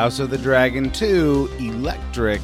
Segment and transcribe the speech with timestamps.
[0.00, 2.40] House of the Dragon 2 Electric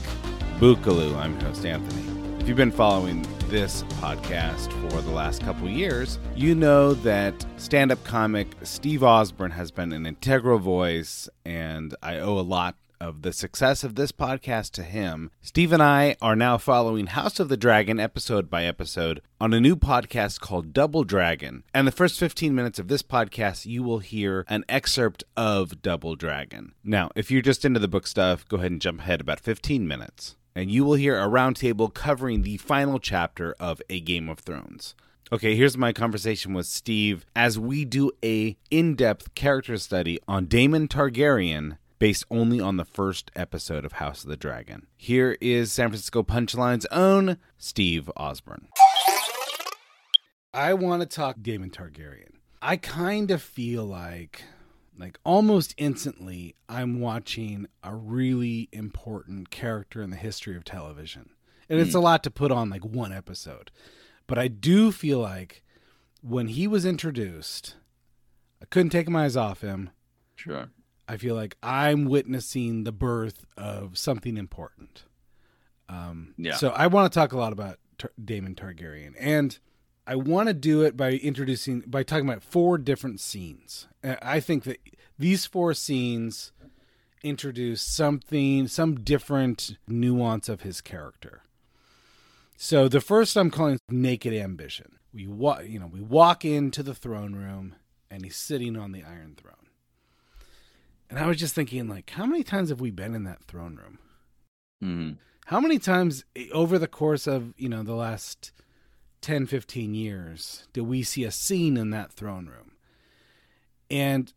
[0.59, 1.16] Boogaloo.
[1.16, 2.02] I'm your host, Anthony.
[2.38, 7.92] If you've been following this podcast for the last couple years, you know that stand
[7.92, 13.23] up comic Steve Osborne has been an integral voice, and I owe a lot of
[13.23, 15.30] the success of this podcast to him.
[15.42, 19.60] Steve and I are now following House of the Dragon episode by episode on a
[19.60, 21.62] new podcast called Double Dragon.
[21.74, 26.16] And the first 15 minutes of this podcast, you will hear an excerpt of Double
[26.16, 26.72] Dragon.
[26.84, 29.86] Now, if you're just into the book stuff, go ahead and jump ahead about 15
[29.86, 30.36] minutes.
[30.55, 34.94] And you will hear a roundtable covering the final chapter of A Game of Thrones.
[35.33, 40.86] Okay, here's my conversation with Steve as we do a in-depth character study on Daemon
[40.86, 44.86] Targaryen based only on the first episode of House of the Dragon.
[44.97, 48.69] Here is San Francisco Punchline's own Steve Osborne.
[50.53, 52.36] I want to talk Daemon Targaryen.
[52.62, 54.42] I kind of feel like
[54.98, 61.31] like almost instantly I'm watching a really important character in the history of television.
[61.69, 62.05] And it's a hmm.
[62.05, 63.70] lot to put on like one episode.
[64.27, 65.62] But I do feel like
[66.22, 67.77] when he was introduced,
[68.62, 69.91] I couldn't take my eyes off him.
[70.34, 70.70] Sure.
[71.09, 75.05] I feel like I'm witnessing the birth of something important.
[75.89, 76.57] Um, Yeah.
[76.57, 79.59] So I want to talk a lot about Tar- Daemon Targaryen, and
[80.07, 83.87] I want to do it by introducing by talking about four different scenes.
[84.03, 84.79] Uh, I think that
[85.19, 86.53] these four scenes
[87.23, 91.43] introduce something, some different nuance of his character.
[92.57, 94.99] So the first I'm calling naked ambition.
[95.12, 97.75] We wa- you know, we walk into the throne room
[98.11, 99.66] and he's sitting on the iron throne.
[101.09, 103.77] And I was just thinking like how many times have we been in that throne
[103.77, 103.99] room?
[104.81, 105.12] hmm
[105.47, 108.53] How many times eh, over the course of, you know, the last
[109.22, 112.72] 10, 15 years did we see a scene in that throne room?
[113.91, 114.33] And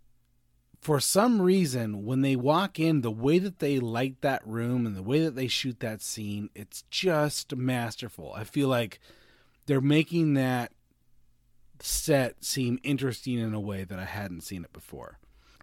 [0.82, 4.96] for some reason, when they walk in, the way that they light that room and
[4.96, 8.32] the way that they shoot that scene, it's just masterful.
[8.34, 9.00] I feel like
[9.66, 10.72] they're making that
[11.82, 15.18] set seem interesting in a way that I hadn't seen it before.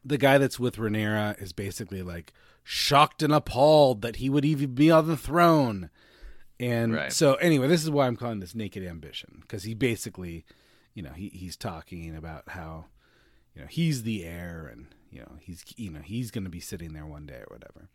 [0.07, 4.75] The guy that's with Rhaenyra is basically like shocked and appalled that he would even
[4.75, 5.91] be on the throne.
[6.61, 7.13] And Right.
[7.13, 10.45] so anyway, this is why I'm calling this naked ambition because he basically,
[10.95, 12.87] you know, he he's talking about how,
[13.55, 16.61] you know, he's the heir and you know he's you know he's going to be
[16.61, 17.89] sitting there one day or whatever.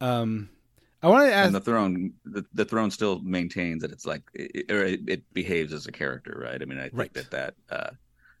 [0.00, 0.50] Um,
[1.02, 1.46] I want to ask.
[1.46, 5.34] And the throne, the, the throne still maintains that it's like, it, or it, it
[5.34, 6.60] behaves as a character, right?
[6.60, 7.14] I mean, I think Right.
[7.14, 7.90] that that uh,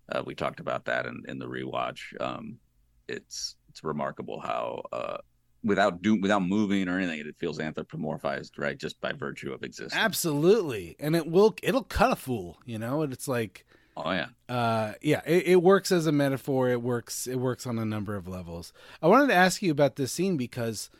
[0.08, 2.18] uh, we talked about that in, in the rewatch.
[2.20, 2.58] Um,
[3.08, 5.18] it's it's remarkable how uh,
[5.62, 8.78] without do without moving or anything, it feels anthropomorphized, right?
[8.78, 9.94] Just by virtue of existence.
[9.94, 13.02] Absolutely, and it will it'll cut a fool, you know.
[13.02, 16.68] And it's like, Oh yeah, uh, yeah, it, it works as a metaphor.
[16.70, 17.26] It works.
[17.26, 18.72] It works on a number of levels.
[19.02, 20.90] I wanted to ask you about this scene because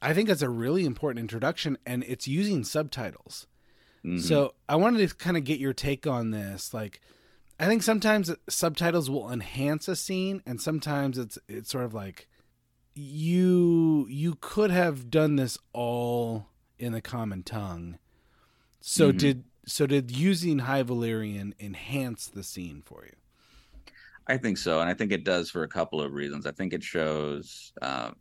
[0.00, 3.46] I think it's a really important introduction, and it's using subtitles.
[4.04, 4.20] Mhm.
[4.20, 6.72] So I wanted to kind of get your take on this.
[6.72, 7.00] Like,
[7.60, 12.26] I think sometimes subtitles will enhance a scene, and sometimes it's it's sort of like
[12.94, 17.98] you you could have done this all in the common tongue.
[18.80, 19.18] So Mhm.
[19.18, 23.16] did so did using High Valyrian enhance the scene for you?
[24.26, 26.46] I think so, and I think it does for a couple of reasons.
[26.46, 27.72] I think it shows.
[27.82, 28.12] Uh,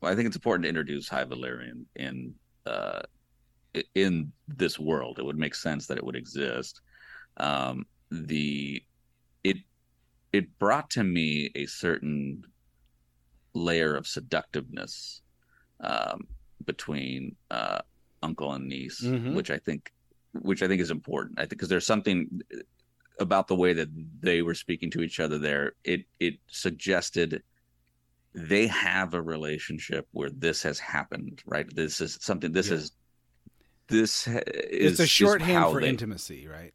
[0.00, 2.34] well, I think it's important to introduce High Valyrian in
[2.66, 3.02] uh,
[3.94, 5.18] in this world.
[5.18, 6.80] It would make sense that it would exist.
[7.38, 7.86] Um,
[8.22, 8.82] the
[9.42, 9.56] it
[10.32, 12.44] it brought to me a certain
[13.54, 15.22] layer of seductiveness
[15.80, 16.26] um,
[16.64, 17.80] between uh,
[18.22, 19.34] uncle and niece, Mhm.
[19.34, 19.92] which I think
[20.32, 21.38] which I think is important.
[21.38, 22.40] I think because there's something
[23.20, 23.88] about the way that
[24.20, 27.42] they were speaking to each other there it it suggested
[28.34, 32.74] they have a relationship where this has happened right this is something this Yeah.
[32.74, 32.92] is
[33.86, 36.74] this is it's a shorthand for they- intimacy, right?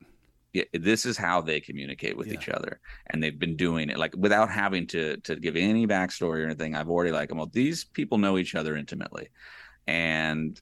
[0.54, 2.34] Yeah, this is how they communicate with Yeah.
[2.34, 6.40] each other and they've been doing it like without having to to give any backstory
[6.42, 7.38] or anything i've already like them.
[7.38, 9.30] well these people know each other intimately
[9.88, 10.60] and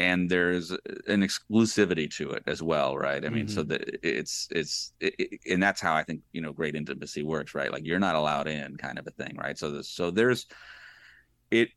[0.00, 3.68] and there's an exclusivity to it as well right i mean so Mhm.
[3.68, 7.54] that it's it's it, it- and that's how i think you know great intimacy works
[7.54, 10.46] right like you're not allowed in kind of a thing right so this, so there's
[11.50, 11.70] it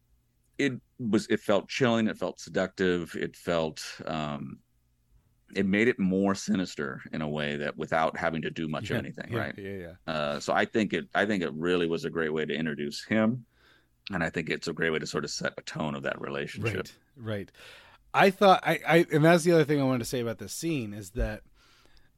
[0.57, 4.59] it was it felt chilling it felt seductive it felt um
[5.55, 8.97] it made it more sinister in a way that without having to do much Yeah,
[8.97, 10.13] of anything yeah, right Yeah, yeah.
[10.13, 13.03] uh, so I think it I think it really was a great way to introduce
[13.03, 13.45] him,
[14.11, 16.19] and I think it's a great way to sort of set a tone of that
[16.21, 16.75] relationship.
[16.75, 17.51] Right, right.
[18.13, 20.53] I thought I, I and that's the other thing I wanted to say about this
[20.53, 21.41] scene is that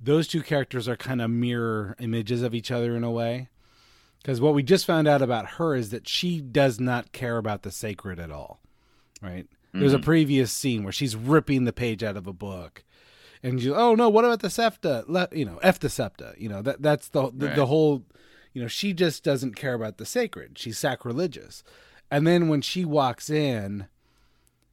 [0.01, 3.49] those two characters are kind of mirror images of each other in a way.
[4.21, 7.63] Because what we just found out about her is that she does not care about
[7.63, 8.61] the sacred at all,
[9.21, 9.47] right?
[9.73, 10.03] There's a Mhm.
[10.03, 12.83] previous scene where she's ripping the page out of a book,
[13.43, 15.03] and you, oh no, what about the septa?
[15.07, 16.33] Le, you know, f the septa.
[16.37, 17.55] You know that that's the the, Right.
[17.55, 18.03] the whole.
[18.53, 20.57] You know, she just doesn't care about the sacred.
[20.59, 21.63] She's sacrilegious,
[22.11, 23.87] and then when she walks in,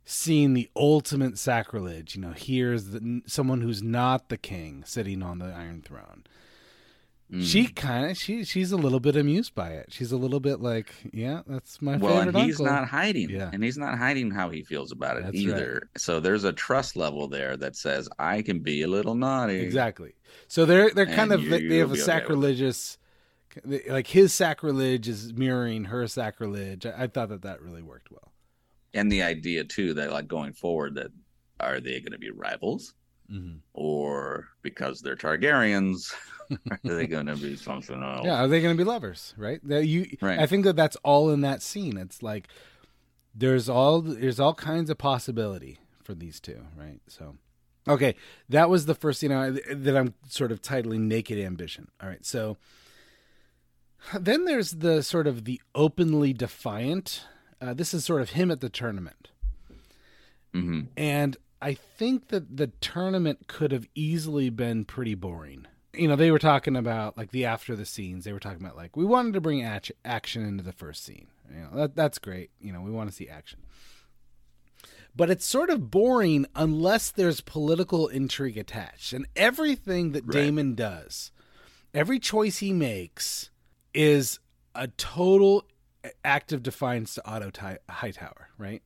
[0.05, 5.39] seeing the ultimate sacrilege, you know, here's the, someone who's not the king sitting on
[5.39, 6.25] the Iron Throne.
[7.33, 7.45] Mm.
[7.45, 9.87] She kind of she she's a little bit amused by it.
[9.93, 12.75] She's a little bit like, yeah, that's my well, favorite and he's uncle.
[12.75, 13.51] not hiding, Yeah.
[13.53, 15.89] and he's not hiding how he feels about it That's either.
[15.97, 19.61] So there's a trust level there that says I can be a little naughty.
[19.61, 20.15] Exactly.
[20.49, 22.99] So they're they're kind of you- they, have a be okay sacrilegious,
[23.89, 26.85] like his sacrilege is mirroring her sacrilege.
[26.87, 28.33] I, I thought that that really worked well.
[28.93, 31.11] And the idea too that like going forward, that
[31.61, 32.95] are they going to be rivals,
[33.31, 33.59] Mm-hmm.
[33.75, 36.13] or because they're Targaryens,
[36.71, 38.25] are they going to be something else?
[38.25, 39.35] Yeah, are they going to be lovers?
[39.37, 39.61] Right.
[39.67, 40.17] That you.
[40.21, 40.39] Right.
[40.39, 41.97] I think that that's all in that scene.
[41.97, 42.49] It's like
[43.35, 46.63] there's all there's all kinds of possibility for these two.
[46.77, 47.01] Right.
[47.09, 47.37] So.
[47.89, 48.15] Okay,
[48.51, 52.25] that was the first scene I, that I'm sort of titling "Naked Ambition." All right,
[52.27, 52.59] so
[54.19, 57.25] then there's the sort of the openly defiant.
[57.61, 59.31] Uh, this is sort of him at the tournament.
[60.53, 65.67] hmm And I think that the tournament could have easily been pretty boring.
[65.93, 68.25] You know, they were talking about like the after the scenes.
[68.25, 71.27] They were talking about like we wanted to bring act- action into the first scene.
[71.53, 72.51] You know, that that's great.
[72.61, 73.61] You know, we want to see action.
[75.17, 79.13] But it's sort of boring unless there's political intrigue attached.
[79.13, 80.35] And everything that Right.
[80.45, 81.33] Daemon does,
[81.93, 83.51] every choice he makes
[83.93, 84.39] is
[84.75, 85.65] a total
[86.25, 88.83] act of defiance to Otto Ti- Hightower, right?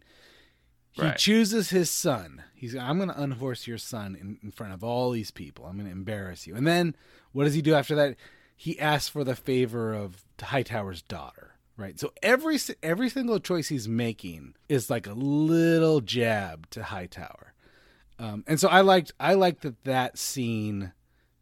[0.94, 1.18] He Right.
[1.18, 2.44] chooses his son.
[2.54, 5.66] He's I'm going to unhorse your son in, in front of all these people.
[5.66, 6.54] I'm going to embarrass you.
[6.54, 6.94] And then
[7.32, 8.16] what does he do after that?
[8.56, 11.98] He asks for the favor of Hightower's daughter, right?
[11.98, 17.54] So every every single choice he's making is like a little jab to Hightower.
[18.20, 20.92] Um, and so I liked I liked that that scene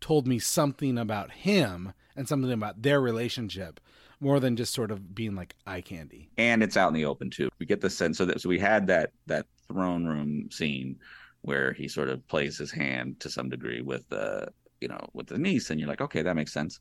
[0.01, 3.81] told me something about him and something about their relationship
[4.20, 6.31] more than just sort of being like eye candy.
[6.38, 7.49] and it's out in the open too.
[7.59, 10.97] We get the sense so that so we had that that throne room scene
[11.43, 14.49] where he sort of plays his hand to some degree with the
[14.81, 16.81] you know with the niece, and you're like, okay, that makes sense.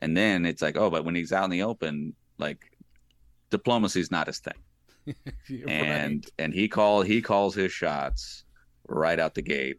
[0.00, 2.58] And then it's like, oh, but when he's out in the open, like
[3.50, 5.14] diplomacy's not his thing,
[5.68, 8.44] and and he call he calls his shots
[8.88, 9.78] right out the gate,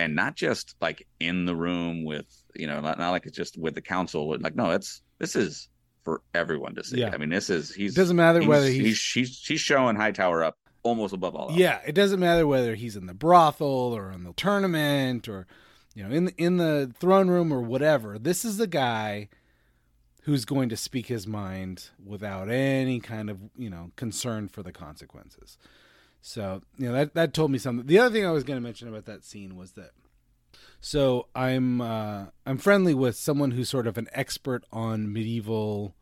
[0.00, 3.58] and not just like in the room with you know not, not like it's just
[3.58, 4.36] with the council.
[4.40, 5.68] Like no, it's this is
[6.02, 7.00] for everyone to see.
[7.00, 7.10] Yeah.
[7.12, 10.42] I mean, this is he's doesn't matter whether he's, he's, he's he's he's showing Hightower
[10.42, 11.50] up almost above all.
[11.50, 11.58] else.
[11.58, 15.46] yeah, it doesn't matter whether he's in the brothel or in the tournament or
[15.94, 18.18] you know in the, in the throne room or whatever.
[18.18, 19.28] This is the guy
[20.22, 24.72] who's going to speak his mind without any kind of you know concern for the
[24.72, 25.58] consequences.
[26.22, 27.86] So you know that that told me something.
[27.86, 29.90] The other thing I was going to mention about that scene was that.
[30.80, 35.94] So I'm uh, I'm friendly with someone who's sort of an expert on medieval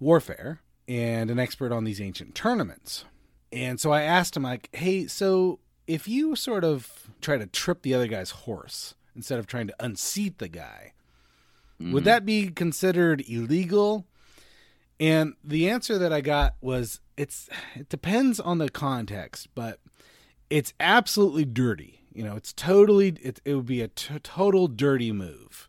[0.00, 3.04] warfare and an expert on these ancient tournaments.
[3.52, 7.82] And so I asked him, like, hey, so if you sort of try to trip
[7.82, 10.92] the other guy's horse instead of trying to unseat the guy,
[11.78, 12.06] would Mhm.
[12.06, 14.06] that be considered illegal?
[14.98, 19.80] And the answer that I got was it's it depends on the context, but
[20.50, 22.00] it's absolutely dirty.
[22.12, 25.68] You know, it's totally it, it would be a t- total dirty move.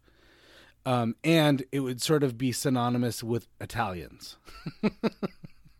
[0.87, 4.37] Um, and it would sort of be synonymous with Italians.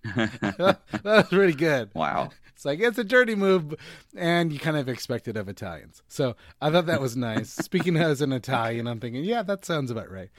[0.15, 1.89] that was pretty good.
[1.93, 2.29] wow.
[2.55, 3.75] It's like it's a dirty move,
[4.15, 6.01] and you kind of expect it of Italians.
[6.07, 7.49] So I thought that was nice.
[7.53, 10.29] Speaking as an Italian, I'm thinking, yeah, that sounds about right.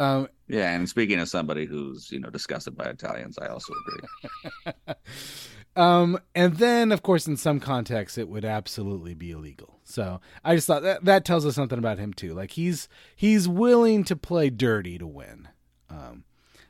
[0.00, 4.72] Um, Yeah, and speaking of somebody who's you know disgusted by Italians, I also agree.
[5.76, 9.78] um, and then, of course, in some contexts, it would absolutely be illegal.
[9.84, 12.32] So I just thought that that tells us something about him too.
[12.32, 15.48] Like he's he's willing to play dirty to win.
[15.90, 16.24] Um,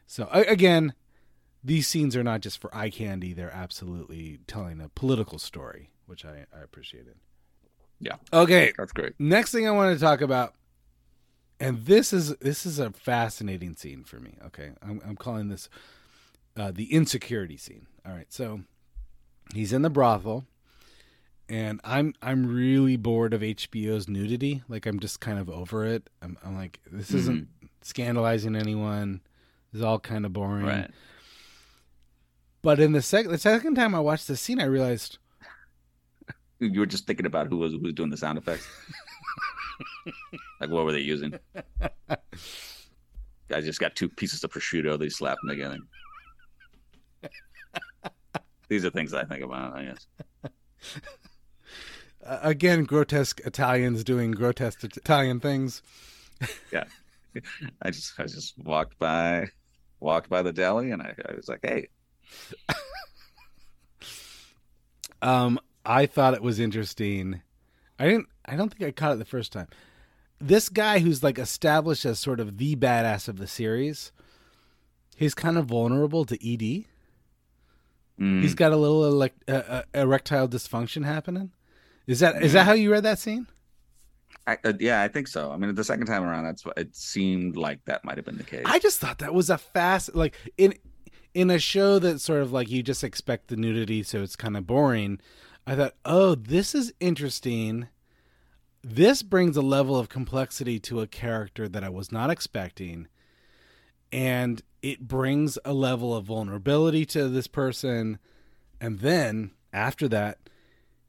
[0.07, 0.95] so again,
[1.63, 6.25] these scenes are not just for eye candy; they're absolutely telling a political story, which
[6.25, 7.15] I, I appreciated.
[8.01, 8.17] Yeah.
[8.33, 8.73] Okay.
[8.77, 9.13] That's great.
[9.19, 10.55] Next thing I want to talk about,
[11.61, 14.39] and this is this is a fascinating scene for me.
[14.47, 15.69] Okay, I'm, I'm calling this
[16.57, 17.87] uh, the insecurity scene.
[18.07, 18.63] All right, so
[19.55, 20.47] he's in the brothel,
[21.49, 24.63] and I'm I'm really bored of HBO's nudity.
[24.69, 26.09] Like I'm just kind of over it.
[26.23, 27.49] I'm, I'm like this isn't
[27.83, 29.21] scandalizing anyone.
[29.71, 30.65] This is all kind of boring.
[30.65, 30.91] Right.
[32.63, 35.19] But in the second the second time I watched the scene, I realized
[36.59, 38.67] You were just thinking about who was who was doing the sound effects.
[40.61, 41.39] like what were they using?
[42.11, 44.99] I just got two pieces of prosciutto.
[44.99, 45.79] They slap them together.
[48.69, 49.75] These are things I think about.
[49.75, 50.07] I guess.
[52.25, 55.83] Uh, again, grotesque Italians doing grotesque Italian things.
[56.73, 56.85] yeah,
[57.83, 59.49] I just I just walked by,
[60.01, 61.89] walked by the deli, and I, I was like, hey.
[65.23, 67.41] um, I thought it was interesting.
[68.01, 68.29] I didn't.
[68.47, 69.69] I don't think I caught it the first time.
[70.41, 74.11] This guy who's like established as sort of the badass of the series,
[75.17, 76.87] he's kind of vulnerable to ED.
[78.19, 78.43] Mm.
[78.43, 81.51] He's got a little elect, uh, uh, erectile dysfunction happening.
[82.07, 83.47] Is that is that how you read that scene?
[84.47, 85.53] I, uh, yeah, I think so.
[85.53, 88.39] I mean, the second time around, that's what it seemed like that might have been
[88.39, 88.65] the case.
[88.65, 90.75] I just thought that was a fast like in
[91.35, 94.57] in a show that sort of like you just expect the nudity, so it's kind
[94.57, 95.21] of boring.
[95.67, 97.89] I thought, oh, this is interesting.
[98.83, 103.09] This brings a level of complexity to a character that I was not expecting,
[104.13, 108.19] and it brings a level of vulnerability to this person
[108.81, 110.39] and then after that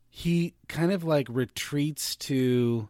[0.09, 2.89] he kind of like retreats to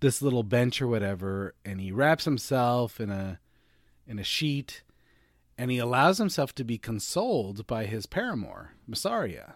[0.00, 3.38] this little bench or whatever and he wraps himself in a
[4.06, 4.82] in a sheet
[5.56, 9.54] and he allows himself to be consoled by his paramour Mysaria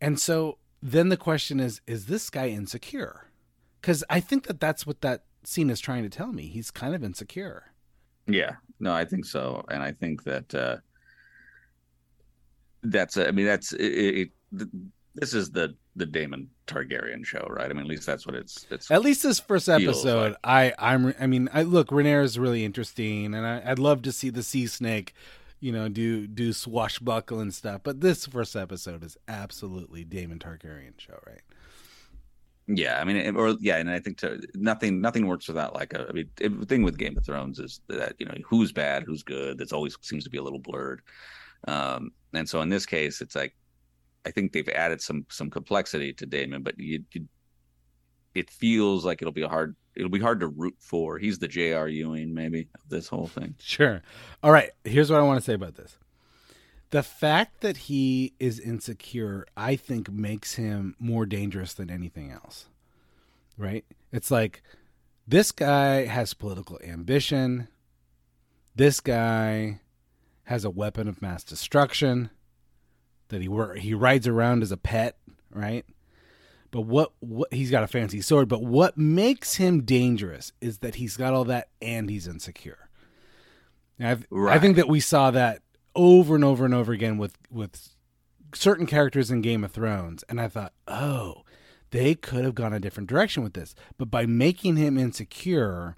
[0.00, 3.30] and so then the question is is this guy insecure
[3.82, 6.94] cuz i think that that's what that scene is trying to tell me he's kind
[6.94, 7.72] of insecure
[8.28, 10.76] yeah, no, I think so, and I think that uh,
[12.82, 13.16] that's.
[13.16, 14.68] I mean, that's it, it,
[15.14, 17.70] This is the the Daemon Targaryen show, right?
[17.70, 18.66] I mean, at least that's what it's.
[18.70, 20.74] it's at least this first episode, like.
[20.78, 21.14] I I'm.
[21.18, 21.88] I mean, I look.
[21.88, 25.14] Rhaenyra is really interesting, and I, I'd love to see the sea snake
[25.60, 27.80] you know, do do swashbuckle and stuff.
[27.82, 31.42] But this first episode is absolutely Daemon Targaryen show, right?
[32.66, 36.06] Yeah, I mean, or yeah, and I think to, nothing nothing works without like a.
[36.08, 39.22] I mean, the thing with Game of Thrones is that you know who's bad, who's
[39.22, 39.56] good.
[39.58, 41.00] That's always seems to be a little blurred.
[41.66, 43.56] Um, and so in this case, it's like
[44.26, 47.26] I think they've added some some complexity to Daemon, but you, you
[48.34, 51.18] it feels like it'll be a hard it'll be hard to root for.
[51.18, 51.88] He's the J.R.
[51.88, 53.56] Ewing maybe of this whole thing.
[53.58, 54.00] Sure.
[54.42, 54.70] All right.
[54.84, 55.98] Here's what I want to say about this
[56.90, 62.66] the fact that he is insecure, I think, makes him more dangerous than anything else.
[63.58, 63.84] Right?
[64.12, 64.62] It's like
[65.26, 67.68] this guy has political ambition.
[68.74, 69.80] This guy
[70.44, 72.30] has a weapon of mass destruction
[73.28, 73.50] that he
[73.80, 75.18] he rides around as a pet,
[75.52, 75.84] right?
[76.70, 80.96] But what what he's got a fancy sword, but what makes him dangerous is that
[80.96, 82.88] he's got all that and he's insecure.
[83.98, 84.56] Right.
[84.56, 85.62] I think that we saw that
[85.94, 87.94] over and over and over again with with
[88.54, 91.42] certain characters in Game of Thrones, and I thought, oh,
[91.90, 95.96] they could have gone a different direction with this, but by making him insecure,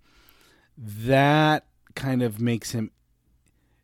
[0.76, 2.92] that kind of makes him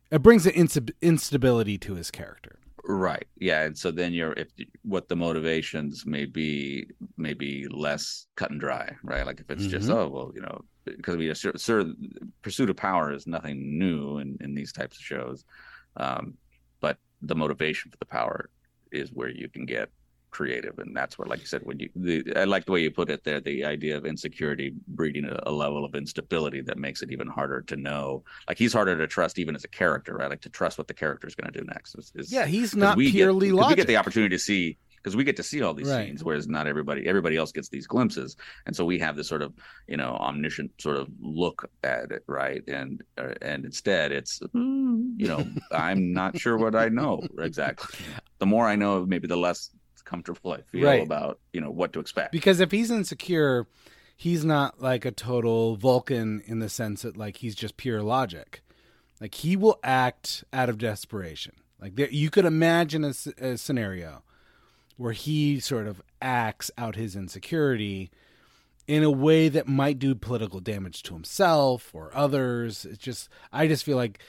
[0.09, 0.53] it brings an
[1.01, 2.56] instability to his character
[2.87, 4.47] right yeah and so then you're if
[4.83, 9.63] what the motivations may be may be less cut and dry right like if it's
[9.63, 9.71] mm-hmm.
[9.71, 11.93] just oh well you know because we assert, sir
[12.41, 15.43] pursuit of power is nothing new in in these types of shows
[15.97, 16.33] um,
[16.79, 18.49] but the motivation for the power
[18.91, 19.89] is where you can get
[20.29, 22.91] creative and that's where like you said when you the, i like the way you
[22.91, 27.01] put it there the idea of insecurity breeding a, a, level of instability that makes
[27.01, 30.29] it even harder to know like he's harder to trust even as a character right
[30.29, 32.75] like to trust what the character is going to do next is, is, yeah he's
[32.75, 33.69] not purely get, logic.
[33.69, 36.07] we get the opportunity to see because we get to see all these right.
[36.07, 39.41] scenes, whereas not everybody everybody else gets these glimpses, and so we have this sort
[39.41, 39.53] of
[39.87, 42.61] you know omniscient sort of look at it, right?
[42.67, 47.97] And uh, and instead, it's you know I'm not sure what I know exactly.
[48.39, 49.71] The more I know, maybe the less
[50.07, 51.03] comfortable I feel right.
[51.03, 52.31] about you know what to expect.
[52.31, 53.67] Because if he's insecure,
[54.15, 58.61] he's not like a total Vulcan in the sense that like he's just pure logic.
[59.19, 61.53] Like he will act out of desperation.
[61.81, 64.23] Like there, you could imagine a, a scenario
[64.95, 68.09] where he sort of acts out his insecurity
[68.87, 72.85] in a way that might do political damage to himself or others.
[72.85, 74.19] It's just I just feel like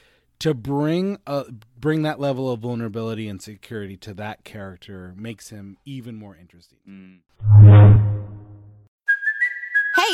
[0.41, 1.45] to bring a,
[1.79, 6.79] bring that level of vulnerability and security to that character makes him even more interesting.
[6.89, 8.38] Mm.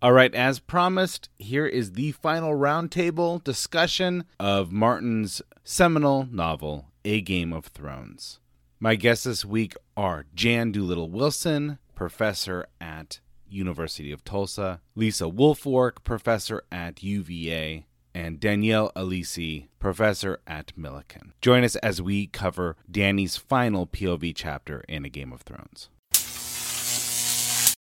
[0.00, 7.20] All right, as promised, here is the final roundtable discussion of Martin's seminal novel, A
[7.20, 8.38] Game of Thrones.
[8.78, 16.04] My guests this week are Jan Doolittle Wilson, professor at University of Tulsa, Lisa Woolfork,
[16.04, 17.84] professor at UVA,
[18.14, 21.32] and Danielle Alisi, professor at Millikin.
[21.40, 25.88] Join us as we cover Danny's final POV chapter in A Game of Thrones.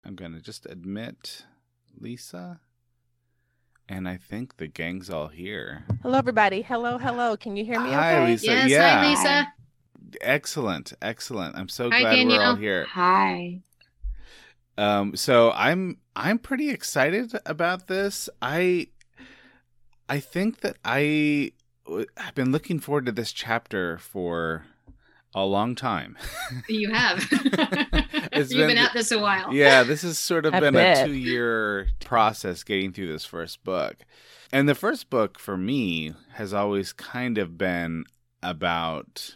[0.06, 1.44] I'm going to just admit
[2.00, 2.60] Lisa.
[3.88, 5.86] And I think the gang's all here.
[6.02, 6.62] Hello, everybody.
[6.62, 7.38] Hello, hello.
[7.38, 8.32] Can you hear me Hi, okay?
[8.32, 8.46] Lisa.
[8.48, 9.00] Yes, yeah.
[9.00, 9.54] hi Lisa.
[10.22, 11.56] Excellent, excellent.
[11.56, 12.86] I'm so Hi, glad we're all here.
[12.92, 13.62] Hi.
[14.78, 18.30] Um, so I'm I'm pretty excited about this.
[18.42, 18.88] I
[20.10, 21.52] I think that I
[22.18, 24.66] I've been looking forward to this chapter for
[25.36, 26.18] a long time.
[26.70, 27.24] You have.
[28.38, 29.54] It's You've been- been, at this a while.
[29.54, 31.06] yeah, this has sort of I been bet.
[31.06, 33.98] a two year process getting through this first book.
[34.52, 38.04] And the first book for me has always kind of been
[38.44, 39.36] about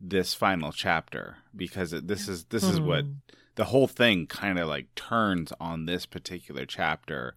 [0.00, 3.10] this final chapter because it, this is this is what Hmm.
[3.54, 7.34] the whole thing kind of like turns on this particular chapter.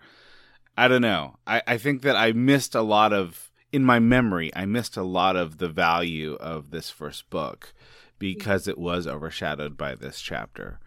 [0.77, 1.37] I don't know.
[1.47, 5.03] I, I think that I missed a lot of in my memory, I missed a
[5.03, 7.71] lot of the value of this first book
[8.19, 10.79] because it was overshadowed by this chapter.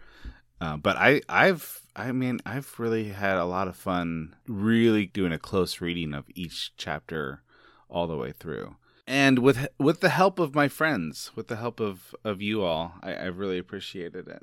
[0.61, 5.33] Uh, but I, I've, I mean, I've really had a lot of fun really doing
[5.33, 7.41] a close reading of each chapter
[7.89, 8.75] all the way through.
[9.05, 12.93] And with with the help of my friends, with the help of, of you all,
[13.03, 14.41] I, I really appreciated it.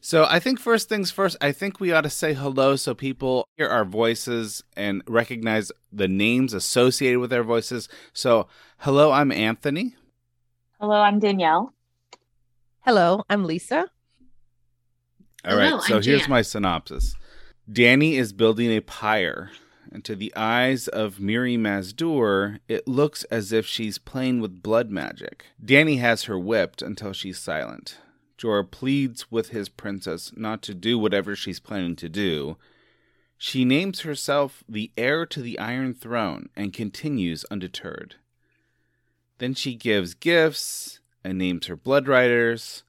[0.00, 3.48] So I think first things first, I think we ought to say hello so people
[3.56, 7.88] hear our voices and recognize the names associated with our voices.
[8.12, 8.46] So
[8.78, 9.96] hello, I'm Anthony.
[10.80, 11.74] Hello, I'm Danielle.
[12.82, 13.90] Hello, I'm Lisa.
[15.44, 16.30] All right, Hello, so I'm here's Jan.
[16.30, 17.14] my synopsis.
[17.70, 19.50] Danny is building a pyre,
[19.92, 24.62] and to the eyes of Mirri Maz Duur, it looks as if she's playing with
[24.62, 25.44] blood magic.
[25.62, 27.98] Danny has her whipped until she's silent.
[28.38, 32.56] Jorah pleads with his princess not to do whatever she's planning to do.
[33.36, 38.16] She names herself the heir to the Iron Throne and continues undeterred.
[39.38, 42.84] Then she gives gifts and names her blood riders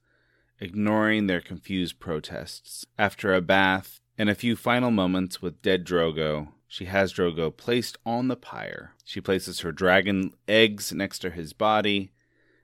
[0.62, 2.86] ignoring their confused protests.
[2.98, 7.98] After a bath and a few final moments with dead Drogo, she has Drogo placed
[8.06, 8.92] on the pyre.
[9.04, 12.12] She places her dragon eggs next to his body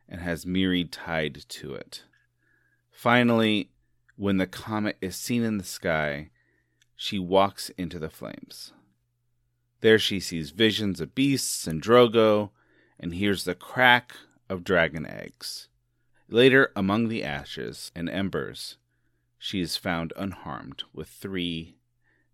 [0.09, 2.04] and has Mirri tied to it.
[2.90, 3.70] Finally,
[4.16, 6.31] when the comet is seen in the sky,
[6.96, 8.72] she walks into the flames.
[9.81, 12.50] There she sees visions of beasts and Drogo
[12.98, 14.14] and hears the crack
[14.48, 15.68] of dragon eggs.
[16.28, 18.76] Later, among the ashes and embers,
[19.38, 21.76] she is found unharmed with three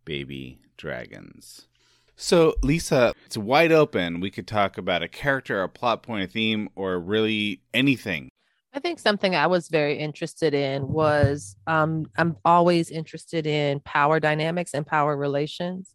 [0.05, 1.69] baby dragons.
[2.17, 4.21] So, Lisa, it's wide open.
[4.21, 8.29] We could talk about a character, a plot point, a theme, or really anything.
[8.73, 14.19] I think something I was very interested in was um, I'm always interested in power
[14.19, 15.95] dynamics and power relations.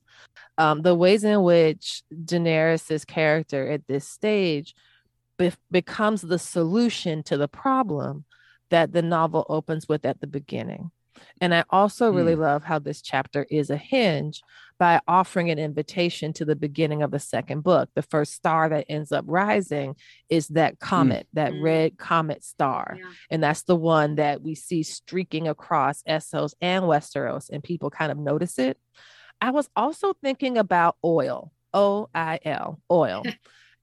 [0.57, 4.75] Um, the ways in which Daenerys's character at this stage
[5.39, 8.25] be- becomes the solution to the problem
[8.69, 10.91] that the novel opens with at the beginning.
[11.41, 12.41] And I also really Hmm.
[12.41, 14.41] love how this chapter is a hinge
[14.77, 17.89] by offering an invitation to the beginning of the second book.
[17.95, 19.95] The first star that ends up rising
[20.29, 21.63] is that comet, that Mm.
[21.63, 22.95] red comet star.
[22.97, 23.11] Yeah.
[23.31, 28.11] And that's the one that we see streaking across Essos and Westeros, and people kind
[28.13, 28.77] of notice it.
[29.41, 33.23] I was also thinking about oil, O I L, oil.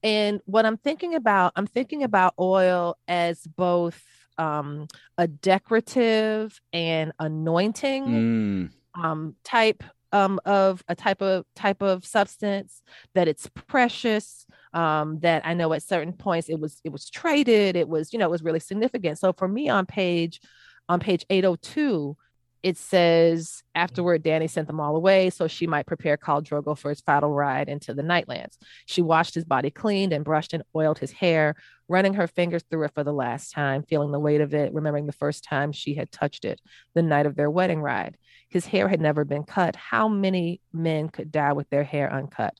[0.07, 4.01] and what I'm thinking about, I'm thinking about oil as both
[4.37, 8.69] um, a decorative and anointing Mm.
[9.03, 12.81] um, type um, of a type of type of substance
[13.15, 17.75] that it's precious um, that i know at certain points it was it was traded
[17.75, 20.39] it was you know it was really significant so for me on page
[20.87, 22.15] on page 802
[22.63, 23.81] it says mm-hmm.
[23.83, 27.33] afterward danny sent them all away so she might prepare Khal drogo for his final
[27.33, 31.55] ride into the nightlands she washed his body cleaned and brushed and oiled his hair
[31.87, 35.05] running her fingers through it for the last time feeling the weight of it remembering
[35.05, 36.59] the first time she had touched it
[36.93, 38.17] the night of their wedding ride
[38.49, 39.75] his hair had never been cut.
[39.75, 42.53] How many men could die with their hair uncut?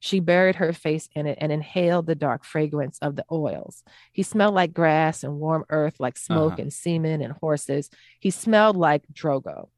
[0.00, 3.82] She buried her face in it and inhaled the dark fragrance of the oils.
[4.12, 6.62] He smelled like grass and warm earth, like smoke Uh-huh.
[6.62, 7.90] and semen and horses.
[8.20, 9.68] He smelled like Drogo.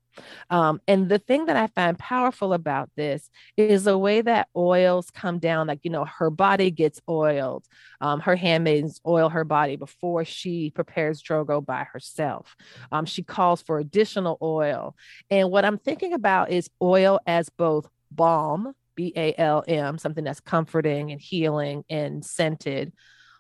[0.51, 5.09] Um, and the thing that I find powerful about this is the way that oils
[5.11, 5.69] come down.
[5.69, 7.65] Like, you know, her body gets oiled.
[8.01, 12.57] Um, her handmaidens oil her body before she prepares Drogo by herself.
[12.91, 14.97] Um, she calls for additional oil.
[15.31, 20.25] And what I'm thinking about is oil as both balm, B A L M, something
[20.25, 22.93] that's comforting and healing and scented,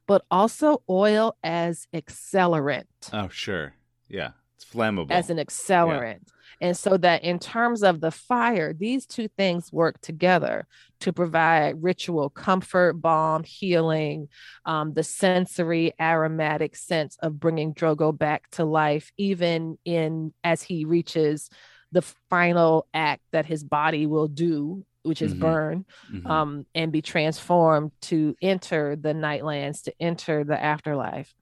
[0.08, 3.74] but also oil as accelerant Oh, sure.
[4.08, 4.30] Yeah.
[4.56, 5.10] It's flammable.
[5.10, 6.28] as an accelerant.
[6.62, 10.66] And so that in terms of the fire, these two things work together
[11.00, 14.28] to provide ritual comfort, balm, healing,
[14.64, 20.86] um, the sensory aromatic sense of bringing Drogo back to life, even in as he
[20.86, 21.50] reaches
[21.92, 25.38] the final act that his body will do, which is Mhm.
[25.40, 26.30] burn Mhm.
[26.30, 31.34] um, and be transformed to enter the nightlands, to enter the afterlife,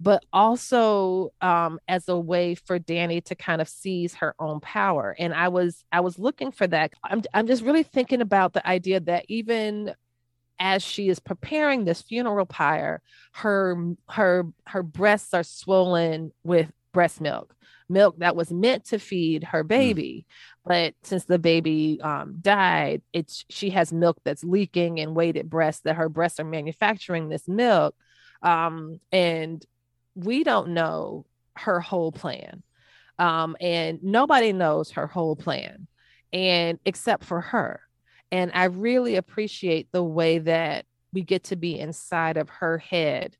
[0.00, 5.14] but also um, as a way for Danny to kind of seize her own power.
[5.18, 6.92] And I was I was looking for that.
[7.04, 9.94] I'm I'm just really thinking about the idea that even
[10.58, 13.02] as she is preparing this funeral pyre,
[13.34, 13.76] her
[14.10, 17.54] her her breasts are swollen with breast milk
[17.88, 20.26] milk that was meant to feed her baby.
[20.64, 25.82] But since the baby um, died it's she has milk that's leaking and weighted breasts
[25.82, 27.94] that her breasts are manufacturing this milk
[28.42, 29.64] um, and
[30.14, 32.62] we don't know her whole plan.
[33.18, 35.86] Um, and nobody knows her whole plan
[36.32, 37.80] and except for her.
[38.32, 43.36] And i really appreciate the way that we get to be inside of her head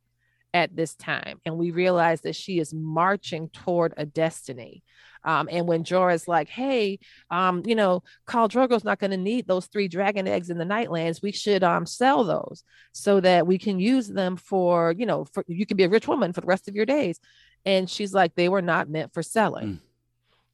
[0.54, 4.82] at this time and we realize that she is marching toward a destiny
[5.24, 6.98] um, and when Jorah's like, hey,
[7.30, 10.64] um, you know, Khal Drogo's not going to need those three dragon eggs in the
[10.64, 11.22] Nightlands.
[11.22, 12.62] We should um, sell those
[12.92, 16.06] so that we can use them for, you know, for you can be a rich
[16.06, 17.18] woman for the rest of your days.
[17.64, 19.80] And she's like, they were not meant for selling.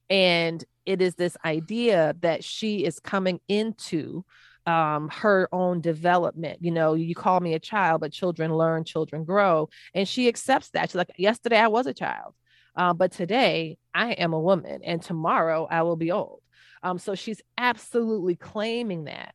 [0.08, 4.24] And it is this idea that she is coming into
[4.70, 6.58] um, her own development.
[6.62, 9.68] You know, you call me a child, but children learn, children grow.
[9.94, 10.90] And she accepts that.
[10.90, 12.34] She's like, yesterday I was a child.
[12.76, 16.40] Uh, but today I am a woman, and tomorrow I will be old.
[16.84, 19.34] Um, so she's absolutely claiming that.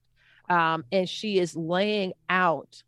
[0.49, 2.81] Um, and she is laying out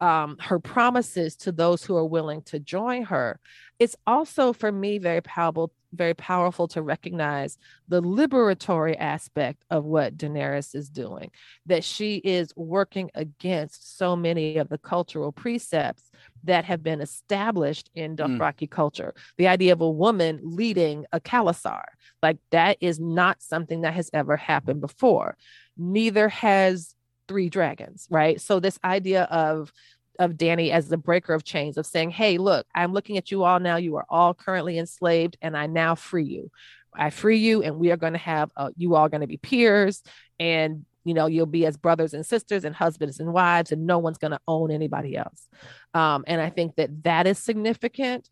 [0.00, 3.40] um, her promises to those who are willing to join her.
[3.78, 10.16] It's also for me very powerful, very powerful to recognize the liberatory aspect of what
[10.16, 11.30] Daenerys is doing,
[11.66, 16.10] that she is working against so many of the cultural precepts
[16.44, 18.38] that have been established in Mm.
[18.38, 19.14] Dothraki culture.
[19.38, 21.84] The idea of a woman leading a Khalasar,
[22.22, 25.36] like that is not something that has ever happened before.
[25.76, 26.94] Neither has
[27.28, 28.40] Three Dragons, right?
[28.40, 29.72] So this idea of
[30.20, 33.42] of Danny as the breaker of chains, of saying, Hey, look, I'm looking at you
[33.42, 33.76] all now.
[33.76, 36.50] You are all currently enslaved, and I now free you.
[36.94, 39.38] I free you, and we are going to have uh, you all going to be
[39.38, 40.02] peers,
[40.38, 43.98] and you know, you'll be as brothers and sisters and husbands and wives, and no
[43.98, 45.48] one's going to own anybody else.
[45.94, 48.28] Um, and I think that that is significant,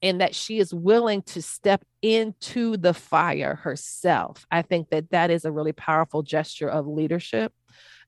[0.00, 4.46] and that she is willing to step into the fire herself.
[4.50, 7.52] I think that that is a really powerful gesture of leadership.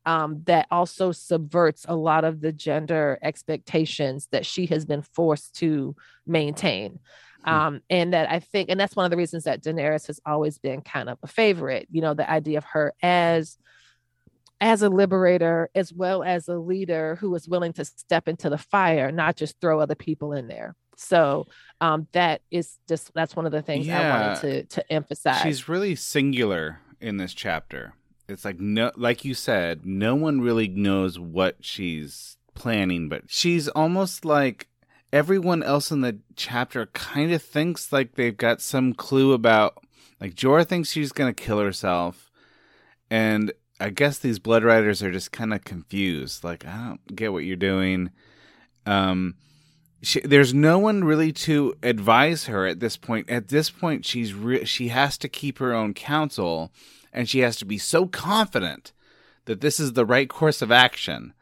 [0.06, 5.56] Um, that also subverts a lot of the gender expectations that she has been forced
[5.56, 6.98] to maintain.
[7.44, 7.50] Hmm.
[7.50, 10.58] Um, and that I think, and that's one of the reasons that Daenerys has always
[10.58, 13.58] been kind of a favorite, you know, the idea of her as
[14.60, 18.56] as a liberator as well as a leader who is willing to step into the
[18.56, 20.74] fire, not just throw other people in there.
[20.96, 21.48] So
[21.80, 25.42] um, that is just that's one of the things I wanted to to emphasize.
[25.42, 27.94] She's really singular in this chapter.
[28.28, 33.68] It's like no like you said, no one really knows what she's planning, but she's
[33.68, 34.68] almost like
[35.12, 39.78] everyone else in the chapter kind of thinks like they've got some clue about
[40.20, 42.30] like Jorah thinks she's going to kill herself
[43.10, 47.32] and I guess these blood riders are just kind of confused like I don't get
[47.32, 48.10] what you're doing.
[48.86, 49.36] Um
[50.04, 53.30] she, there's no one really to advise her at this point.
[53.30, 56.72] At this point, she's re- she has to keep her own counsel,
[57.14, 58.92] and she has to be so confident
[59.46, 61.32] that this is the right course of action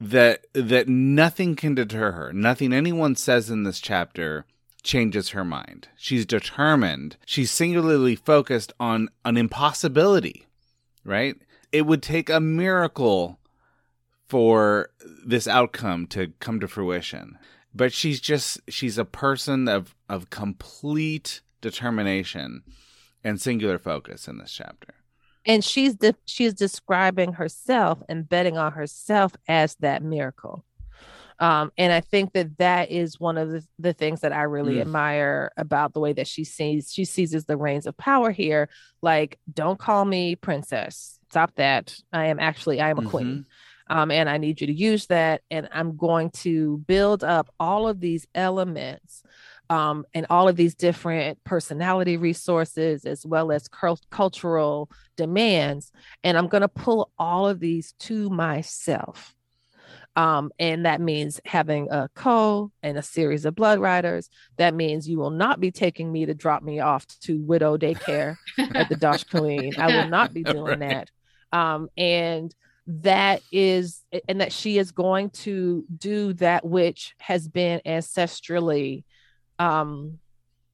[0.00, 2.32] that that nothing can deter her.
[2.32, 4.44] Nothing anyone says in this chapter
[4.82, 5.88] changes her mind.
[5.96, 7.16] She's determined.
[7.24, 10.46] She's singularly focused on an impossibility.
[11.04, 11.36] Right?
[11.70, 13.38] It would take a miracle
[14.28, 14.90] for
[15.24, 17.38] this outcome to come to fruition
[17.74, 22.62] but she's just she's a person of of complete determination
[23.24, 24.94] and singular focus in this chapter.
[25.44, 30.64] And she's de- she's describing herself and betting on herself as that miracle.
[31.38, 34.76] Um, and i think that that is one of the, the things that i really
[34.76, 34.82] Mm.
[34.82, 38.68] admire about the way that she sees she seizes the reins of power here.
[39.00, 41.18] Like don't call me princess.
[41.30, 41.96] Stop that.
[42.12, 43.46] I am actually i am a queen.
[43.88, 45.42] Um, and I need you to use that.
[45.50, 49.22] And I'm going to build up all of these elements
[49.72, 55.90] um, and all of these different personality resources as well as cul- cultural demands.
[56.22, 59.34] And I'm going to pull all of these to myself.
[60.14, 64.28] Um, and that means having a co and a series of blood riders.
[64.58, 68.36] That means you will not be taking me to drop me off to widow daycare
[68.74, 69.78] at the Dosh Khaleen.
[69.78, 71.08] I will not be doing Right.
[71.50, 71.58] that.
[71.58, 72.54] Um, and
[72.88, 79.04] that is and that she is going to do that which has been ancestrally
[79.58, 80.18] um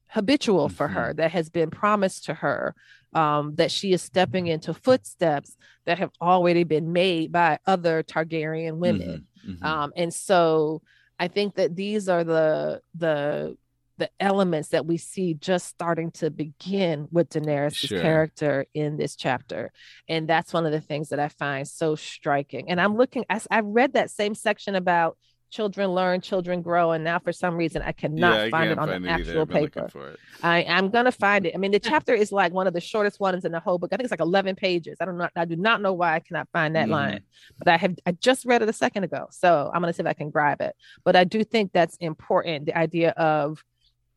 [0.07, 2.73] habitual for her that has been promised to her
[3.13, 8.77] um that she is stepping into footsteps that have already been made by other Targaryen
[8.77, 9.27] women.
[9.45, 9.65] Mhm, mhm.
[9.65, 10.81] um and so
[11.19, 13.55] i think that these are the the
[13.99, 17.99] the elements that we see just starting to begin with Daenerys' Sure.
[18.01, 19.73] character in this chapter.
[20.07, 22.69] And that's one of the things that i find so striking.
[22.69, 25.17] And i'm looking I, I read that same section about
[25.49, 28.77] children learn children grow and now for some reason i cannot Yeah, I find it
[28.79, 30.19] on find the it actual I've been looking paper for it.
[30.41, 31.53] I, I'm gonna find it.
[31.53, 33.89] I mean, the chapter is like one of the shortest ones in the whole book.
[33.91, 34.97] I think it's like 11 pages.
[35.01, 35.27] I don't know.
[35.35, 36.91] I do not know why I cannot find that Mhm.
[36.91, 37.23] line,
[37.57, 37.95] but I have.
[38.05, 40.61] I just read it a second ago, so I'm gonna see if I can grab
[40.61, 40.75] it.
[41.03, 42.67] But I do think that's important.
[42.67, 43.61] The idea of,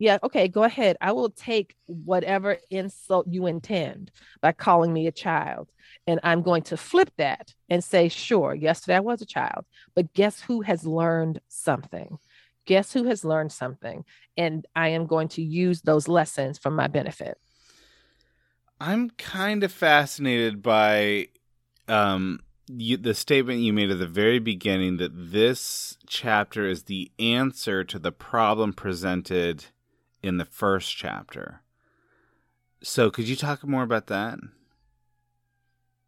[0.02, 0.96] yeah, okay, go ahead.
[1.00, 4.10] I will take whatever insult you intend
[4.40, 5.70] by calling me a child,
[6.06, 10.12] and I'm going to flip that and say, sure, yesterday I was a child, but
[10.12, 12.18] guess who has learned something?
[12.64, 14.04] Guess who has learned something?
[14.36, 17.38] and I am going to use those lessons for my benefit.
[18.80, 21.28] I'm kind of fascinated by
[21.88, 27.10] um you, the statement you made at the very beginning that this chapter is the
[27.18, 29.66] answer to the problem presented
[30.22, 31.62] in the first chapter.
[32.82, 34.38] So, could you talk more about that?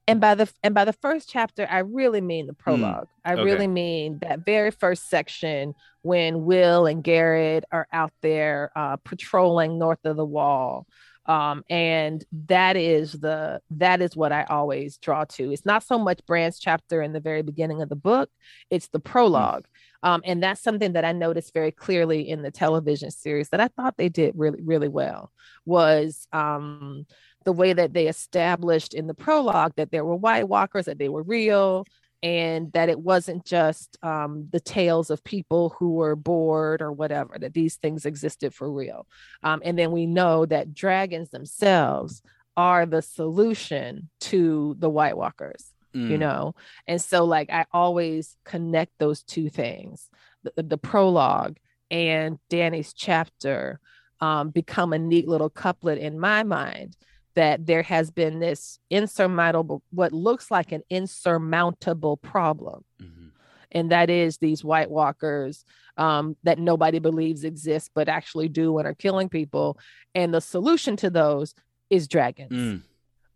[0.07, 3.09] And by the and by the first chapter, I really mean the prologue.
[3.25, 3.43] I okay.
[3.43, 9.79] really mean that very first section when Will and Garrett are out there uh, patrolling
[9.79, 10.87] north of the wall.
[11.27, 15.53] Um, and that is the that is what I always draw to.
[15.53, 18.31] It's not so much Bran's chapter in the very beginning of the book;
[18.71, 19.67] it's the prologue.
[20.03, 23.69] Um, and that's something that I noticed very clearly in the television series that I
[23.69, 25.33] thought they did really, really well
[25.65, 27.07] was um,
[27.47, 31.09] the way that they established in the prologue that there were White Walkers, that they
[31.09, 31.87] were real,
[32.25, 37.37] and that it wasn't just um, the tales of people who were bored or whatever,
[37.39, 39.07] that these things existed for real.
[39.43, 42.23] Um, and then we know that dragons themselves
[42.57, 46.21] are the solution to the White Walkers you Mm.
[46.21, 46.55] know
[46.89, 50.11] and so like i always connect those two things
[50.43, 51.57] the, the, the prologue
[51.89, 53.79] and danny's chapter
[54.21, 56.97] um, become a neat little couplet in my mind
[57.35, 63.31] that there has been this insurmountable what looks like an insurmountable problem Mhm.
[63.73, 65.65] and that is these white walkers
[65.97, 69.79] um, that nobody believes exist but actually do and are killing people
[70.15, 71.55] and the solution to those
[71.91, 72.83] is dragons Mm.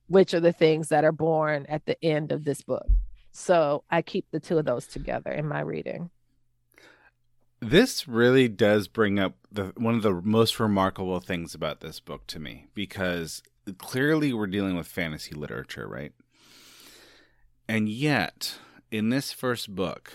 [0.08, 2.86] which are the things that are born at the end of this book.
[3.30, 6.10] So I keep the two of those together in my reading.
[7.60, 12.26] This really does bring up the one of the most remarkable things about this book
[12.28, 13.42] to me because
[13.76, 16.12] clearly we're dealing with fantasy literature, right?
[17.68, 18.58] And yet,
[18.90, 20.12] in this first book,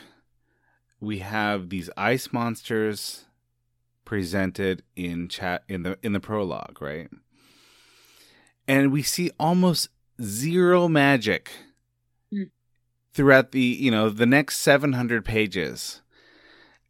[0.99, 3.25] we have these ice monsters
[4.05, 7.09] presented in chat in the in the prologue, right?
[8.67, 9.89] And we see almost
[10.21, 11.51] zero magic
[12.31, 12.49] Mm.
[13.13, 16.01] throughout the, you know, the next 700 pages.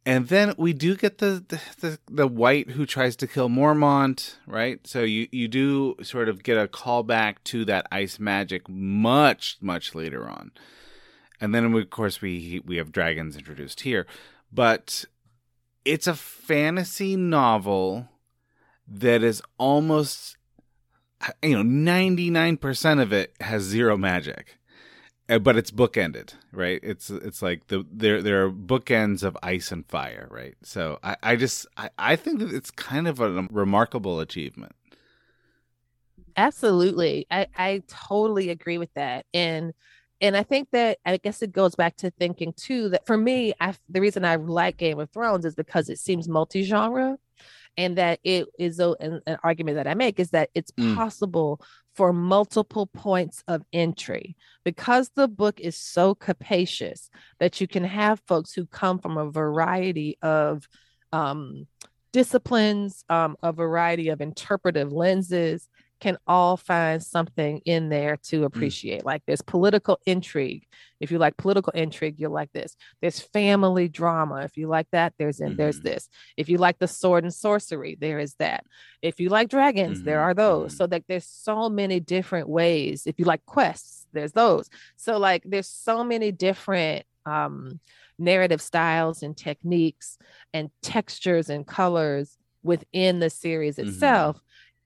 [0.06, 4.36] And then we do get the, the the the wight who tries to kill Mormont,
[4.46, 4.86] right?
[4.86, 9.94] So you you do sort of get a callback to that ice magic much much
[9.94, 10.52] later on,
[11.40, 14.06] and then we, of course we we have dragons introduced here,
[14.52, 15.06] but
[15.86, 18.08] it's a fantasy novel
[18.86, 20.36] that is almost
[21.42, 24.58] you know 99% of it has zero magic
[25.26, 29.86] but it's bookended right it's it's like the there there are bookends of ice and
[29.86, 34.20] fire right so i i just i, I think that it's kind of a remarkable
[34.20, 34.72] achievement
[36.36, 37.26] Absolutely.
[37.30, 39.26] I, I totally agree with that.
[39.34, 39.72] And
[40.20, 43.52] and I think that I guess it goes back to thinking too that for me,
[43.60, 47.16] I the reason I like Game of Thrones is because it seems multi-genre
[47.76, 50.94] and that it is a, an, an argument that I make is that it's Mm.
[50.94, 51.60] possible
[51.94, 54.36] for multiple points of entry.
[54.64, 59.30] Because the book is so capacious that you can have folks who come from a
[59.30, 60.68] variety of
[61.12, 61.66] um,
[62.12, 65.68] disciplines, um, a variety of interpretive lenses
[66.00, 69.04] can all find something in there to appreciate.
[69.04, 70.66] Like there's political intrigue.
[71.00, 72.76] If you like political intrigue, you'll like this.
[73.00, 74.42] There's family drama.
[74.42, 75.84] If you like that, there's in there's Mhm.
[75.84, 76.08] this.
[76.36, 78.64] If you like the sword and sorcery, there is that.
[79.02, 80.74] If you like dragons, there Mhm, are those.
[80.74, 80.76] mhm.
[80.76, 83.06] So like there's so many different ways.
[83.06, 84.68] If you like quests, there's those.
[84.96, 87.80] So like there's so many different um
[88.18, 90.18] narrative styles and techniques
[90.52, 94.40] and textures and colors within the series itself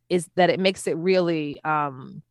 [0.08, 2.22] is that it makes it really um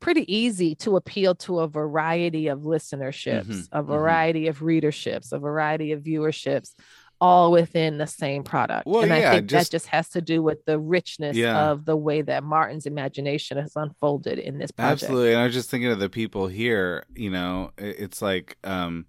[0.00, 3.86] pretty easy to appeal to a variety of listenerships, Mhm, a mhm.
[3.86, 6.74] variety of readerships, a variety of viewerships,
[7.22, 8.86] all within the same product.
[8.86, 11.70] Well, and I think just- that just has to do with the richness Yeah.
[11.70, 15.04] of the way that Martin's imagination has unfolded in this project.
[15.04, 15.30] Absolutely.
[15.32, 19.06] And I was just thinking of the people here, you know, it's like um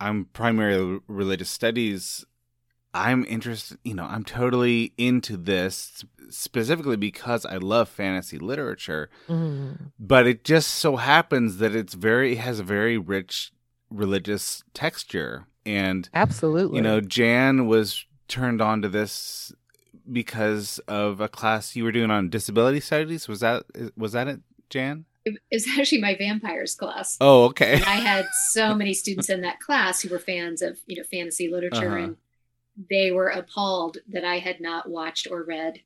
[0.00, 2.24] I'm primarily religious studies.
[2.96, 9.92] I'm interested, you know, I'm totally into this specifically because I love fantasy literature, Mhm.
[9.98, 13.52] but it just so happens that it's very it has a very rich
[13.90, 16.76] religious texture and Absolutely.
[16.78, 19.52] you know, Jan was turned on to this
[20.10, 23.28] because of a class you were doing on disability studies.
[23.28, 23.64] Was that
[23.96, 25.04] was that it, Jan?
[25.24, 27.16] It was actually my vampires class.
[27.20, 27.74] Oh, okay.
[27.74, 31.02] And I had so many students in that class who were fans of, you know,
[31.04, 32.04] fantasy literature Uh-huh.
[32.04, 32.16] and
[32.90, 35.80] they were appalled that I had not watched or read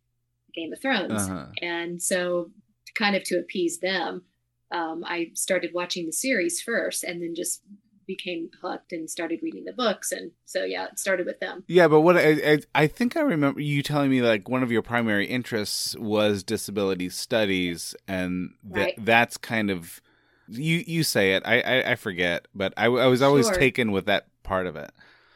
[0.54, 1.12] Game of Thrones.
[1.12, 1.46] Uh-huh.
[1.62, 2.50] And so
[2.96, 4.22] kind of to appease them,
[4.72, 7.62] um, I started watching the series first and then just
[8.06, 10.10] became hooked and started reading the books.
[10.10, 11.62] And so, yeah, it started with them.
[11.68, 14.72] Yeah, but what I, I I think I remember you telling me like one of
[14.72, 18.94] your primary interests was disability studies, and that Right.
[18.98, 20.00] that's kind of
[20.48, 21.44] you you say it.
[21.46, 23.54] I I, I forget, but I, I was always Sure.
[23.54, 24.90] taken with that part of it.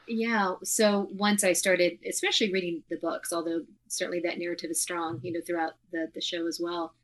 [0.08, 0.54] Yeah.
[0.62, 5.32] So once I started, especially reading the books, although certainly that narrative is strong, you
[5.32, 6.94] know, throughout the, the show as well,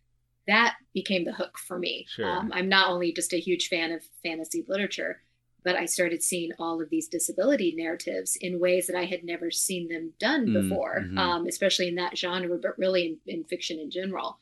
[0.47, 2.07] that became the hook for me.
[2.09, 2.27] Sure.
[2.29, 5.23] Um, I'm not only just a huge fan of fantasy literature,
[5.63, 9.51] but I started seeing all of these disability narratives in ways that I had never
[9.51, 11.19] seen them done Mm, before, mhm.
[11.19, 14.39] um, especially in that genre, but really in, in fiction in general.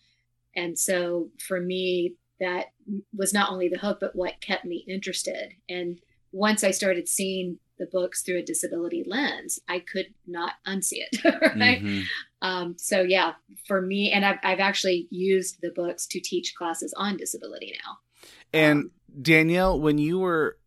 [0.54, 2.66] And so for me, that
[3.12, 5.54] was not only the hook, but what kept me interested.
[5.68, 6.00] And
[6.30, 11.20] once I started seeing the books through a disability lens, I could not unsee it.
[11.56, 11.82] Right.
[11.82, 12.04] Mhm.
[12.40, 13.32] Um, so yeah,
[13.66, 17.98] for me, and I've, I've actually used the books to teach classes on disability now.
[18.52, 18.90] And Um,
[19.22, 20.58] Danielle, when you were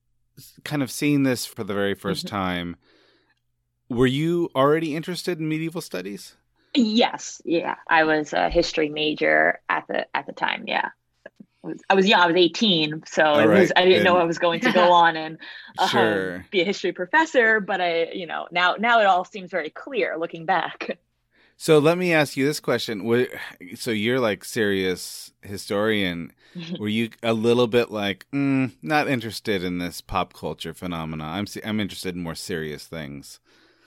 [0.63, 2.29] kind of seeing this for the very 1st Mhm.
[2.29, 2.75] time,
[3.89, 6.35] were you already interested in medieval studies?
[6.73, 7.75] Yes, yeah.
[7.89, 10.63] I was a history major at the at the time.
[10.67, 10.89] Yeah,
[11.63, 12.21] I was, I was young.
[12.21, 13.71] I was eighteen, so All it was.
[13.75, 15.37] I didn't know I was going to go on and
[15.77, 16.45] um, Sure.
[16.51, 17.59] be a history professor.
[17.59, 20.97] But I, you know, now now it all seems very clear looking back.
[21.57, 23.05] So let me ask you this question:
[23.75, 26.33] So you're like serious historian.
[26.79, 31.23] Were you a little bit like mm, not interested in this pop culture phenomena?
[31.25, 33.39] I'm I'm interested in more serious things.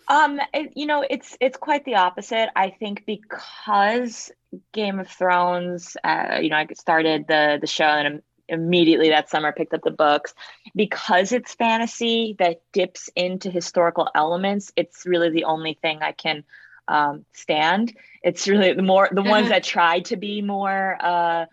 [0.09, 2.51] Um, it, you know, it's it's quite the opposite.
[2.57, 4.31] I think because
[4.73, 9.53] Game of Thrones, uh, you know, I started the the show and immediately that summer
[9.53, 10.35] picked up the books.
[10.75, 16.45] Because it's fantasy that dips into historical elements it's really the only thing i can
[16.89, 17.97] um, stand.
[18.23, 21.47] It's really the more the ones that try to be more uh,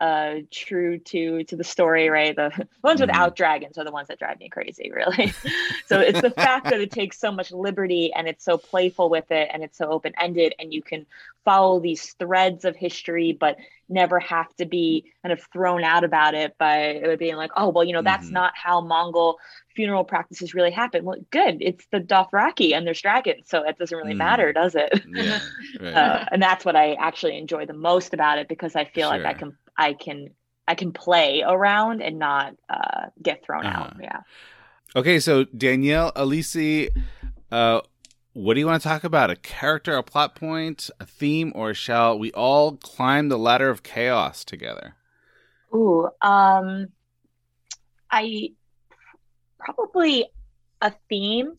[0.00, 2.50] uh true to to the story right the,
[2.84, 3.00] ones Mhm.
[3.00, 5.32] without dragons are the ones that drive me crazy really
[5.86, 9.30] so it's the fact that it takes so much liberty and it's so playful with
[9.30, 11.06] it and it's so open-ended and you can
[11.46, 13.56] follow these threads of history but
[13.88, 17.68] never have to be kind of thrown out about it by it being like oh
[17.70, 18.32] well you know that's Mhm.
[18.32, 19.38] not how mongol
[19.74, 23.96] funeral practices really happen well good it's the dothraki and there's dragons so it doesn't
[23.96, 24.18] really Mm.
[24.18, 25.40] matter does it Yeah.
[25.80, 25.94] Right.
[25.94, 29.24] uh, and that's what I actually enjoy the most about it because I feel like
[29.24, 30.30] I can I can
[30.68, 33.92] I can play around and not uh, get thrown out.
[33.92, 34.00] Uh-huh.
[34.02, 34.20] Yeah.
[34.96, 36.88] Okay, so Danielle, Elise,
[37.52, 37.80] uh,
[38.32, 39.30] what do you want to talk about?
[39.30, 43.82] A character, a plot point, a theme, or shall we all climb the ladder of
[43.82, 44.96] chaos together?
[45.74, 46.88] Ooh, um,
[48.10, 48.50] I
[49.58, 50.26] probably
[50.80, 51.54] a theme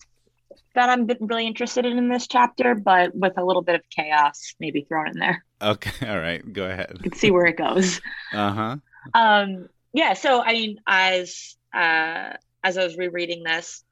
[0.76, 4.56] that I'm really interested in in this chapter, but with a little bit of chaos
[4.60, 5.44] maybe thrown in there.
[5.62, 6.92] Okay, all right, go ahead.
[7.04, 8.02] You can see where it goes.
[8.34, 8.76] Uh huh.
[9.14, 13.86] um yeah so i mean as uh as i was rereading this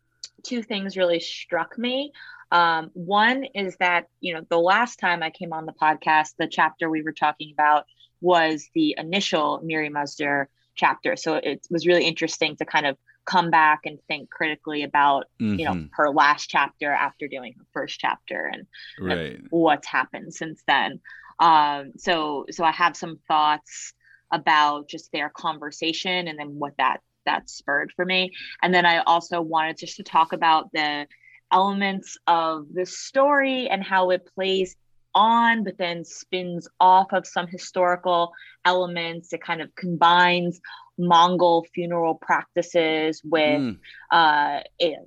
[0.43, 2.11] two things really struck me
[2.51, 6.47] um one is that you know the last time i came on the podcast the
[6.49, 7.85] chapter we were talking about
[8.19, 12.97] was the initial Mirri Maz Duur chapter so it was really interesting to kind of
[13.23, 15.89] come back and think critically about you know Mhm.
[15.93, 18.67] her last chapter after doing her first chapter and
[18.99, 19.39] Right.
[19.49, 20.99] what's happened since then.
[21.39, 23.93] Um, so so I have some thoughts
[24.31, 28.31] about just their conversation and then what that that spurred for me.
[28.61, 31.07] And then I also wanted just to talk about the
[31.51, 34.75] elements of the story and how it plays
[35.13, 38.33] on but then spins off of some historical
[38.65, 40.59] elements it kind of combines
[40.97, 43.79] mongol funeral practices with Mm.
[44.11, 44.59] uh,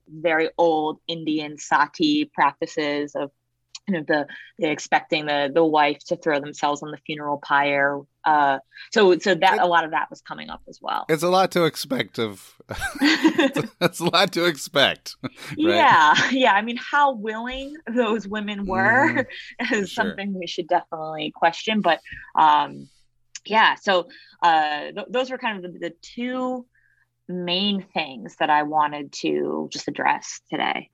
[0.09, 3.31] very old Indian sati practices of
[3.89, 4.27] you know the,
[4.59, 8.01] the expecting the the wife to throw themselves on the funeral pyre.
[8.25, 8.59] Uh,
[8.93, 11.07] so so that a lot of that was coming up as well.
[11.09, 12.55] It's a lot to expect of.
[13.81, 15.17] That's a lot to expect.
[15.23, 15.33] right?
[15.57, 16.53] Yeah, yeah.
[16.53, 19.27] I mean, how willing those women were
[19.73, 20.05] is Sure.
[20.05, 21.81] something we should definitely question.
[21.81, 22.01] But
[22.39, 22.89] um,
[23.47, 24.09] yeah, so
[24.43, 26.67] uh, th- those were kind of the, the two
[27.29, 30.91] main things that I wanted to just address today.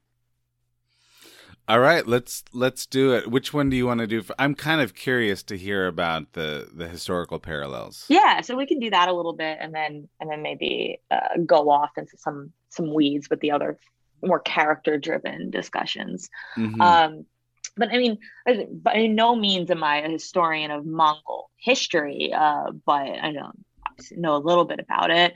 [1.66, 3.30] All right, let's let's do it.
[3.30, 4.22] Which one do you want to do?
[4.22, 8.04] For, I'm kind of curious to hear about the the historical parallels.
[8.08, 11.38] Yeah, so we can do that a little bit, and then and then maybe uh,
[11.46, 13.78] go off into some some weeds with the other
[14.22, 16.28] more character driven discussions.
[16.56, 16.80] Mhm.
[16.80, 17.26] Um,
[17.76, 18.18] but I mean,
[18.82, 23.52] by no means am I a historian of Mongol history, uh, but I know
[24.12, 25.32] know a little bit about it.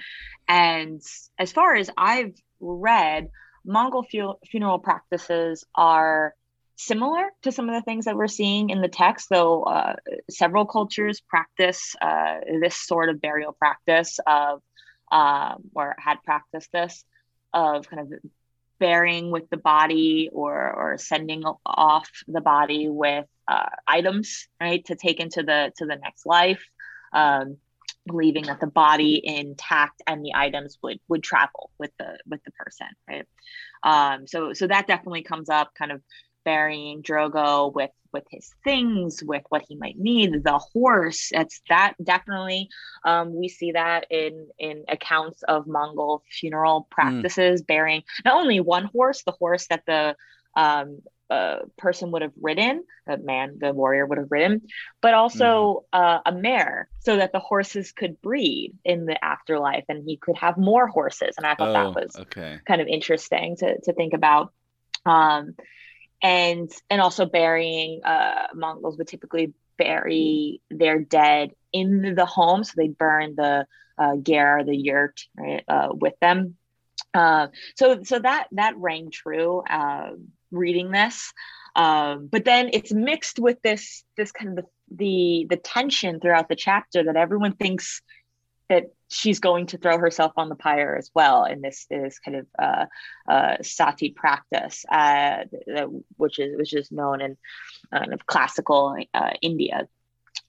[0.46, 1.00] And
[1.38, 3.30] as far as I've read,
[3.68, 6.34] Mongol fu- funeral practices are
[6.76, 9.96] similar to some of the things that we're seeing in the text, though uh,
[10.30, 14.62] several cultures practice uh, this sort of burial practice of,
[15.12, 17.04] um, or had practiced this,
[17.52, 18.20] of kind of
[18.78, 24.94] burying with the body or or sending off the body with uh, items right to
[24.94, 26.64] take into the to the next life.
[27.12, 27.56] Um,
[28.08, 32.50] believing that the body intact and the items would would travel with the with the
[32.52, 33.26] person right?
[33.82, 36.02] Um, so so that definitely comes up kind of
[36.44, 41.28] burying drogo with with his things with what he might need the horse.
[41.32, 42.68] It's that definitely
[43.04, 48.86] um, we see that in in accounts of mongol funeral practices burying not only one
[48.86, 50.16] horse the horse that the
[50.56, 51.00] um,
[51.30, 54.62] uh, person would have ridden the man the warrior would have ridden
[55.02, 60.04] but also uh, a mare so that the horses could breed in the afterlife and
[60.04, 61.34] he could have more horses.
[61.36, 62.58] And i thought Oh, that was okay.
[62.66, 64.52] kind of interesting to, to think about.
[65.06, 65.54] Um,
[66.22, 72.64] and and also burying uh, mongols would typically bury their dead in the home.
[72.64, 73.66] So they burn the
[73.98, 76.56] uh, ger the yurt right, uh, with them.
[77.14, 80.10] Uh, so so that that rang true uh,
[80.50, 81.32] reading this
[81.76, 86.48] um, but then it's mixed with this this kind of the, the the tension throughout
[86.48, 88.02] the chapter that everyone thinks
[88.68, 92.36] that she's going to throw herself on the pyre as well in this is kind
[92.36, 92.84] of uh,
[93.26, 97.36] uh, sati practice, uh, th- which is which is known in
[97.90, 99.88] uh, kind of classical uh, India.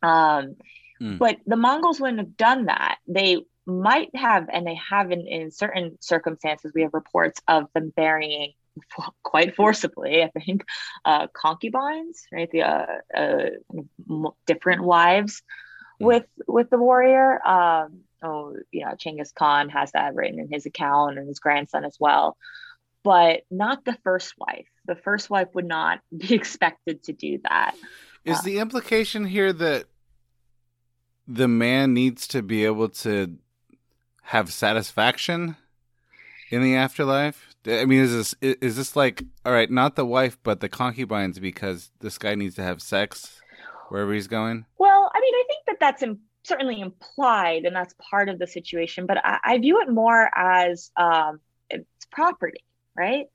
[0.03, 0.57] Um,
[1.01, 1.17] Mm.
[1.17, 2.97] But the Mongols wouldn't have done that.
[3.07, 6.71] They might have, and they have in, in certain circumstances.
[6.73, 8.53] We have reports of them burying
[9.23, 10.63] quite forcibly, I think,
[11.05, 12.49] uh, concubines, right?
[12.51, 15.41] The uh, uh, different wives
[15.99, 17.45] with with the warrior.
[17.45, 21.85] Um, oh, you know, Genghis Khan has that written in his account and his grandson
[21.85, 22.37] as well.
[23.03, 24.67] But not the first wife.
[24.85, 27.75] The first wife would not be expected to do that.
[28.25, 29.85] Is uh, the implication here that
[31.27, 33.37] the man needs to be able to
[34.23, 35.55] have satisfaction
[36.49, 37.48] in the afterlife?
[37.65, 41.39] I mean, is this is this like all right, not the wife, but the concubines,
[41.39, 43.41] because this guy needs to have sex
[43.89, 44.65] wherever he's going?
[44.77, 48.47] Well, I mean, I think that that's Im- certainly implied, and that's part of the
[48.47, 49.05] situation.
[49.05, 51.39] But I, I view it more as um,
[51.69, 52.63] it's property,
[52.95, 53.25] right?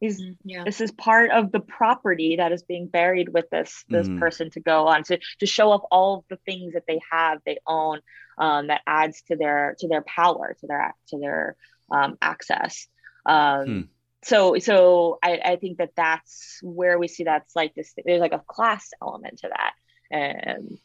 [0.00, 0.64] He's, mm, yeah.
[0.64, 4.18] This is part of the property that is being buried with this this mm.
[4.18, 7.38] person to go on to to show off all of the things that they have,
[7.46, 8.00] they own,
[8.38, 11.56] um, that adds to their to their power, to their to their
[11.90, 12.88] um, access.
[13.26, 13.80] Um, hmm.
[14.24, 18.32] So so I, I think that that's where we see that slight this there's like
[18.32, 19.72] a class element to that,
[20.10, 20.78] and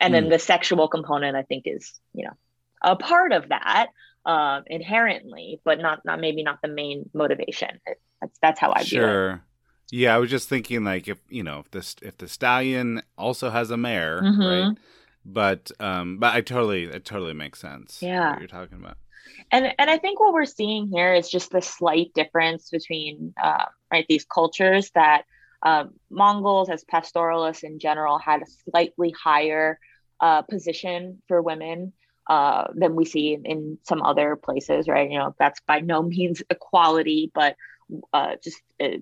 [0.00, 0.30] and then hmm.
[0.30, 2.34] the sexual component I think is you know
[2.82, 3.88] a part of that
[4.24, 7.80] um, inherently, but not not maybe not the main motivation.
[8.20, 9.42] That's that's how I sure.
[9.90, 13.50] Yeah, I was just thinking like if you know if this if the stallion also
[13.50, 14.42] has a mare, mm-hmm.
[14.42, 14.76] right?
[15.28, 18.00] But um, but I totally it totally makes sense.
[18.00, 18.96] Yeah, what you're talking about.
[19.50, 23.64] And and I think what we're seeing here is just the slight difference between uh,
[23.90, 25.24] right these cultures that
[25.62, 29.80] um, Mongols as pastoralists in general had a slightly higher
[30.20, 31.92] uh, position for women
[32.28, 35.10] uh, than we see in, in, some other places, right?
[35.10, 37.56] You know, that's by no means equality, but
[38.12, 39.00] uh, just a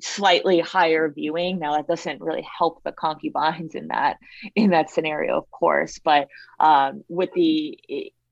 [0.00, 1.58] slightly higher viewing.
[1.58, 4.18] Now that doesn't really help the concubines in that
[4.54, 5.98] in that scenario, of course.
[5.98, 6.28] But
[6.60, 7.78] um, with the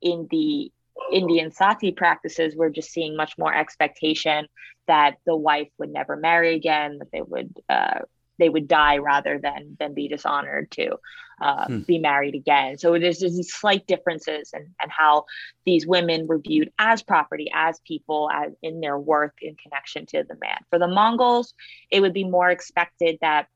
[0.01, 0.73] in the
[1.13, 4.47] Indian sati practices, we're just seeing much more expectation
[4.87, 8.01] that the wife would never marry again, that they would uh,
[8.39, 10.97] they would die rather than than be dishonored to
[11.41, 11.79] uh, hmm.
[11.81, 12.79] be married again.
[12.79, 15.25] So there's, there's these slight differences and and how
[15.65, 20.25] these women were viewed as property, as people, as in their worth in connection to
[20.25, 20.59] the man.
[20.71, 21.55] For the Mongols,
[21.91, 23.49] it would be more expected that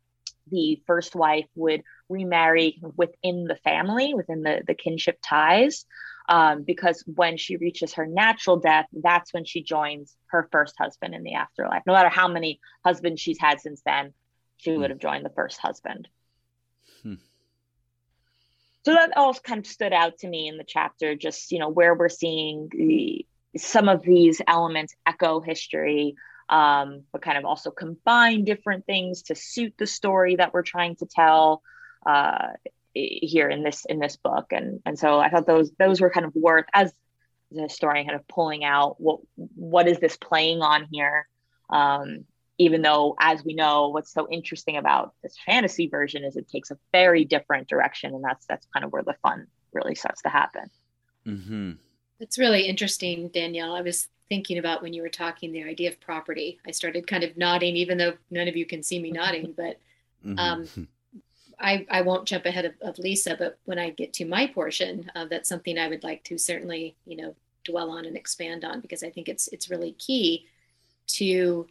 [0.51, 5.87] the first wife would remarry within the family, within the, the kinship ties.
[6.29, 11.13] Um, because when she reaches her natural death, that's when she joins her first husband
[11.13, 11.83] in the afterlife.
[11.87, 14.13] No matter how many husbands she's had since then,
[14.61, 14.93] she would hmm.
[14.93, 16.09] have joined the first husband.
[17.03, 17.15] Hmm.
[18.85, 21.69] So that all kind of stood out to me in the chapter, just you know
[21.69, 26.15] where we're seeing the, some of these elements echo history,
[26.49, 30.97] um, but kind of also combine different things to suit the story that we're trying
[30.97, 31.63] to tell
[32.07, 32.49] uh,
[32.95, 34.53] here in this in this book.
[34.53, 36.93] And and so I thought those those were kind of worth as
[37.51, 41.27] the historian kind of pulling out what what is this playing on here
[41.71, 42.25] um,
[42.61, 46.71] even though as we know what's so interesting about this fantasy version is it takes
[46.71, 50.29] a very different direction and that's that's kind of where the fun really starts to
[50.29, 50.71] happen
[51.27, 51.73] mm-hmm.
[52.21, 55.99] it's really interesting danielle i was thinking about when you were talking the idea of
[56.01, 59.55] property i started kind of nodding even though none of you can see me nodding
[59.57, 59.81] but
[60.25, 60.39] mm-hmm.
[60.39, 60.89] um,
[61.63, 65.11] I, I won't jump ahead of, of lisa but when i get to my portion
[65.15, 67.35] uh, that's something i would like to certainly you know
[67.65, 70.47] dwell on and expand on because i think it's it's really key
[71.07, 71.67] to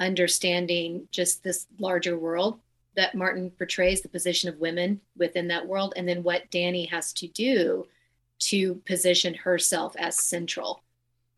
[0.00, 2.58] understanding just this larger world
[2.96, 7.12] that Martin portrays, the position of women within that world, and then what Danny has
[7.12, 7.86] to do
[8.40, 10.82] to position herself as central.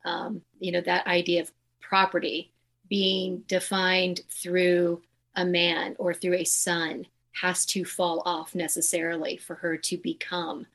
[0.05, 2.53] Um, you know, that idea of property
[2.89, 5.03] being defined through
[5.37, 10.67] a man or through a son has to fall off necessarily for her to become,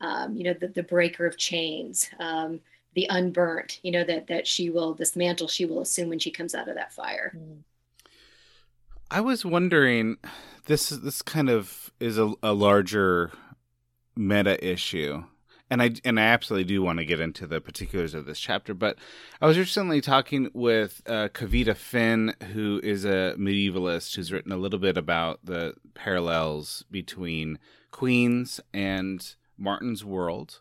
[0.00, 2.60] um, you know, the, the breaker of chains, um,
[2.94, 6.30] the unburnt, you know, that that she will this mantle she will assume when she
[6.30, 7.34] comes out of that fire.
[9.10, 10.16] I was wondering,
[10.66, 13.30] this this kind of is a, a larger
[14.16, 15.24] meta issue,
[15.70, 18.74] and I and I absolutely do want to get into the particulars of this chapter.
[18.74, 18.98] But
[19.40, 24.56] I was recently talking with uh, Kavita Finn, who is a medievalist who's written a
[24.56, 27.58] little bit about the parallels between
[27.90, 30.60] Queens and Martin's World,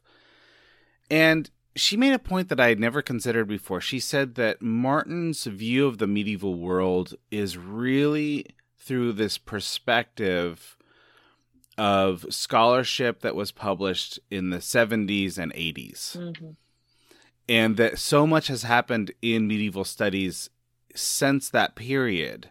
[1.09, 3.81] and she made a point that I had never considered before.
[3.81, 8.45] She said that Martin's view of the medieval world is really
[8.77, 10.77] through this perspective
[11.77, 16.17] of scholarship that was published in the 70s and 80s.
[16.17, 16.49] Mm-hmm.
[17.47, 20.49] And that so much has happened in medieval studies
[20.95, 22.49] since that period.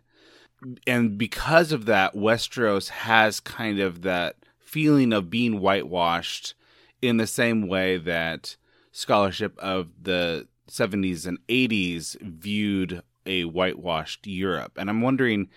[0.87, 6.55] And because of that, Westeros has kind of that feeling of being whitewashed
[7.03, 8.57] in the same way that
[8.93, 14.72] scholarship of the 70s and 80s viewed a whitewashed Europe.
[14.76, 15.49] And I'm wondering,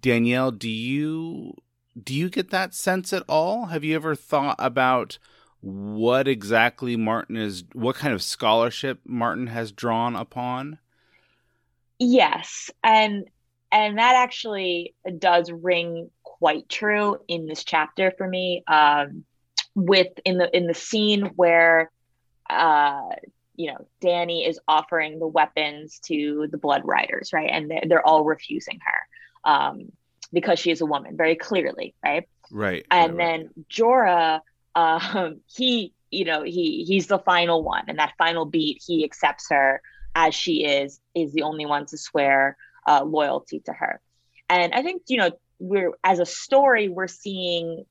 [0.00, 1.54] Danielle, do you
[2.00, 3.66] do you get that sense at all?
[3.66, 5.18] Have you ever thought about
[5.60, 10.78] what exactly Martin is, what kind of scholarship Martin has drawn upon?
[11.98, 13.24] Yes, and
[13.72, 18.62] and that actually does ring quite true in this chapter for me.
[18.66, 19.24] Um,
[19.74, 21.90] with in the in the scene where,
[22.50, 23.10] uh,
[23.56, 28.06] you know, Danny is offering the weapons to the Blood Riders, right, and they're, they're
[28.06, 29.92] all refusing her, um,
[30.32, 34.40] because she is a woman, very clearly, right, right, and right, then Jorah,
[34.74, 39.46] um, he, you know, he he's the final one, and that final beat, he accepts
[39.50, 39.82] her
[40.14, 44.00] as she is, is the only one to swear uh, loyalty to her.
[44.48, 47.84] And I think, you know, we're as a story, we're seeing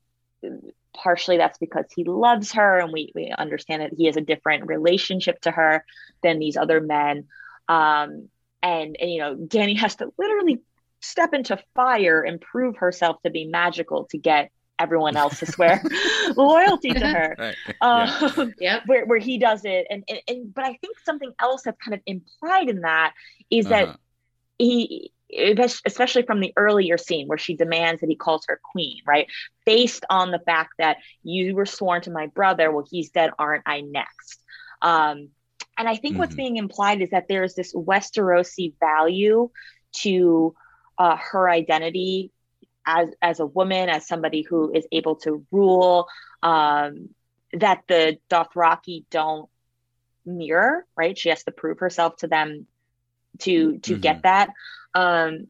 [1.02, 4.66] partially that's because he loves her and we, we understand that he has a different
[4.66, 5.84] relationship to her
[6.22, 7.24] than these other men.
[7.68, 8.28] Um,
[8.62, 10.60] and, and, you know, Danny has to literally
[11.00, 15.82] step into fire and prove herself to be magical to get everyone else to swear
[16.36, 17.36] loyalty to her.
[17.38, 17.56] Right.
[17.80, 18.80] Um, yeah.
[18.86, 19.86] Where, where he does it.
[19.90, 23.14] And, and, and, but I think something else that's kind of implied in that
[23.50, 23.86] is uh-huh.
[23.86, 23.98] that
[24.58, 29.26] he, especially from the earlier scene where she demands that he calls her queen, right?
[29.66, 33.64] Based on the fact that you were sworn to my brother, well, he's dead, aren't
[33.66, 34.42] I next?
[34.80, 35.28] Um,
[35.76, 36.20] and I think mm-hmm.
[36.20, 39.50] what's being implied is that there's this Westerosi value
[39.98, 40.54] to
[40.98, 42.32] uh, her identity
[42.86, 46.08] as as a woman, as somebody who is able to rule,
[46.42, 47.10] um,
[47.52, 49.48] that the Dothraki don't
[50.24, 51.16] mirror, right?
[51.16, 52.66] She has to prove herself to them
[53.40, 54.00] to to mm-hmm.
[54.00, 54.50] get that,
[54.94, 55.48] um,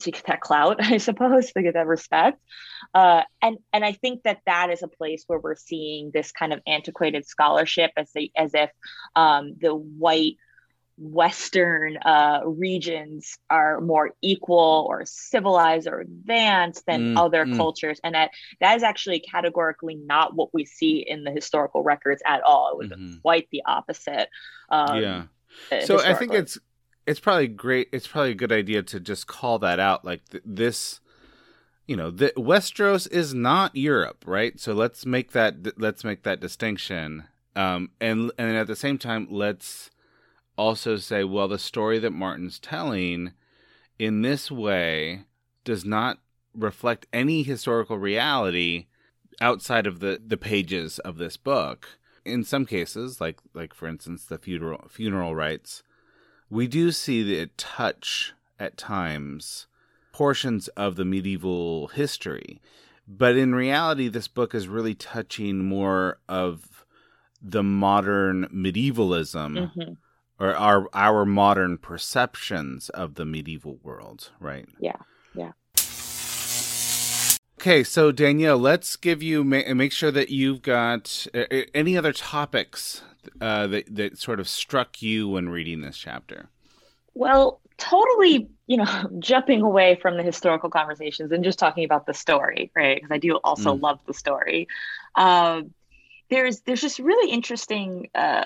[0.00, 2.40] to get that clout, I suppose, to get that respect.
[2.94, 6.52] Uh, and and I think that that is a place where we're seeing this kind
[6.52, 8.70] of antiquated scholarship as the, as if
[9.14, 10.36] um, the white
[11.00, 17.56] Western uh, regions are more equal or civilized or advanced than mm, other mm.
[17.56, 22.20] cultures, and that that is actually categorically not what we see in the historical records
[22.26, 22.72] at all.
[22.72, 23.18] It was mm-hmm.
[23.18, 24.28] quite the opposite.
[24.70, 25.22] Um, yeah.
[25.84, 26.58] So I think it's
[27.08, 27.88] it's probably great.
[27.90, 30.04] It's probably a good idea to just call that out.
[30.04, 31.00] Like th- this,
[31.86, 34.60] you know, the, Westeros is not Europe, right?
[34.60, 37.24] So let's make that let's make that distinction.
[37.56, 39.90] Um, and and at the same time, let's
[40.58, 43.32] also say, well, the story that Martin's telling
[43.98, 45.24] in this way
[45.64, 46.18] does not
[46.52, 48.86] reflect any historical reality
[49.40, 51.88] outside of the, the pages of this book.
[52.26, 55.82] In some cases, like like for instance the funeral funeral rites,
[56.50, 59.66] we do see it touch at times
[60.12, 62.60] portions of the medieval history.
[63.06, 66.84] But in reality, this book is really touching more of
[67.40, 69.92] the modern medievalism mm-hmm
[70.38, 74.66] or our our modern perceptions of the medieval world, right?
[74.80, 74.96] Yeah,
[75.34, 75.52] yeah.
[77.60, 81.44] Okay, so Danielle, let's give you make sure that you've got uh,
[81.74, 83.02] any other topics
[83.40, 86.48] uh, that that sort of struck you when reading this chapter.
[87.14, 92.14] Well, totally, you know, jumping away from the historical conversations and just talking about the
[92.14, 92.96] story, right?
[92.96, 93.82] Because I do also mm.
[93.82, 94.68] love the story.
[95.14, 95.72] Um,
[96.30, 98.44] there's there's just really interesting uh,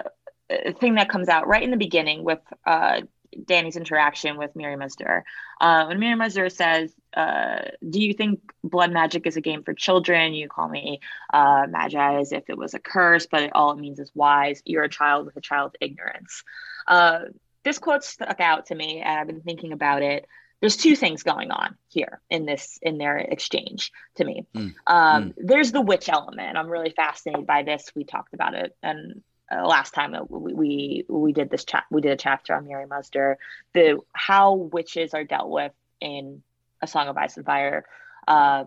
[0.80, 3.02] thing that comes out right in the beginning with uh,
[3.44, 5.24] Danny's interaction with Mirri Maz Duur.
[5.60, 9.74] Uh, when Mirri Maz says, uh, Do you think blood magic is a game for
[9.74, 10.34] children?
[10.34, 11.00] You call me
[11.32, 14.62] uh, magi as if it was a curse, but it, all it means is wise.
[14.64, 16.42] You're a child with a child's ignorance.
[16.86, 17.20] Uh,
[17.64, 20.26] this quote stuck out to me, and I've been thinking about it.
[20.60, 24.46] There's two things going on here in this in their exchange to me.
[24.54, 24.74] Mm.
[24.86, 25.34] Um, mm.
[25.36, 26.56] There's the witch element.
[26.56, 27.90] I'm really fascinated by this.
[27.96, 29.22] We talked about it, and
[29.52, 33.10] uh, last time we, we we did this chat we did a chapter on Maz
[33.10, 33.36] Duur,
[33.74, 36.42] the how witches are dealt with in
[36.80, 37.84] a Song of Ice and Fire
[38.26, 38.64] uh,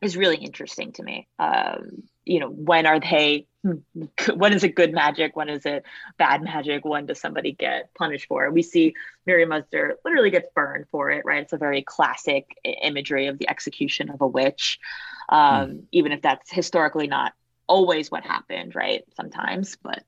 [0.00, 1.26] is really interesting to me.
[1.38, 3.46] Um, you know, when are they?
[4.34, 5.36] When is it good magic?
[5.36, 5.84] When is it
[6.16, 6.84] bad magic?
[6.84, 8.52] When does somebody get punished for it?
[8.52, 8.94] We see
[9.26, 11.42] Maz Duur literally gets burned for it, right?
[11.42, 14.78] It's a very classic imagery of the execution of a witch,
[15.28, 15.82] um, mm.
[15.92, 17.34] even if that's historically not
[17.68, 19.04] always what happened, right?
[19.16, 20.02] Sometimes, but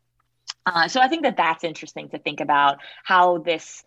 [0.67, 3.83] uh, so I think that that's interesting to think about how this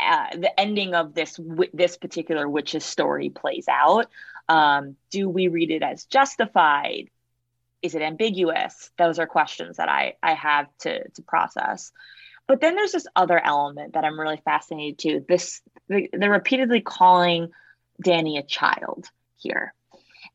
[0.00, 1.38] uh, the ending of this
[1.72, 4.10] this particular witch's story plays out.
[4.48, 7.10] Um, do we read it as justified?
[7.82, 8.90] Is it ambiguous?
[8.98, 11.92] Those are questions that I I have to to process.
[12.46, 15.24] But then there's this other element that I'm really fascinated to.
[15.26, 17.50] This they're repeatedly calling
[18.02, 19.06] Danny a child
[19.36, 19.74] here,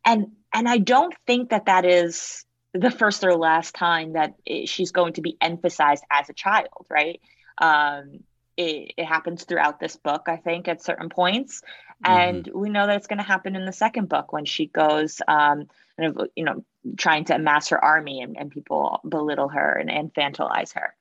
[0.05, 4.69] and and I don't think that that is the first or last time that it,
[4.69, 7.19] she's going to be emphasized as a child, right?
[7.57, 8.23] Um,
[8.57, 11.61] it, it, happens throughout this book, I think, at certain points.
[12.03, 12.59] and mm-hmm.
[12.59, 15.67] we know that it's going to happen in the second book when she goes um
[15.97, 16.63] kind of you know
[16.97, 20.95] trying to amass her army and, and people belittle her and infantilize her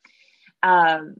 [0.62, 1.14] um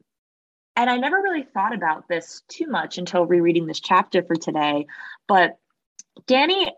[0.75, 4.87] and i never really thought about this too much until rereading this chapter for today
[5.29, 5.59] but
[6.27, 6.73] Danny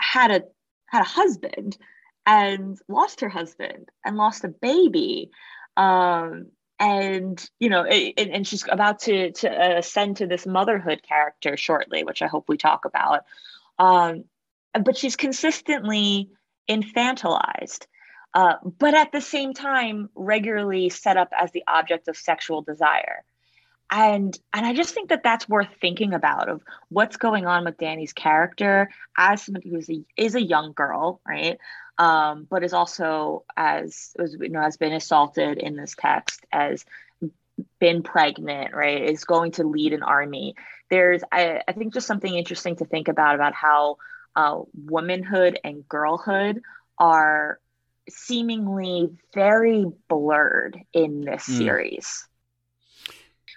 [0.00, 0.42] had a
[0.86, 1.76] had a husband
[2.26, 5.30] and lost her husband and lost a baby.
[5.76, 6.48] Um
[6.78, 12.20] and you know and, she's about to to ascend to this motherhood character shortly which
[12.20, 13.24] i hope we talk about.
[13.78, 14.24] Um
[14.84, 16.28] but she's consistently
[16.68, 17.86] infantilized
[18.36, 23.24] uh, but at the same time regularly set up as the object of sexual desire.
[23.88, 27.78] And and i just think that that's worth thinking about of what's going on with
[27.78, 31.56] danny's character as somebody who is a, is a young girl right
[31.98, 36.84] um, but is also as, as you know has been assaulted in this text as
[37.78, 39.02] been pregnant right?
[39.02, 40.54] Is going to lead an army.
[40.90, 43.96] There's I, I think just something interesting to think about about how
[44.34, 46.60] uh, womanhood and girlhood
[46.98, 47.58] are
[48.08, 51.56] seemingly very blurred in this mm.
[51.58, 52.28] series.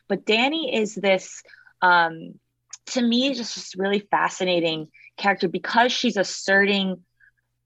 [0.07, 1.43] But danny is this
[1.81, 2.39] um,
[2.87, 4.87] to me just, just really fascinating
[5.17, 7.03] character because she's asserting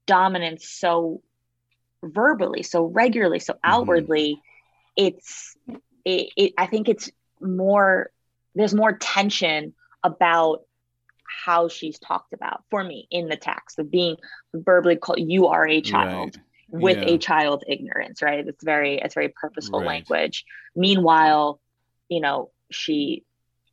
[0.06, 1.22] dominance so
[2.02, 3.70] verbally, so regularly, so mm-hmm.
[3.70, 4.40] outwardly,
[4.98, 5.06] mm-hmm.
[5.06, 5.56] it's
[6.04, 8.10] it, it, I think it's more
[8.54, 10.62] there's more tension about
[11.44, 14.16] how she's talked about for me in the text of being
[14.52, 16.36] verbally called you are a child
[16.70, 16.82] right.
[16.82, 17.14] with yeah.
[17.14, 19.86] a child's ignorance right it's very it's very purposeful right.
[19.86, 20.44] language
[20.76, 21.60] meanwhile
[22.08, 23.24] you know she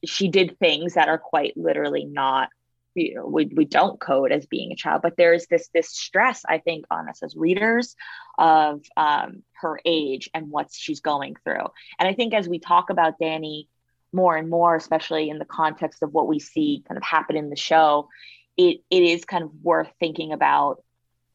[0.06, 2.50] she did things that are quite literally not
[2.96, 6.86] we, we don't code as being a child but there's this this stress i think
[6.92, 7.96] on us as readers
[8.38, 11.68] of um, her age and what she's going through.
[12.00, 13.68] And i think as we talk about Danny
[14.14, 17.50] more and more especially in the context of what we see kind of happen in
[17.50, 18.10] the show
[18.58, 20.84] it it is kind of worth thinking about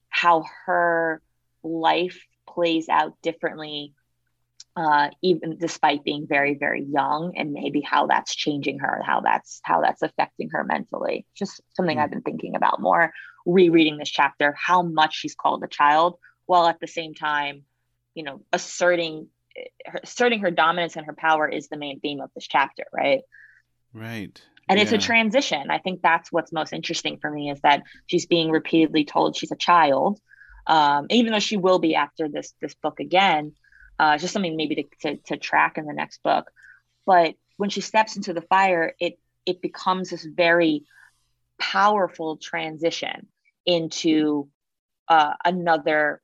[0.08, 1.22] how her
[1.62, 3.92] life plays out differently
[4.76, 9.60] uh, even despite being very very young and maybe how that's changing her how that's
[9.62, 12.02] how that's affecting her mentally just something mm.
[12.02, 13.12] i've been thinking about more
[13.46, 17.62] rereading this chapter how much she's called a child while at the same time
[18.14, 19.28] you know asserting
[20.02, 23.22] asserting her dominance and her power is the main theme of this chapter right
[23.94, 24.82] right and yeah.
[24.82, 28.50] it's a transition i think that's what's most interesting for me is that she's being
[28.50, 30.20] repeatedly told she's a child
[30.66, 33.52] um, even though she will be after this this book again
[33.98, 36.50] uh, just something maybe to, to, to track in the next book.
[37.04, 40.84] But when she steps into the fire, it it becomes this very
[41.58, 43.28] powerful transition
[43.64, 44.48] into
[45.08, 46.20] uh, another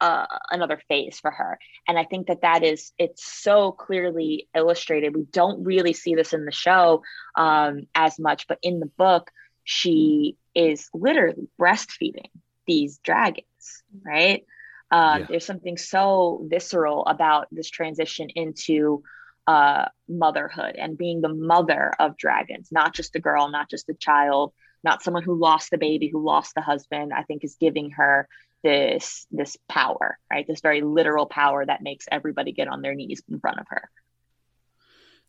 [0.00, 1.58] uh, another phase for her.
[1.86, 5.14] And i think that that is it's so clearly illustrated.
[5.14, 7.02] We don't really see this in the show
[7.34, 9.30] um, as much but in the book
[9.64, 12.30] she is literally breastfeeding
[12.66, 14.44] these dragons right
[14.90, 15.26] uh, yeah.
[15.28, 19.02] There's something so visceral about this transition into
[19.46, 23.94] uh, motherhood and being the mother of dragons, not just a girl, not just a
[23.94, 24.52] child,
[24.84, 27.12] not someone who lost the baby, who lost the husband.
[27.14, 28.28] I think is giving her
[28.62, 30.46] this this power, right?
[30.46, 33.90] This very literal power that makes everybody get on their knees in front of her.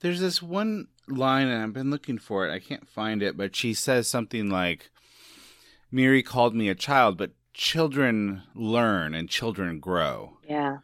[0.01, 2.53] There's this one line, and I've been looking for it.
[2.53, 4.89] I can't find it, but she says something like,
[5.93, 10.38] "Mirri called me a child, but children learn and children grow.
[10.47, 10.78] Yeah.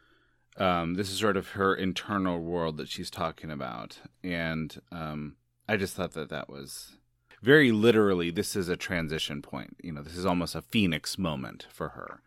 [0.58, 5.78] Um, this is sort of her internal world that she's talking about, and um, I
[5.78, 6.98] just thought that that was
[7.42, 8.30] very literally.
[8.30, 9.76] This is a transition point.
[9.82, 12.20] You know, this is almost a phoenix moment for her,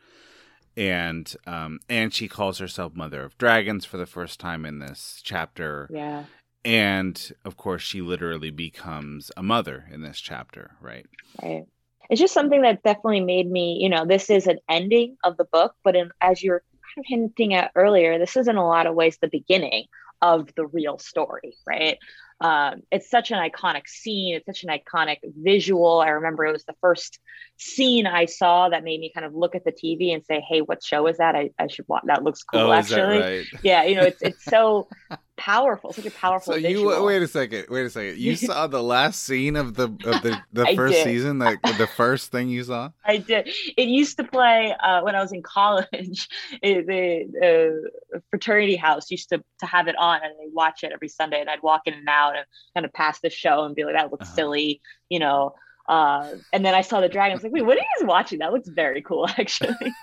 [0.75, 5.21] and um, and she calls herself Mother of Dragons for the first time in this
[5.23, 5.87] chapter.
[5.91, 6.25] Yeah.
[6.65, 11.05] And of course, she literally becomes a mother in this chapter, right?
[11.41, 11.67] Right
[12.10, 15.45] it's just something that definitely made me, you know, this is an ending of the
[15.45, 16.64] book, but in, as you're
[16.95, 19.86] kind of hinting at earlier, this is in a lot of ways the beginning
[20.22, 21.97] of the real story, right?
[22.41, 24.36] Um, it's such an iconic scene.
[24.36, 25.99] It's such an iconic visual.
[25.99, 27.20] I remember it was the first
[27.57, 30.62] scene I saw that made me kind of look at the TV and say, "Hey,
[30.62, 31.36] what show is that?
[31.36, 32.03] I, I should watch.
[32.05, 33.45] That looks cool, oh, actually." Right?
[33.62, 34.88] Yeah, you know, it's it's so
[35.39, 36.53] powerful, such a powerful.
[36.53, 36.93] So visual.
[36.93, 38.17] you wait a second, wait a second.
[38.17, 41.03] You saw the last scene of the of the, the first did.
[41.05, 42.91] season, like the first thing you saw.
[43.05, 43.49] I did.
[43.77, 46.27] It used to play uh, when I was in college.
[46.61, 47.79] It, the
[48.13, 51.39] uh, fraternity house used to to have it on, and they watch it every Sunday.
[51.39, 53.95] And I'd walk in and out and kind of pass the show and be like,
[53.95, 54.35] "That looks uh-huh.
[54.35, 55.55] silly," you know.
[55.87, 57.31] Uh, and then I saw the dragon.
[57.31, 58.39] I was like, "Wait, what are you guys watching?
[58.39, 59.93] That looks very cool, actually."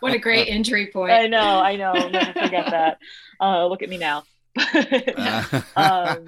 [0.00, 1.12] what a great entry point.
[1.12, 1.92] I know, I know.
[1.92, 2.98] I'll never forget that.
[3.40, 4.24] Uh, look at me now.
[5.76, 6.26] um,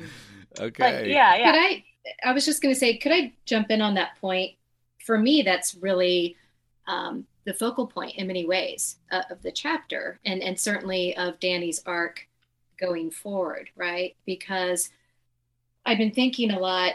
[0.58, 1.10] okay.
[1.10, 1.52] yeah, yeah.
[1.52, 1.84] But I,
[2.24, 4.52] I was just going to say, could I jump in on that point?
[5.04, 6.36] For me, that's really
[6.86, 11.40] um, the focal point in many ways uh, of the chapter, and and certainly of
[11.40, 12.26] Danny's arc
[12.78, 14.16] going forward, right?
[14.26, 14.90] Because
[15.86, 16.92] I've been thinking a lot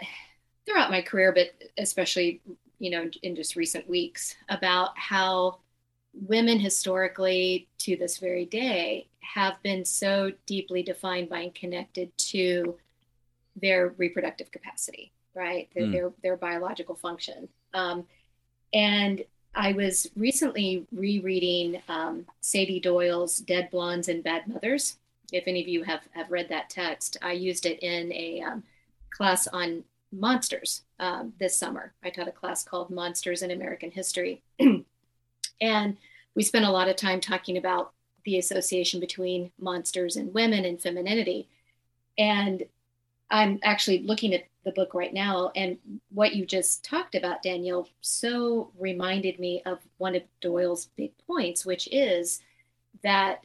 [0.65, 2.41] throughout my career, but especially
[2.79, 5.57] you know in just recent weeks about how
[6.13, 12.77] women historically to this very day have been so deeply defined by and connected to
[13.55, 15.69] their reproductive capacity, right?
[15.75, 15.91] Their, mm.
[15.91, 17.49] their, their, biological function.
[17.73, 18.05] Um,
[18.73, 19.23] and
[19.55, 24.97] I was recently rereading um, Sady Doyle's Dead Blondes and Bad Mothers.
[25.31, 28.63] If any of you have, have read that text, I used it in a um,
[29.11, 31.93] class on monsters um, this summer.
[32.03, 34.43] I taught a class called Monsters in American History.
[35.61, 35.97] and
[36.35, 37.93] we spent a lot of time talking about
[38.25, 41.49] the association between monsters and women and femininity.
[42.17, 42.63] And
[43.29, 45.77] I'm actually looking at the book right now, and
[46.09, 51.65] what you just talked about, Daniel, so reminded me of one of Doyle's big points,
[51.65, 52.41] which is
[53.03, 53.43] that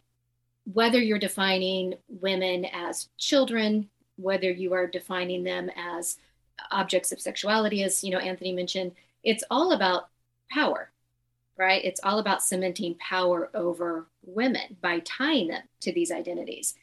[0.73, 6.19] whether you're defining women as children, whether you are defining them as
[6.71, 8.93] objects of sexuality, as you know, Anthony mentioned,
[9.25, 10.09] it's all about
[10.51, 10.91] power,
[11.59, 11.85] right?
[11.85, 16.75] It's all about cementing power over women by tying them to these identities.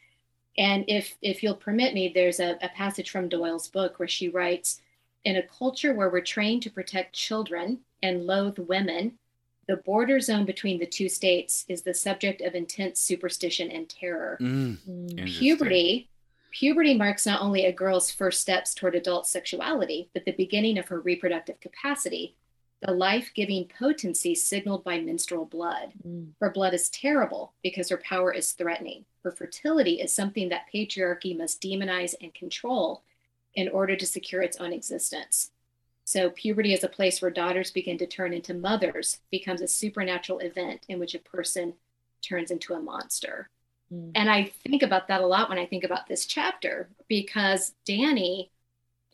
[0.57, 4.29] And if if you'll permit me, there's a, a passage from Doyle's book where she
[4.29, 4.81] writes,
[5.23, 9.13] in a culture where we're trained to protect children and loathe women,
[9.67, 14.37] the border zone between the two states is the subject of intense superstition and terror.
[14.39, 16.09] Mm, puberty
[16.51, 20.87] puberty marks not only a girl's first steps toward adult sexuality, but the beginning of
[20.87, 22.33] her reproductive capacity,
[22.81, 25.93] the life giving potency signaled by menstrual blood.
[26.05, 26.31] Mm.
[26.39, 29.05] Her blood is terrible because her power is threatening.
[29.23, 33.03] Her fertility is something that patriarchy must demonize and control
[33.53, 35.51] in order to secure its own existence.
[36.03, 40.39] So, puberty is a place where daughters begin to turn into mothers, becomes a supernatural
[40.39, 41.73] event in which a person
[42.21, 43.49] turns into a monster.
[43.91, 44.11] Mm.
[44.13, 48.51] And I think about that a lot when I think about this chapter because Danny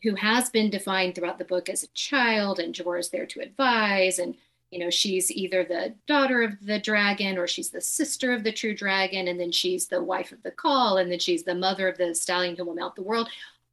[0.02, 4.18] who has been defined throughout the book as a child, and is there to advise.
[4.18, 4.34] And,
[4.70, 8.52] you know, she's either the daughter of the dragon or she's the sister of the
[8.52, 9.28] true dragon.
[9.28, 11.00] And then she's the wife of the khal.
[11.00, 13.28] And then she's the mother of the stallion who will melt the world.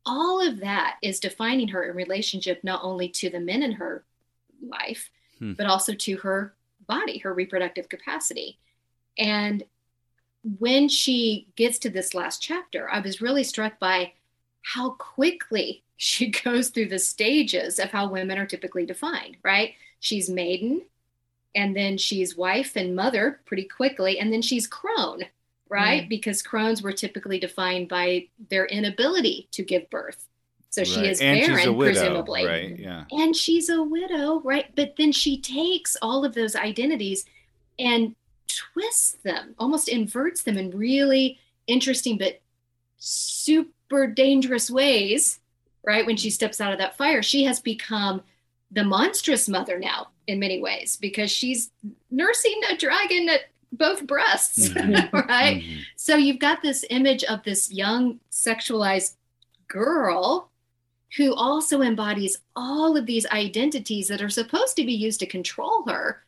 [0.05, 4.03] All of that is defining her in relationship not only to the men in her
[4.61, 5.09] life,
[5.39, 5.53] hmm.
[5.53, 6.53] but also to her
[6.87, 8.59] body, her reproductive capacity.
[9.17, 9.63] And
[10.59, 14.13] when she gets to this last chapter, I was really struck by
[14.61, 19.73] how quickly she goes through the stages of how women are typically defined, right?
[19.99, 20.81] She's maiden,
[21.53, 25.25] and then she's wife and mother pretty quickly, and then she's crone,
[25.67, 26.05] right?
[26.05, 26.09] Mm.
[26.09, 30.25] Because crones were typically defined by their inability to give birth.
[30.69, 30.87] So right.
[30.87, 32.45] she is and barren, widow, presumably.
[32.45, 32.79] Right.
[32.79, 33.03] Yeah.
[33.11, 34.73] And she's a widow, right?
[34.75, 37.25] But then she takes all of those identities
[37.77, 38.15] and
[38.47, 42.39] twists them, almost inverts them in really interesting but
[42.97, 45.38] super dangerous ways
[45.83, 46.05] right?
[46.05, 48.21] When she steps out of that fire, she has become
[48.71, 51.71] the monstrous mother now in many ways because she's
[52.11, 55.15] nursing a dragon at both breasts, mm-hmm.
[55.29, 55.61] right?
[55.61, 55.79] Mm-hmm.
[55.95, 59.15] So you've got this image of this young sexualized
[59.67, 60.49] girl
[61.17, 65.83] who also embodies all of these identities that are supposed to be used to control
[65.87, 66.23] her,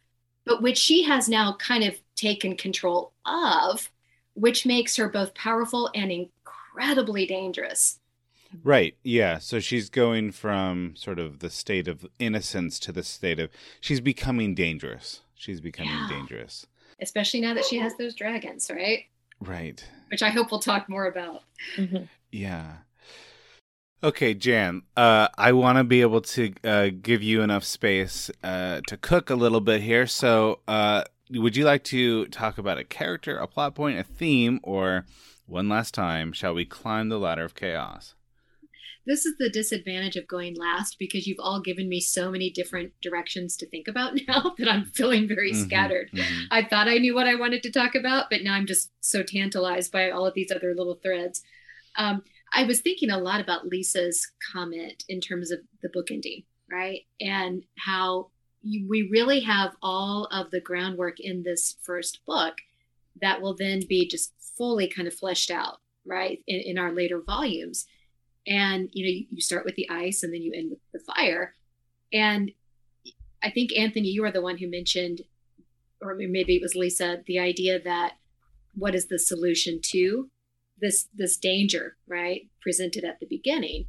[0.46, 3.92] but which she has now kind of taken control of,
[4.34, 8.00] which makes her both powerful and incredibly dangerous.
[8.64, 8.96] Right.
[9.04, 9.38] Yeah.
[9.38, 13.50] So she's going from sort of the state of innocence to the state of
[13.80, 15.22] she's becoming dangerous.
[15.36, 16.08] She's becoming yeah.
[16.10, 16.68] dangerous.
[17.02, 19.06] Especially now that she has those dragons, right?
[19.40, 19.84] Right.
[20.10, 21.44] Which I hope we'll talk more about.
[21.76, 22.04] Mm-hmm.
[22.32, 22.78] Yeah.
[24.04, 28.82] Okay, Jan, uh, I want to be able to uh, give you enough space uh,
[28.88, 30.08] to cook a little bit here.
[30.08, 34.60] So, uh, would you like to talk about a character, a plot point, a theme,
[34.64, 35.06] or
[35.46, 38.16] one last time, shall we climb the ladder of chaos?
[39.06, 42.94] This is the disadvantage of going last because you've all given me so many different
[43.02, 46.12] directions to think about now that I'm feeling very mm-hmm, scattered.
[46.12, 46.44] Mm-hmm.
[46.52, 49.24] I thought I knew what I wanted to talk about, but now I'm just so
[49.24, 51.42] tantalized by all of these other little threads.
[51.98, 52.24] Um,
[52.54, 57.02] I was thinking a lot about Lisa's comment in terms of the book ending, right?
[57.20, 58.30] And how
[58.62, 62.56] you, we really have all of the groundwork in this first book
[63.22, 67.22] that will then be just fully kind of fleshed out, right, in, in our later
[67.26, 67.86] volumes
[68.48, 71.54] and you know you start with the ice and then you end with the fire
[72.12, 72.52] and
[73.44, 75.22] i think anthony you are the one who mentioned
[76.02, 78.14] or maybe it was lisa the idea that
[78.74, 80.30] what is the solution to
[80.80, 83.86] this this danger right presented at the beginning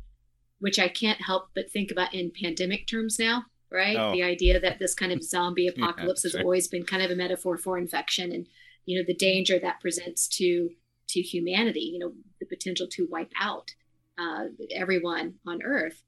[0.63, 3.97] which I can't help but think about in pandemic terms now, right?
[3.99, 4.13] Oh.
[4.13, 6.43] The idea that this kind of zombie apocalypse has sure.
[6.43, 8.47] always been kind of a metaphor for infection and
[8.87, 10.71] you know the danger that presents to
[11.09, 13.73] to humanity, you know, the potential to wipe out
[14.19, 16.03] uh, everyone on Earth.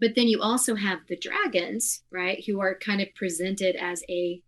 [0.00, 4.42] But then you also have the dragons, right, who are kind of presented as a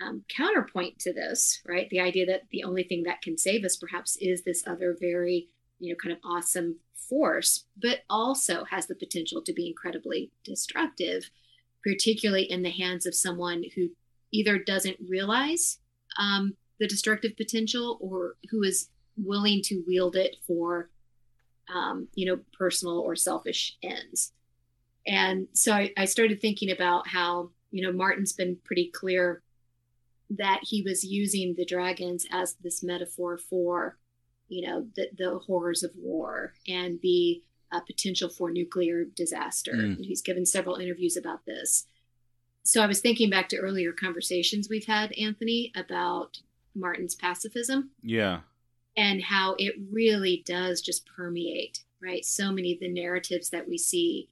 [0.00, 1.88] um, counterpoint to this, right?
[1.90, 5.48] The idea that the only thing that can save us perhaps is this other very,
[5.78, 11.28] you know, kind of awesome force, but also has the potential to be incredibly destructive,
[11.82, 13.88] particularly in the hands of someone who
[14.32, 15.78] either doesn't realize
[16.18, 20.88] um, the destructive potential or who is willing to wield it for,
[21.74, 24.32] um, you know, personal or selfish ends.
[25.06, 29.42] And so I, I started thinking about how, you know, Martin's been pretty clear
[30.30, 33.98] that he was using the dragons as this metaphor for,
[34.48, 37.42] you know, the, the horrors of war and the
[37.72, 39.72] uh, potential for nuclear disaster.
[39.72, 40.04] Mm.
[40.04, 41.86] He's given several interviews about this.
[42.62, 46.38] So I was thinking back to earlier conversations we've had, Anthony, about
[46.74, 48.40] Martin's pacifism Yeah.
[48.96, 52.24] And how it really does just permeate, right?
[52.24, 54.28] So many of the narratives that we see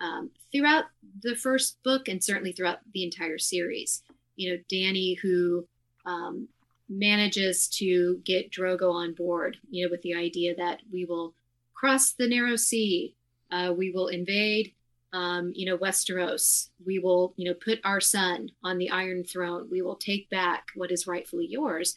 [0.00, 0.84] um, throughout
[1.22, 4.02] the first book and certainly throughout the entire series.
[4.36, 5.66] You know, Danny, who
[6.04, 6.48] um,
[6.88, 11.34] manages to get Drogo on board, you know, with the idea that we will
[11.74, 13.14] cross the narrow sea,
[13.50, 14.72] uh, we will invade,
[15.12, 19.68] um, you know, Westeros, we will, you know, put our son on the Iron Throne,
[19.70, 21.94] we will take back what is rightfully yours.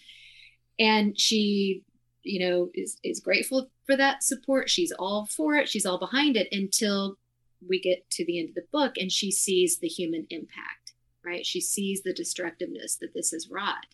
[0.77, 1.83] And she,
[2.25, 4.69] you know, is is grateful for that support.
[4.69, 5.69] She's all for it.
[5.69, 7.17] She's all behind it until
[7.67, 11.45] we get to the end of the book and she sees the human impact, right?
[11.45, 13.85] She sees the destructiveness that this has wrought.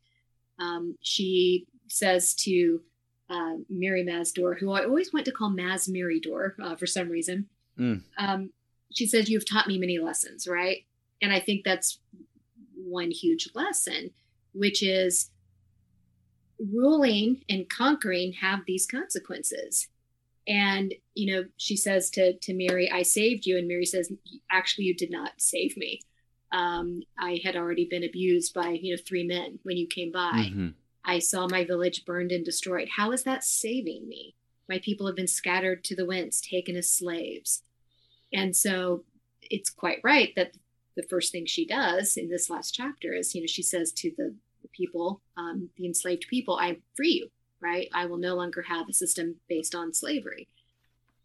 [0.60, 2.82] Um, she says to
[3.30, 7.10] uh, Mirri Maz Duur, who I always want to call Maz Miridor uh, for some
[7.10, 7.48] reason,
[7.80, 8.04] Mm.
[8.18, 8.50] um,
[8.94, 10.84] she says, You've taught me many lessons, right?
[11.22, 12.00] And I think that's
[12.76, 14.12] one huge lesson,
[14.54, 15.30] which is
[16.72, 19.88] ruling and conquering have these consequences.
[20.48, 23.58] And, you know, she says to, to Mirri, I saved you.
[23.58, 24.12] And Mirri says,
[24.52, 26.02] Actually, you did not save me.
[26.52, 30.52] Um, I had already been abused by, you know, three men when you came by.
[30.52, 30.74] Mhm.
[31.06, 32.90] I saw my village burned and destroyed.
[32.90, 34.36] How is that saving me?
[34.68, 37.64] My people have been scattered to the winds, taken as slaves.
[38.34, 39.04] And so
[39.42, 40.54] it's quite right that
[40.96, 44.12] the first thing she does in this last chapter is, you know, she says to
[44.18, 44.36] the
[44.72, 47.30] people, um, the enslaved people, I free you,
[47.62, 47.88] right?
[47.94, 50.48] I will no longer have a system based on slavery.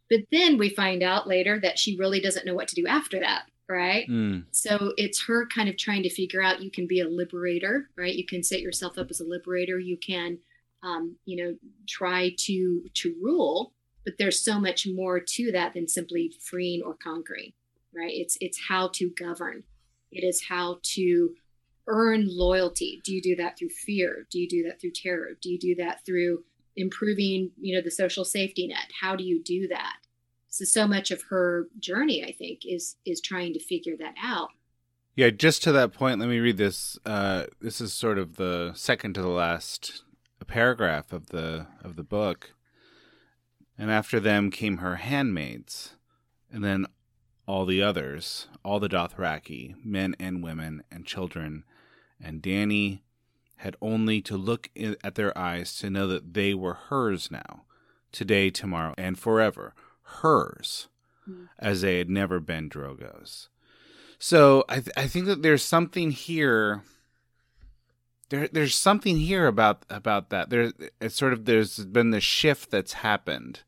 [0.09, 3.19] But then we find out later that she really doesn't know what to do after
[3.21, 4.09] that, right?
[4.09, 4.45] Mm.
[4.53, 8.15] So it's her kind of trying to figure out you can be a liberator, right?
[8.15, 9.79] You can set yourself up as a liberator.
[9.79, 10.39] You can,
[10.83, 11.57] um, you know,
[11.89, 13.73] try to to rule,
[14.05, 17.53] but there's so much more to that than simply freeing or conquering,
[17.95, 18.13] right?
[18.13, 19.65] It's it's how to govern.
[20.13, 21.35] It is how to
[21.87, 23.01] earn loyalty.
[23.05, 24.27] Do you do that through fear?
[24.31, 25.31] Do you do that through terror?
[25.41, 26.45] Do you do that through
[26.77, 28.91] improving, you know, the social safety net?
[29.01, 29.97] How do you do that?
[30.49, 34.51] So so much of her journey, I think, is is trying to figure that out.
[35.15, 36.99] Yeah, just to that point, let me read this.
[37.07, 40.03] Uh, this is sort of the second to the last
[40.47, 42.53] paragraph of the of the book.
[43.79, 45.97] And after them came her handmaids,
[46.51, 46.87] and then
[47.47, 51.65] all the others, all the Dothraki, men and women and children,
[52.23, 53.03] and Danny
[53.57, 54.69] had only to look
[55.03, 57.63] at their eyes to know that they were hers now,
[58.13, 60.89] today, tomorrow, and forever, hers,
[61.59, 63.49] as they had never been Drogo's.
[64.19, 66.83] So I th- I think that there's something here.
[68.29, 70.51] There there's something here about about that.
[70.51, 73.61] There it's sort of there's been the shift that's happened.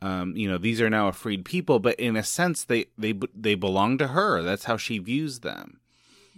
[0.00, 3.14] Um, you know, these are now a freed people, but in a sense, they they
[3.34, 4.42] they belong to her.
[4.42, 5.80] That's how she views them.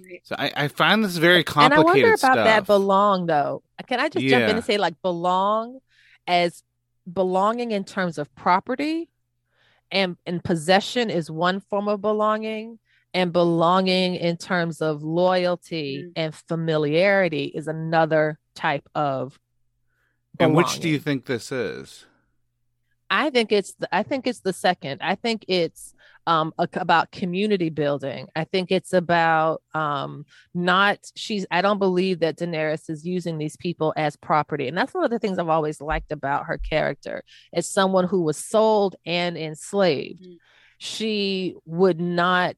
[0.05, 0.21] Right.
[0.25, 1.73] So I, I find this very complicated.
[1.73, 2.47] And I complicated wonder about stuff.
[2.47, 3.63] that belong though.
[3.87, 5.81] Can I just jump in and say like belong
[6.27, 6.63] as
[7.11, 9.09] belonging in terms of property
[9.91, 12.79] and and possession is one form of belonging
[13.13, 16.13] and belonging in terms of loyalty Mm.
[16.17, 19.39] and familiarity is another type of
[20.39, 22.07] and which do you think this is?
[23.11, 25.01] I think it's the, I think it's the second.
[25.03, 25.95] I think it's
[26.27, 28.29] um a- about community building.
[28.37, 33.57] I think it's about um not she's I don't believe that Daenerys is using these
[33.57, 34.69] people as property.
[34.69, 37.23] And that's one of the things I've always liked about her character.
[37.53, 40.37] As someone who was sold and enslaved, Mm.
[40.79, 42.57] she would not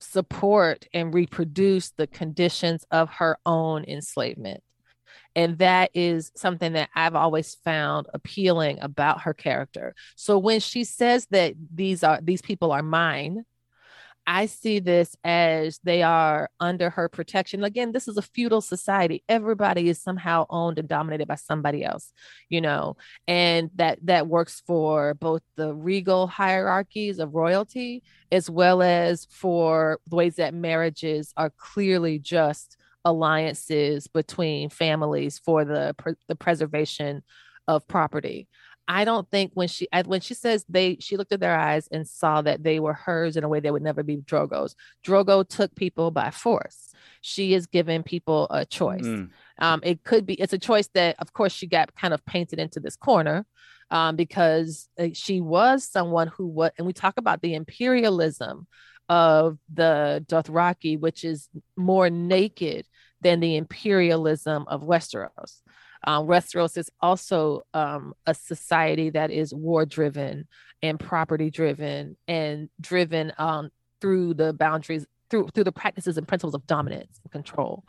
[0.00, 4.62] support and reproduce the conditions of her own enslavement.
[5.36, 9.94] And that is something that I've always found appealing about her character.
[10.16, 13.44] So when she says that these are these people are mine,
[14.26, 17.64] I see this as they are under her protection.
[17.64, 19.24] Again, this is a feudal society.
[19.28, 22.12] Everybody is somehow owned and dominated by somebody else,
[22.48, 28.82] you know, and that that works for both the regal hierarchies of royalty as well
[28.82, 35.94] as for the ways that marriages are clearly just alliances between families for the
[36.28, 37.22] the preservation
[37.68, 38.48] of property.
[38.90, 42.08] I don't think when she when she says they she looked at their eyes and
[42.08, 44.74] saw that they were hers in a way that would never be Drogo's.
[45.06, 46.92] Drogo took people by force.
[47.20, 49.02] She is giving people a choice.
[49.02, 49.30] Mm.
[49.60, 52.58] Um, it could be it's a choice that of course she got kind of painted
[52.58, 53.46] into this corner
[53.92, 58.66] um, because uh, she was someone who was and we talk about the imperialism
[59.10, 62.86] of the Dothraki, which is more naked
[63.20, 65.60] than the imperialism of Westeros.
[66.06, 70.46] Um, Westeros is also um, a society that is war driven
[70.80, 76.54] and property driven and driven um, through the boundaries, through through the practices and principles
[76.54, 77.84] of dominance and control.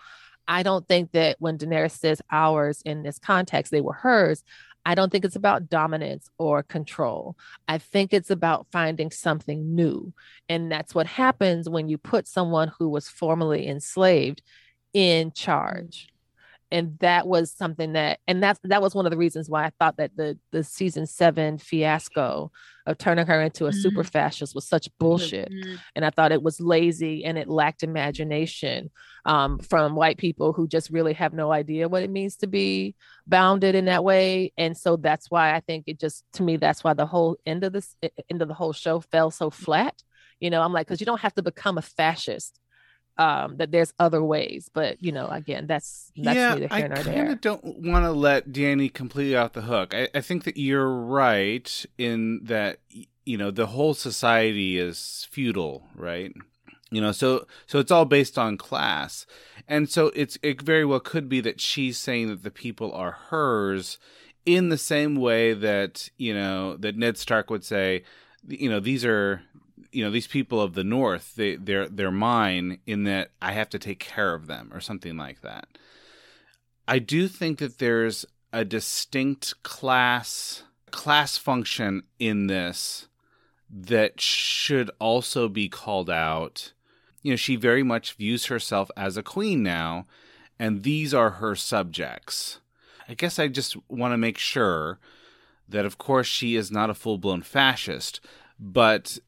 [0.47, 4.43] I don't think that when Daenerys says ours in this context, they were hers.
[4.85, 7.37] I don't think it's about dominance or control.
[7.67, 10.13] I think it's about finding something new.
[10.49, 14.41] And that's what happens when you put someone who was formerly enslaved
[14.93, 16.10] in charge
[16.71, 19.71] and that was something that and that's that was one of the reasons why i
[19.79, 22.51] thought that the the season seven fiasco
[22.87, 23.79] of turning her into a mm-hmm.
[23.79, 25.75] super fascist was such bullshit mm-hmm.
[25.95, 28.89] and i thought it was lazy and it lacked imagination
[29.23, 32.95] um, from white people who just really have no idea what it means to be
[33.27, 36.83] bounded in that way and so that's why i think it just to me that's
[36.83, 37.95] why the whole end of this
[38.29, 40.01] end of the whole show fell so flat
[40.39, 42.60] you know i'm like because you don't have to become a fascist
[43.17, 44.69] um, that there's other ways.
[44.73, 47.31] But you know, again, that's that's yeah, neither here nor there.
[47.31, 49.93] I don't want to let Danny completely off the hook.
[49.93, 52.79] I, I think that you're right in that
[53.25, 56.33] you know the whole society is feudal, right?
[56.89, 59.25] You know, so so it's all based on class,
[59.67, 63.11] and so it's it very well could be that she's saying that the people are
[63.11, 63.97] hers
[64.45, 68.03] in the same way that you know that Ned Stark would say,
[68.47, 69.43] you know, these are
[69.91, 73.69] you know these people of the north they they're they're mine in that I have
[73.71, 75.67] to take care of them or something like that.
[76.87, 83.07] I do think that there's a distinct class class function in this
[83.69, 86.73] that should also be called out.
[87.21, 90.07] You know, she very much views herself as a queen now,
[90.59, 92.59] and these are her subjects.
[93.07, 94.99] I guess I just want to make sure
[95.69, 98.19] that, of course, she is not a full blown fascist,
[98.59, 99.19] but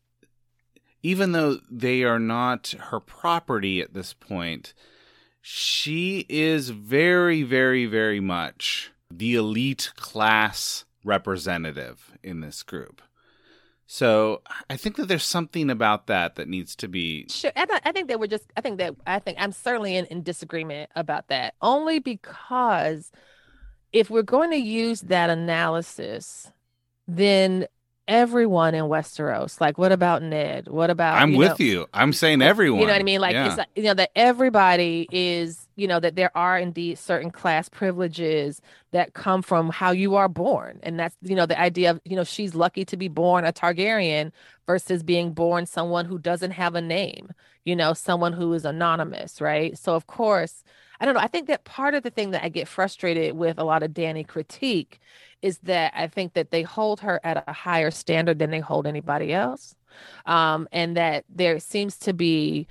[1.03, 4.73] even though they are not her property at this point,
[5.41, 13.01] she is very, very, very much the elite class representative in this group.
[13.85, 17.27] So I think that there's something about that that needs to be.
[17.29, 18.45] Sure, I, I think that we're just.
[18.55, 21.53] I think that I think I'm certainly in, in disagreement about that.
[21.61, 23.11] Only because
[23.91, 26.51] if we're going to use that analysis,
[27.07, 27.67] then
[28.07, 29.59] everyone in Westeros.
[29.61, 30.67] Like, what about Ned?
[30.67, 31.21] What about?
[31.21, 31.87] I'm you with know, you.
[31.93, 32.81] I'm saying everyone.
[32.81, 33.21] You know what I mean?
[33.21, 33.47] Like, yeah.
[33.47, 35.67] it's like, you know that everybody is.
[35.75, 38.61] You know that there are indeed certain class privileges
[38.91, 42.15] that come from how you are born, and that's you know the idea of you
[42.15, 44.31] know she's lucky to be born a Targaryen
[44.67, 47.31] versus being born someone who doesn't have a name.
[47.65, 49.77] You know, someone who is anonymous, right?
[49.77, 50.63] So of course.
[51.03, 51.19] I don't know.
[51.19, 53.93] I think that part of the thing that I get frustrated with a lot of
[53.93, 55.01] Danny critique
[55.41, 58.87] is that I think that they hold her at a higher standard than they hold
[58.87, 59.75] anybody else.
[60.25, 62.67] Um, and that there seems to be,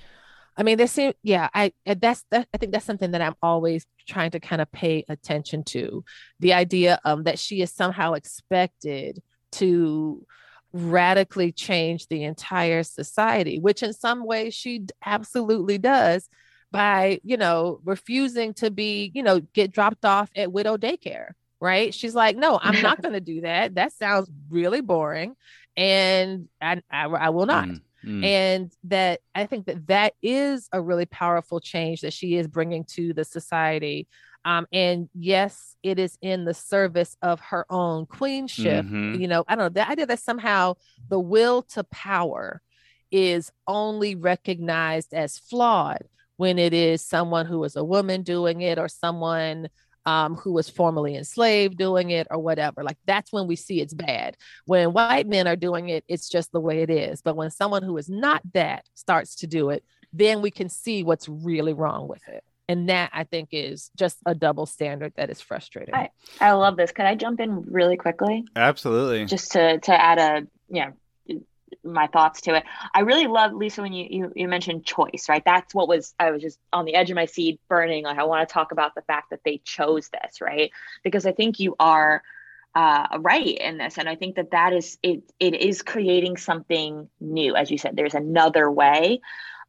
[0.57, 3.85] I mean, there seems, yeah, I, that's, that, I think that's something that I'm always
[4.07, 6.03] trying to kind of pay attention to
[6.39, 10.25] the idea um, that she is somehow expected to
[10.71, 16.27] radically change the entire society, which in some ways she absolutely does
[16.73, 21.29] by, you know, refusing to be, you know, get dropped off at widow daycare
[21.63, 21.93] right?
[21.93, 23.75] She's like, no, I'm not going to do that.
[23.75, 25.37] That sounds really boring.
[25.77, 27.69] And I, I, I will not.
[27.69, 28.25] Mm, mm.
[28.25, 32.83] And that I think that that is a really powerful change that she is bringing
[32.95, 34.09] to the society.
[34.43, 38.85] Um, and yes, it is in the service of her own queenship.
[38.85, 39.21] Mm-hmm.
[39.21, 40.73] You know, I don't know the idea that somehow
[41.07, 42.61] the will to power
[43.09, 46.03] is only recognized as flawed
[46.37, 49.69] when it is someone who is a woman doing it or someone
[50.05, 52.83] um, who was formerly enslaved doing it or whatever.
[52.83, 54.35] Like that's when we see it's bad.
[54.65, 57.21] When white men are doing it, it's just the way it is.
[57.21, 61.03] But when someone who is not that starts to do it, then we can see
[61.03, 62.43] what's really wrong with it.
[62.69, 65.93] And that I think is just a double standard that is frustrating.
[65.93, 66.91] I, I love this.
[66.91, 68.45] Could I jump in really quickly?
[68.55, 69.25] Absolutely.
[69.25, 70.91] Just to to add a yeah
[71.83, 72.63] my thoughts to it.
[72.93, 75.43] I really love Lisa when you, you you mentioned choice, right?
[75.43, 78.03] That's what was I was just on the edge of my seat burning.
[78.03, 80.71] Like I want to talk about the fact that they chose this, right?
[81.03, 82.23] Because I think you are
[82.75, 85.23] uh, right in this, and I think that that is it.
[85.39, 87.95] It is creating something new, as you said.
[87.95, 89.21] There's another way.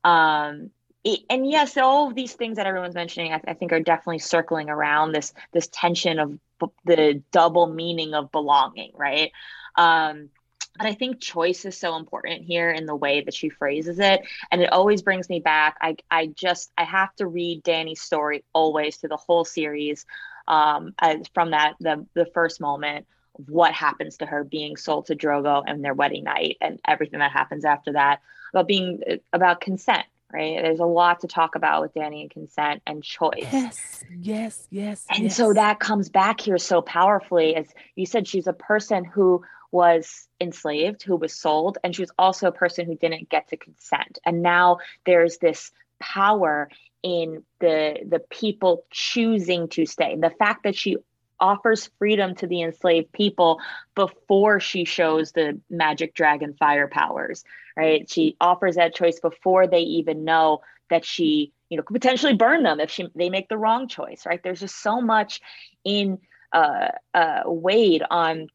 [0.03, 0.71] Um,
[1.05, 4.21] it, and yes, all of these things that everyone's mentioning, I, I think, are definitely
[4.21, 9.31] circling around this this tension of b- the double meaning of belonging, right?
[9.77, 10.31] Um,
[10.77, 14.23] but I think choice is so important here in the way that she phrases it.
[14.51, 15.77] And it always brings me back.
[15.81, 20.05] I, I just, I have to read Danny's story always through the whole series
[20.49, 20.95] um,
[21.33, 23.07] from that, the, the first moment
[23.39, 27.21] of what happens to her being sold to Drogo and their wedding night and everything
[27.21, 28.21] that happens after that
[28.53, 29.01] about being,
[29.33, 30.61] about consent, right?
[30.61, 33.47] There's a lot to talk about with Danny and consent and choice.
[33.53, 35.07] Yes, yes, yes.
[35.11, 35.37] And yes.
[35.37, 37.55] so that comes back here so powerfully.
[37.57, 39.43] As you said, she's a person who
[39.75, 43.57] was enslaved, who was sold, and she was also a person who didn't get to
[43.57, 44.21] consent.
[44.25, 46.69] And now there's this power
[47.03, 50.17] in the the people choosing to stay.
[50.17, 50.97] The fact that she
[51.41, 53.59] offers freedom to the enslaved people
[53.97, 57.43] before she shows the magic dragon fire powers,
[57.77, 58.09] right?
[58.09, 62.63] She offers that choice before they even know that she, you know, could potentially burn
[62.63, 64.41] them if she they make the wrong choice, right?
[64.41, 65.41] There's just so much
[65.85, 66.19] in
[66.53, 68.47] uh, uh, weighed on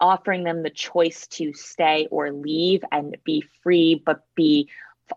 [0.00, 4.68] offering them the choice to stay or leave and be free, but be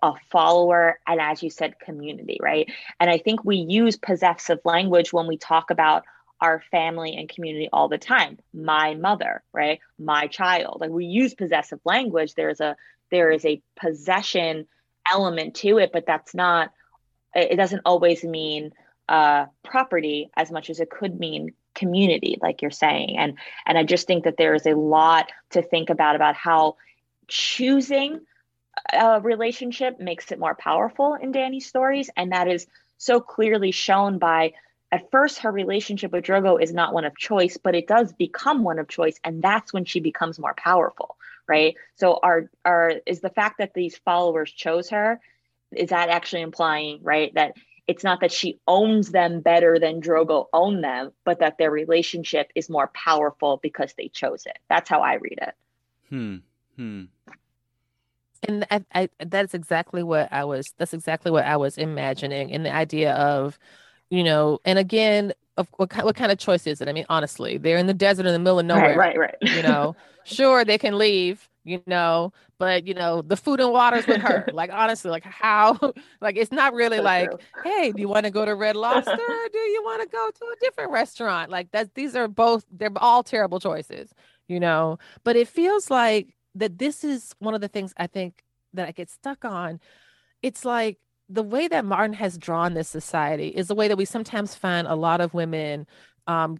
[0.03, 2.71] a follower and as you said community right?
[2.99, 6.03] And i think we use possessive language when we talk about
[6.41, 8.37] our family and community all the time.
[8.53, 9.79] My mother right?
[9.97, 10.77] My child.
[10.79, 12.35] Like we use possessive language.
[12.35, 12.75] There's a
[13.09, 14.67] there is a possession
[15.11, 16.71] element to it but that's not
[17.33, 18.71] it doesn't always mean
[19.07, 23.17] uh, property as much as it could mean community like you're saying.
[23.17, 26.75] And and i just think that there is a lot to think about about how
[27.27, 28.21] choosing
[28.93, 32.09] a relationship makes it more powerful in danny's stories.
[32.15, 34.53] And that is so clearly shown by
[34.91, 38.63] at first her relationship with drogo is not one of choice but it does become
[38.63, 39.19] one of choice.
[39.23, 41.15] And that's when she becomes more powerful
[41.49, 41.75] right?
[41.95, 45.19] So our our is the fact that these followers chose her
[45.75, 47.53] is that actually implying right that
[47.89, 52.51] it's not that she owns them better than Drogo owned them, but that their relationship
[52.53, 54.59] is more powerful because they chose it.
[54.69, 55.55] That's how I read it.
[56.09, 56.35] Hmm.
[56.75, 57.05] Hmm.
[58.47, 60.71] And I, I, that's exactly what I was.
[60.77, 63.57] That's exactly what I was imagining, and the idea of,
[64.11, 66.87] you know, and again, of what, what kind of choice is it?
[66.87, 68.95] I mean, honestly, they're in the desert in the middle of nowhere.
[68.95, 69.55] Right, right, right.
[69.55, 69.95] you know,
[70.25, 74.45] sure they can leave, you know, but you know, the food and water's with her.
[74.53, 75.77] like honestly, like how
[76.21, 77.39] like it's not really So like, true.
[77.63, 80.29] hey, do you want to go to Red Lobster or do you want to go
[80.31, 81.51] to a different restaurant?
[81.51, 84.13] Like that these are both they're all terrible choices,
[84.47, 84.99] you know.
[85.23, 88.91] But it feels like that this is one of the things I think that I
[88.91, 89.79] get stuck on.
[90.41, 90.97] It's like
[91.29, 94.87] the way that Martin has drawn this society is the way that we sometimes find
[94.87, 95.87] a lot of women
[96.27, 96.57] um,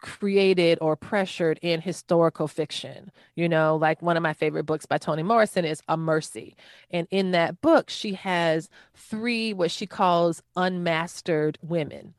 [0.00, 3.10] created or pressured in historical fiction.
[3.34, 6.56] You know, like one of my favorite books by Toni Morrison is A Mercy.
[6.90, 12.14] And in that book, she has three what she calls unmastered women.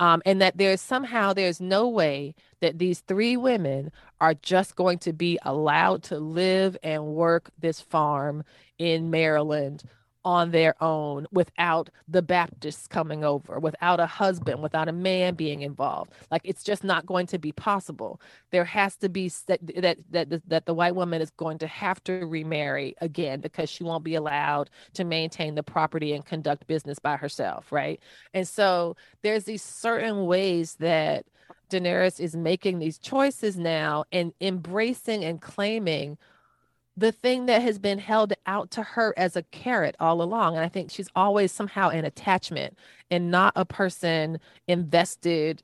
[0.00, 3.90] Um, and that there's somehow there's no way that these three women
[4.20, 8.44] are just going to be allowed to live and work this farm
[8.78, 9.82] in Maryland
[10.28, 15.62] on their own without the Baptists coming over, without a husband, without a man being
[15.62, 16.12] involved.
[16.30, 18.20] Like it's just not going to be possible.
[18.50, 22.04] There has to be that that that, that the white woman is going to have
[22.04, 26.98] to remarry again because she won't be allowed to maintain the property and conduct business
[26.98, 27.98] by herself, right?
[28.34, 31.24] And so there's these certain ways that
[31.70, 36.18] Daenerys is making these choices now and embracing and claiming
[36.98, 40.56] the thing that has been held out to her as a carrot all along.
[40.56, 42.76] And I think she's always somehow an attachment
[43.08, 45.62] and not a person invested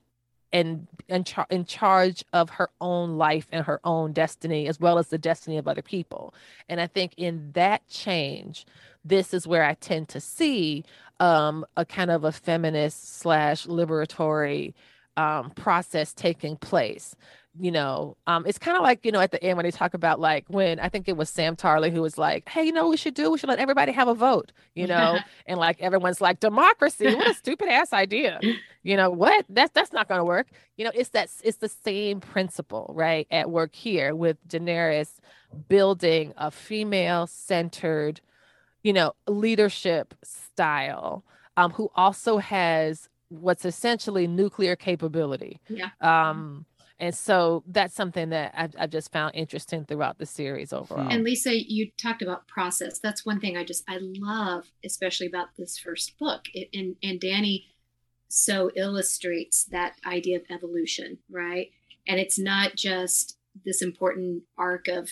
[0.53, 4.97] and in, char- in charge of her own life and her own destiny, as well
[4.97, 6.33] as the destiny of other people.
[6.69, 8.65] And I think in that change,
[9.03, 10.85] this is where I tend to see
[11.19, 14.73] um, a kind of a feminist slash liberatory
[15.17, 17.13] um, process taking place
[17.59, 19.93] you know, um, it's kind of like, you know, at the end when they talk
[19.93, 22.83] about like when I think it was Sam Tarly who was like, hey, you know
[22.83, 23.31] what we should do?
[23.31, 27.29] We should let everybody have a vote, you know, and like everyone's like, democracy, what
[27.29, 28.39] a stupid ass idea.
[28.83, 29.45] You know, what?
[29.49, 30.47] That's that's not gonna work.
[30.77, 35.15] You know, it's that it's the same principle, right, at work here with Daenerys
[35.69, 38.21] building a female centered,
[38.83, 41.23] you know, leadership style
[41.57, 45.59] um, who also has what's essentially nuclear capability.
[45.67, 45.89] Yeah.
[46.01, 46.65] Um,
[46.99, 51.09] and so that's something that I've, I've just found interesting throughout the series overall.
[51.09, 52.99] And Lisa, you talked about process.
[52.99, 56.43] That's one thing I just I love, especially about this first book.
[56.53, 57.67] It, and and Danny
[58.29, 61.69] so illustrates that idea of evolution, right?
[62.07, 65.09] And it's not just this important arc of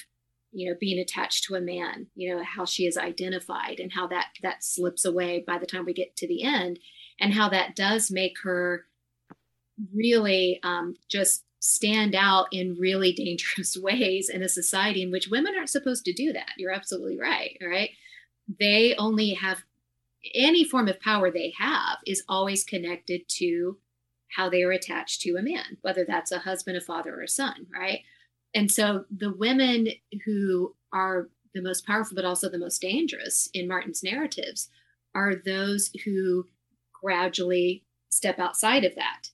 [0.54, 4.06] you know being attached to a man you know how she is identified and how
[4.06, 6.78] that that slips away by the time we get to the end
[7.20, 8.86] and how that does make her
[9.94, 15.56] really um, just stand out in really dangerous ways in a society in which women
[15.56, 16.52] aren't supposed to do that.
[16.58, 17.58] You're absolutely right.
[17.66, 17.92] Right.
[18.60, 19.64] They only have
[20.36, 23.78] any form of power they have is always connected to
[24.36, 27.30] how they are attached to a man, whether that's a husband, a father, or a
[27.30, 27.66] son.
[27.74, 28.02] Right.
[28.54, 29.88] And so the women
[30.26, 34.70] who are the most powerful, but also the most dangerous in Martin's narratives
[35.16, 36.48] are those who
[37.02, 39.30] gradually step outside of that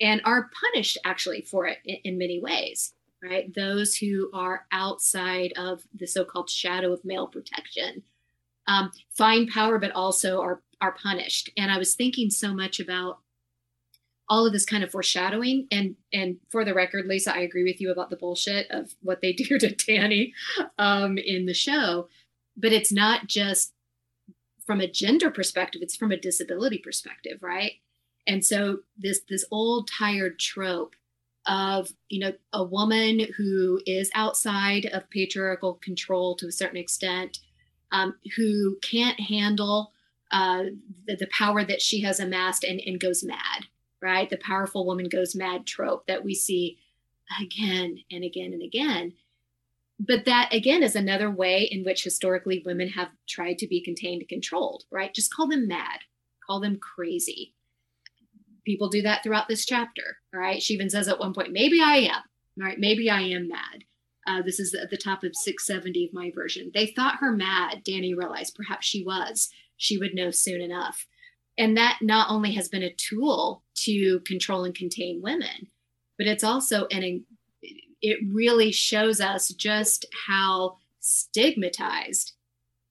[0.00, 2.92] and are punished actually for it in, in many ways
[3.22, 3.54] right?
[3.54, 8.02] Those who are outside of the so-called shadow of male protection
[8.66, 11.50] um, find power but also are are punished.
[11.56, 13.18] And i was thinking so much about
[14.28, 17.80] all of this kind of foreshadowing and and for the record lisa i agree with
[17.80, 20.32] you about the bullshit of what they do to danny
[20.78, 22.08] um, in the show
[22.56, 23.72] but it's not just
[24.66, 27.72] from a gender perspective it's from a disability perspective right
[28.26, 30.94] and so this this old tired trope
[31.46, 37.38] of you know a woman who is outside of patriarchal control to a certain extent
[37.92, 39.92] um, who can't handle
[40.32, 40.64] uh,
[41.06, 43.66] the, the, power that she has amassed and, and goes mad
[44.04, 44.28] right?
[44.28, 46.78] The powerful woman goes mad trope that we see
[47.40, 49.14] again and again and again.
[49.98, 54.20] But that again is another way in which historically women have tried to be contained
[54.20, 55.14] and controlled right?
[55.14, 56.00] Just call them mad.
[56.46, 57.54] Call them crazy
[58.64, 60.18] people do that throughout this chapter.
[60.32, 60.62] All right.
[60.62, 62.22] She even says at one point, maybe I am.
[62.60, 62.78] All right.
[62.78, 63.84] Maybe I am mad.
[64.26, 66.70] Uh, this is at the top of 670 of my version.
[66.72, 67.82] They thought her mad.
[67.84, 69.50] Danny realized perhaps she was.
[69.76, 71.06] She would know soon enough.
[71.58, 75.68] And that not only has been a tool to control and contain women,
[76.16, 77.24] but it's also an,
[78.00, 82.32] it really shows us just how stigmatized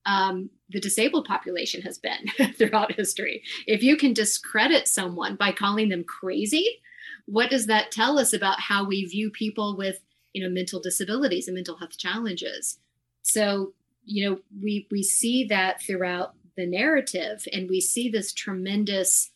[0.06, 2.28] um, the disabled population has been
[2.58, 3.44] throughout history.
[3.68, 6.82] If you can discredit someone by calling them crazy,
[7.26, 10.00] what does that tell us about how we view people with,
[10.34, 12.80] you know, mental disabilities and mental health challenges?
[13.22, 13.74] So,
[14.04, 19.32] you know, we we see that throughout the narrative, and we see this tremendous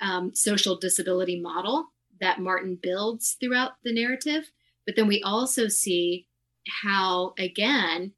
[0.00, 1.88] um, social disability model
[2.20, 4.50] that Martin builds throughout the narrative.
[4.86, 6.26] But then we also see
[6.82, 8.12] how, again,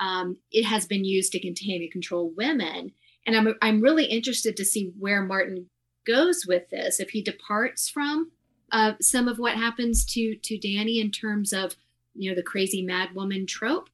[0.00, 2.92] um, it has been used to contain and control women.
[3.26, 5.66] And I'm, I'm really interested to see where Martin
[6.06, 6.98] goes with this.
[6.98, 8.32] If he departs from
[8.72, 11.76] uh, some of what happens to to Danny in terms of
[12.14, 13.90] you know the crazy mad woman trope,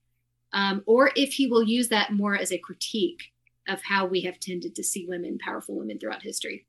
[0.53, 3.33] um, or if he will use that more as a critique
[3.69, 6.67] of how we have tended to see women, powerful women throughout history.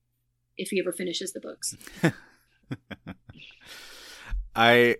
[0.57, 1.75] If he ever finishes the books.
[4.55, 4.97] I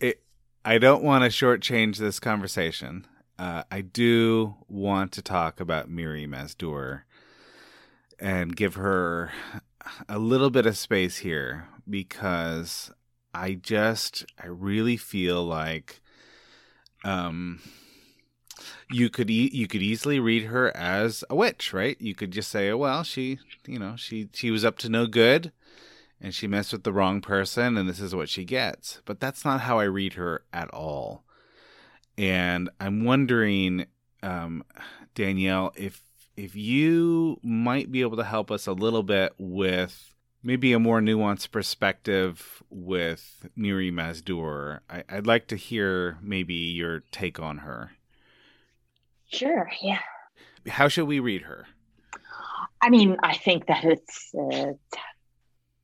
[0.00, 0.22] it,
[0.64, 3.06] I don't want to shortchange this conversation
[3.40, 7.00] uh, I do want to talk about Mirri Maz
[8.18, 9.30] and give her
[10.10, 12.92] a little bit of space here because
[13.32, 16.02] I just I really feel like
[17.02, 17.60] um
[18.90, 21.98] you could e- you could easily read her as a witch, right?
[21.98, 25.06] You could just say, oh, well, she, you know, she she was up to no
[25.06, 25.50] good
[26.20, 29.00] and she messed with the wrong person and this is what she gets.
[29.06, 31.24] But that's not how I read her at all
[32.20, 33.86] and I'm wondering,
[34.22, 34.62] um,
[35.14, 36.02] Danielle, if
[36.36, 41.00] if you might be able to help us a little bit with maybe a more
[41.00, 47.92] nuanced perspective with Mirri Maz I, I'd like to hear maybe your take on her.
[49.28, 49.70] Sure.
[49.82, 50.00] Yeah.
[50.68, 51.66] How should we read her?
[52.82, 54.72] I mean, I think that it's uh,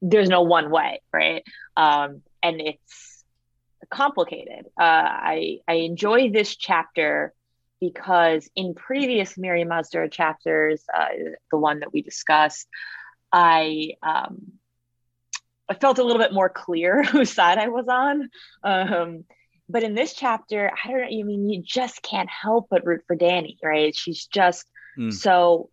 [0.02, 1.42] there's no one way, right?
[1.78, 3.15] Um, and it's
[3.90, 4.66] complicated.
[4.78, 7.32] Uh, I I enjoy this chapter
[7.80, 11.08] because in previous Mirri Maz chapters, uh,
[11.50, 12.66] the one that we discussed,
[13.32, 14.52] I um,
[15.68, 18.28] I felt a little bit more clear whose side I was on.
[18.62, 19.24] Um,
[19.68, 21.06] but in this chapter, I don't know.
[21.06, 23.94] I mean, you just can't help but root for Danny, right?
[23.94, 24.64] She's just
[24.96, 25.12] mm.
[25.12, 25.70] so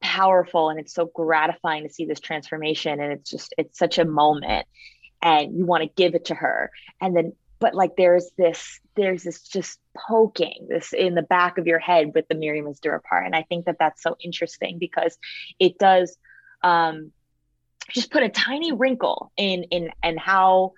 [0.00, 3.00] powerful, and it's so gratifying to see this transformation.
[3.00, 4.66] And it's just it's such a moment
[5.22, 6.70] and you want to give it to her
[7.00, 11.66] and then but like there's this there's this just poking this in the back of
[11.66, 14.78] your head with the Mirri Maz Duur part and I think that that's so interesting
[14.78, 15.16] because
[15.58, 16.16] it does
[16.62, 17.12] um,
[17.90, 20.72] just put a tiny wrinkle in in and how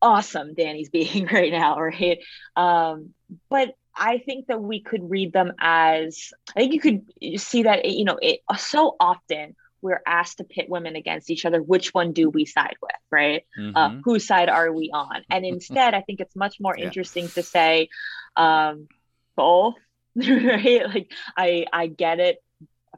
[0.00, 2.18] awesome Danny's being right now, right?
[2.56, 3.10] Um,
[3.48, 7.84] but I think that we could read them as I think you could see that
[7.84, 9.54] you know it so often
[9.84, 11.62] we're asked to pit women against each other.
[11.62, 13.44] Which one do we side with, right?
[13.56, 13.76] Uh, mm-hmm.
[13.76, 15.22] Uh, whose side are we on?
[15.30, 16.86] And instead, I think it's much more yeah.
[16.86, 17.90] interesting to say
[18.34, 18.88] um,
[19.36, 19.74] both,
[20.16, 20.88] right?
[20.88, 22.42] Like I I get it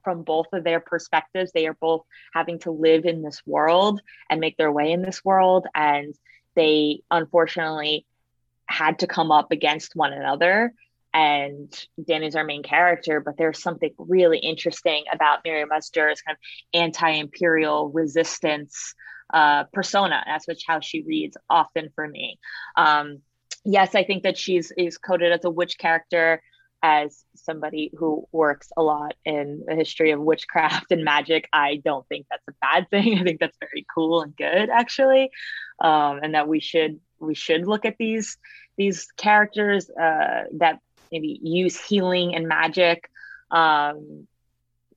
[0.05, 1.51] from both of their perspectives.
[1.51, 2.03] They are both
[2.33, 4.01] having to live in this world
[4.31, 6.15] and make their way in this world, and
[6.55, 8.07] they unfortunately
[8.67, 10.73] had to come up against one another
[11.17, 11.73] and
[12.07, 16.79] Danny's our main character, but there's something really interesting about Mirri Maz Duur's kind of
[16.79, 18.95] anti-imperial resistance
[19.33, 20.23] uh, persona.
[20.27, 22.39] That's which how she reads often for me.
[22.77, 23.23] Um,
[23.65, 26.43] yes, I think that she's is coded as a witch character,
[26.83, 31.49] as somebody who works a lot in the history of witchcraft and magic.
[31.51, 33.19] I don't think that's a bad thing.
[33.19, 35.31] I think that's very cool and good, actually,
[35.81, 38.37] um, and that we should we should look at these
[38.77, 40.81] these characters uh, that
[41.11, 43.11] maybe use healing and magic
[43.51, 44.27] um,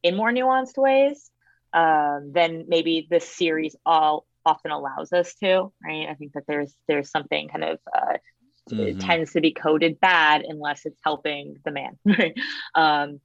[0.03, 1.30] in more nuanced ways
[1.73, 5.72] um, than maybe this series all often allows us to.
[5.84, 6.07] Right?
[6.10, 8.18] I think that there's there's something kind of uh,
[8.69, 8.99] mm-hmm.
[8.99, 11.98] tends to be coded bad unless it's helping the man.
[12.76, 13.19] um,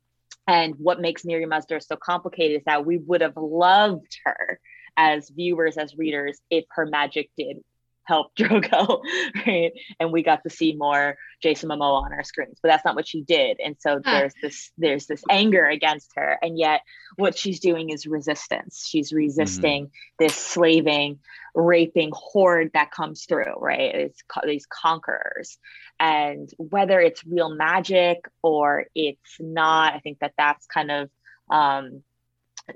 [0.47, 4.61] and what makes Mirri Maz Duur so complicated is that we would have loved her
[4.97, 7.59] as viewers, as readers, if her magic did
[8.05, 9.01] help Drogo,
[9.47, 9.73] right?
[9.99, 13.09] And we got to see more Jason Momoa on our screens, but that's not what
[13.09, 13.59] she did.
[13.65, 14.19] And so huh.
[14.19, 16.83] there's this there's this anger against her, and yet
[17.17, 18.87] what she's doing is resistance.
[18.89, 20.25] She's resisting mm-hmm.
[20.25, 21.19] this slaving,
[21.55, 23.95] raping horde that comes through, right?
[23.95, 25.59] It's these conquerors,
[25.99, 31.11] and whether it's real magic or it's not, I think that that's kind of
[31.51, 32.03] um,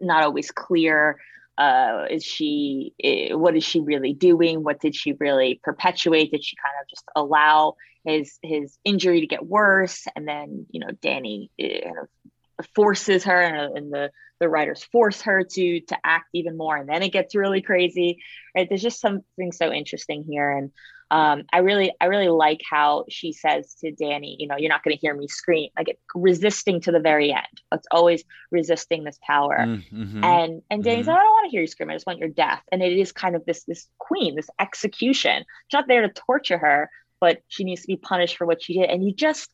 [0.00, 1.18] not always clear
[1.58, 4.62] uh, is she eh, what is she really doing?
[4.62, 6.30] What did she really perpetuate?
[6.30, 7.74] Did she kind of just allow
[8.04, 10.06] his his injury to get worse?
[10.14, 14.10] And then you know danny eh, kind of forces her and the
[14.40, 16.76] the writers force her to to act even more.
[16.76, 18.18] And then it gets really crazy
[18.54, 18.68] right?
[18.68, 20.50] There's just something so interesting here.
[20.50, 20.70] And
[21.10, 24.84] um, I really, I really like how she says to Danny, you know, you're not
[24.84, 25.70] going to hear me scream.
[25.76, 27.46] Like it, resisting to the very end.
[27.72, 29.58] It's always resisting this power.
[29.58, 30.24] Mm, mm-hmm.
[30.24, 31.10] And and Danny's mm-hmm.
[31.10, 31.90] like, I don't want to hear you scream.
[31.90, 32.62] I just want your death.
[32.70, 35.44] And it is kind of this this queen, this execution.
[35.68, 36.90] She's not there to torture her,
[37.20, 38.90] but she needs to be punished for what she did.
[38.90, 39.50] And you just,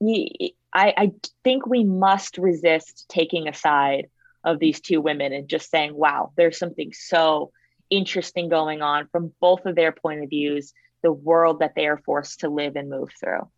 [0.00, 0.28] you,
[0.72, 1.12] I, I
[1.42, 4.06] think we must resist taking a side
[4.44, 7.50] of these two women and just saying, wow, there's something so
[7.90, 10.72] interesting going on from both of their point of views
[11.04, 13.48] the world that they are forced to live and move through.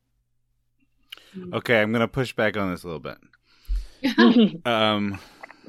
[1.55, 4.67] Okay, I'm going to push back on this a little bit.
[4.67, 5.19] um,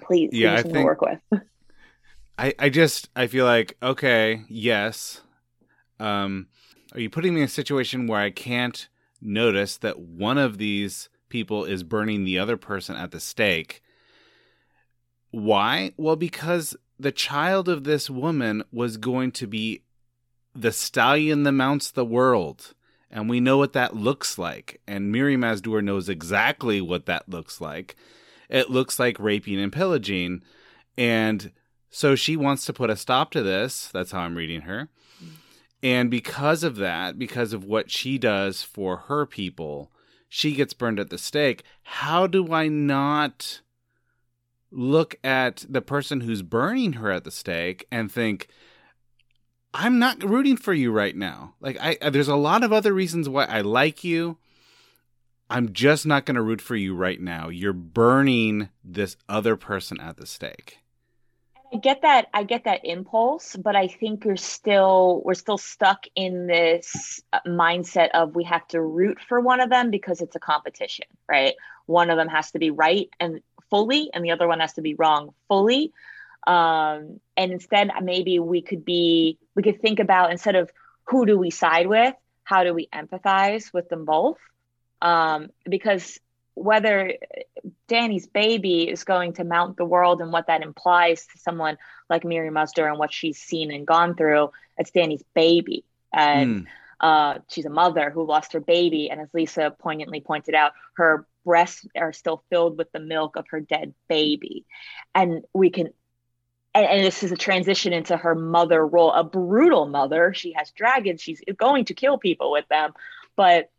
[0.01, 1.19] Please, yeah, I think work with.
[2.37, 5.21] I I just I feel like okay, yes.
[5.99, 6.47] Um,
[6.93, 8.87] are you putting me in a situation where I can't
[9.21, 13.81] notice that one of these people is burning the other person at the stake?
[15.31, 15.93] Why?
[15.97, 19.81] Well, because the child of this woman was going to be
[20.59, 22.73] the stallion that mounts the world.
[23.09, 24.81] And we know what that looks like.
[24.87, 27.95] And Mirri Maz Duur knows exactly what that looks like.
[28.49, 30.41] It looks like raping and pillaging.
[30.97, 31.51] And
[31.89, 33.89] so she wants to put a stop to this.
[33.93, 34.89] That's how I'm reading her.
[35.83, 39.91] And because of that, because of what she does for her people,
[40.27, 41.63] she gets burned at the stake.
[41.83, 43.61] How do I not
[44.71, 48.47] look at the person who's burning her at the stake and think,
[49.73, 51.55] I'm not rooting for you right now.
[51.59, 54.37] Like I there's a lot of other reasons why I like you.
[55.49, 57.47] I'm just not going to root for you right now.
[57.47, 60.79] You're burning this other person at the stake.
[61.73, 66.05] I get that I get that impulse, but I think we're still we're still stuck
[66.15, 70.35] in this uh, mindset of we have to root for one of them because it's
[70.35, 71.55] a competition, right?
[71.85, 74.81] One of them has to be right and fully and the other one has to
[74.81, 75.91] be wrong fully
[76.47, 80.71] um, and instead maybe we could be we could think about instead of
[81.05, 84.39] who do we side with how do we empathize with them both
[85.01, 86.19] um, because
[86.57, 87.13] whether
[87.87, 91.77] Danny's baby is going to mount the world and what that implies to someone
[92.09, 95.85] like Mirri Maz Duur and what she's seen and gone through, it's Danny's baby.
[96.11, 96.67] And mm.
[96.99, 99.11] uh, she's a mother who lost her baby.
[99.11, 103.45] And as Lisa poignantly pointed out, her breasts are still filled with the milk of
[103.49, 104.65] her dead baby.
[105.13, 105.89] And we can
[106.77, 110.33] and, and, this is a transition into her mother role, a brutal mother.
[110.33, 111.21] She has dragons.
[111.21, 112.93] She's going to kill people with them,
[113.35, 113.69] but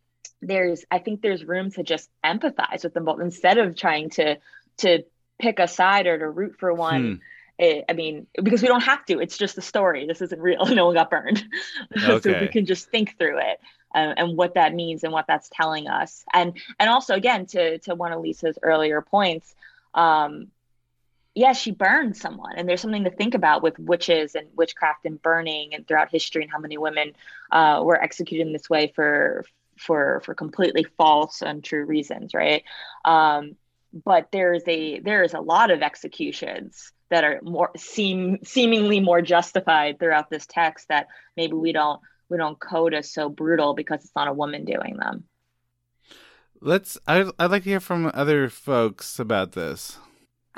[0.41, 4.39] there's I think there's room to just empathize with them both instead of trying to
[4.79, 5.05] to
[5.39, 7.05] pick a side or to root for one.
[7.05, 7.15] Hmm.
[7.59, 9.19] it, I mean, because we don't have to.
[9.19, 10.07] It's just a story.
[10.07, 10.65] This isn't real.
[10.75, 11.45] No one got burned,
[11.97, 12.21] okay.
[12.23, 13.61] so we can just think through it
[13.95, 16.25] uh, and what that means and what that's telling us.
[16.33, 19.55] And and also again to to one of Lisa's earlier points,
[19.95, 20.49] um,
[21.39, 25.23] yeah, she burned someone, and there's something to think about with witches and witchcraft and
[25.23, 27.13] burning and throughout history and how many women
[27.53, 29.45] uh, were executed in this way for
[29.77, 32.65] for for completely false, untrue reasons, right?
[33.05, 33.55] Um,
[33.93, 39.23] but there's a there is a lot of executions that are more seem seemingly more
[39.23, 41.07] justified throughout this text that
[41.37, 44.97] maybe we don't we don't code as so brutal because it's not a woman doing
[44.97, 45.23] them.
[46.61, 46.99] Let's.
[47.07, 49.99] I'd, I'd like to hear from other folks about this.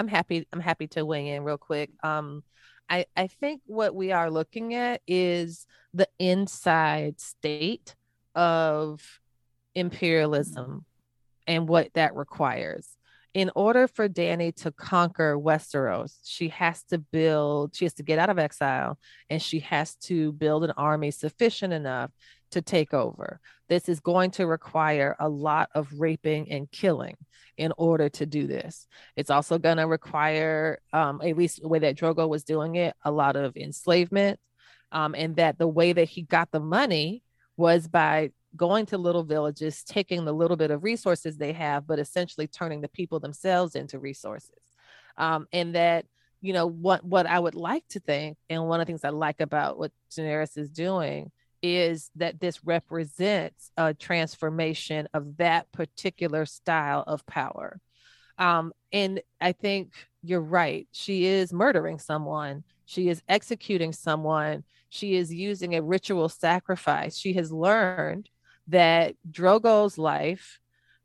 [0.01, 0.49] I'm happy.
[0.51, 1.91] I'm happy to weigh in real quick.
[2.03, 2.43] Um,
[2.89, 7.95] I I think what we are looking at is the inside state
[8.35, 9.21] of
[9.75, 10.87] imperialism
[11.47, 12.97] and what that requires.
[13.35, 17.77] In order for Danny to conquer Westeros, she has to build.
[17.77, 18.99] She has to get out of exile,
[19.29, 22.11] and she has to build an army sufficient enough
[22.51, 23.41] to take over.
[23.69, 27.17] This is going to require a lot of raping and killing
[27.57, 28.87] in order to do this.
[29.17, 32.95] It's also going to require, um, at least the way that Drogo was doing it,
[33.05, 34.41] a lot of enslavement.
[34.93, 37.23] Um, and that the way that he got the money
[37.57, 42.01] was by going to little villages, taking the little bit of resources they have, but
[42.01, 44.59] essentially turning the people themselves into resources.
[45.17, 46.07] Um, and that,
[46.41, 49.11] you know, what what I would like to think, and one of the things I
[49.11, 51.31] like about what Daenerys is doing
[51.63, 57.81] is that this represents a transformation of that particular style of power.
[58.39, 59.93] Um, and I think
[60.23, 60.89] you're right.
[60.93, 67.17] She is murdering someone, she is executing someone, she is using a ritual sacrifice.
[67.17, 68.29] She has learned
[68.69, 70.59] that Drogo's life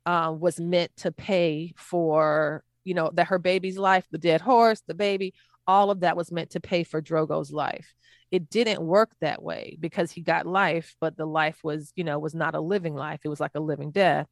[0.05, 4.81] uh, was meant to pay for, you know, that her baby's life, the dead horse,
[4.87, 5.33] the baby,
[5.67, 7.93] all of that was meant to pay for Drogo's life
[8.35, 12.19] it didn't work that way because he got life but the life was you know
[12.19, 14.27] was not a living life it was like a living death.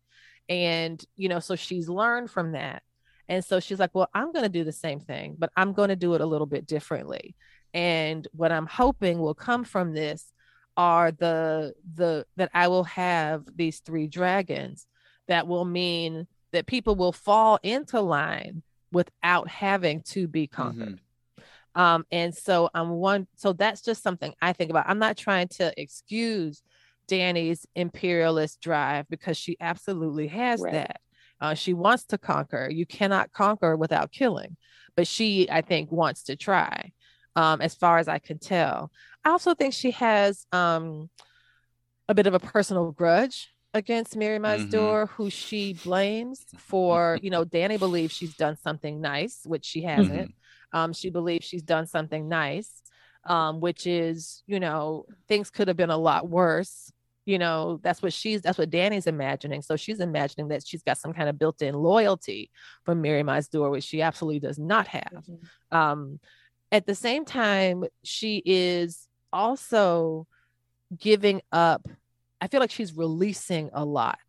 [0.50, 2.84] And you know so she's learned from that.
[3.30, 5.88] And so she's like well i'm going to do the same thing but i'm going
[5.88, 7.36] to do it a little bit differently.
[7.74, 10.34] And what i'm hoping will come from this
[10.76, 14.86] are the the that i will have these three dragons
[15.28, 21.13] that will mean that people will fall into line without having to be conquered mm-hmm.
[21.76, 24.88] Um, and so I'm one, so that's just something I think about.
[24.88, 26.62] I'm not trying to excuse
[27.08, 30.74] Danny's imperialist drive because she absolutely has Right.
[30.74, 31.02] that.
[31.42, 32.70] Uh, she wants to conquer.
[32.72, 34.56] You cannot conquer without killing,
[34.96, 36.92] but she, I think, wants to try.
[37.36, 38.92] Um, as far as I can tell,
[39.26, 41.10] I also think she has um,
[42.08, 47.18] a bit of a personal grudge against Mirri Maz Duur, who she blames for.
[47.22, 50.34] You know, Danny believes she's done something nice, which she hasn't.
[50.74, 52.82] Um, she believes she's done something nice,
[53.26, 56.92] um, which is, you know, things could have been a lot worse.
[57.26, 59.62] You know, that's what she's that's what Danny's imagining.
[59.62, 62.52] So she's imagining that she's got some kind of built-in loyalty
[62.84, 65.24] from Mirri Maz Duur, which she absolutely does not have.
[65.72, 66.20] Um,
[66.72, 70.28] at the same time, she is also
[70.98, 71.88] giving up.
[72.42, 74.20] I feel like she's releasing a lot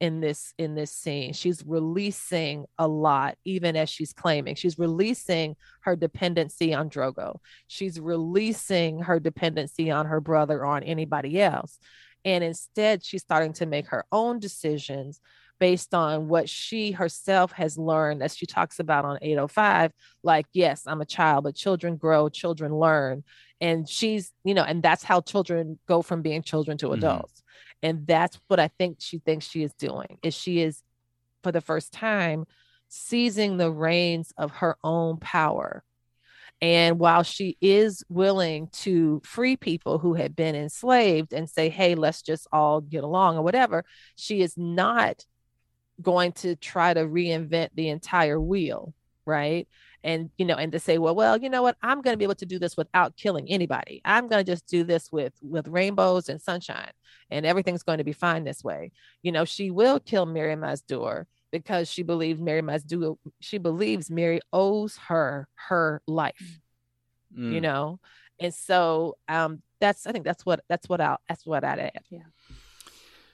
[0.00, 1.32] in this in this scene.
[1.32, 4.54] She's releasing a lot even as she's claiming.
[4.54, 7.36] She's releasing her dependency on drogo.
[7.66, 11.78] She's releasing her dependency on her brother or on anybody else.
[12.24, 15.20] And instead she's starting to make her own decisions
[15.58, 19.92] based on what she herself has learned as she talks about on 805
[20.22, 23.24] like yes i'm a child but children grow children learn
[23.60, 26.94] and she's you know and that's how children go from being children to Mhm.
[26.94, 27.42] adults.
[27.82, 30.82] And that's what i think she thinks she is doing is she is
[31.42, 32.44] for the first time
[32.88, 35.84] seizing the reins of her own power.
[36.60, 41.94] And while she is willing to free people who had been enslaved and say hey
[41.94, 43.84] let's just all get along or whatever
[44.16, 45.24] she is not
[46.02, 48.94] going to try to reinvent the entire wheel
[49.26, 49.68] right
[50.04, 51.76] and you know and to say well well you know what?
[51.82, 54.00] I'm going to be able to do this without killing anybody.
[54.04, 56.92] I'm going to just do this with with rainbows and sunshine
[57.30, 58.92] and everything's going to be fine this way.
[59.22, 63.58] You know she will kill Mirri Maz Duur because she believes Mirri Maz Duur she
[63.58, 66.60] believes Mirri owes her her life
[67.36, 67.52] Mm.
[67.52, 68.00] you know?
[68.40, 72.02] And so um that's i think that's what that's what i'll that's what i'd add.
[72.08, 72.20] Yeah.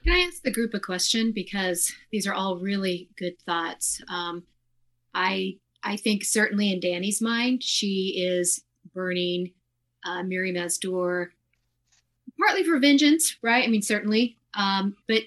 [0.03, 1.31] Can I ask the group a question?
[1.31, 4.01] Because these are all really good thoughts.
[4.09, 4.43] Um,
[5.13, 5.55] I
[5.85, 8.61] I think certainly in Danny's mind, she is
[8.93, 9.51] burning
[10.03, 11.31] uh, Mirri Maz Duur
[12.39, 13.63] partly for vengeance, right?
[13.63, 15.21] I mean, certainly, um, but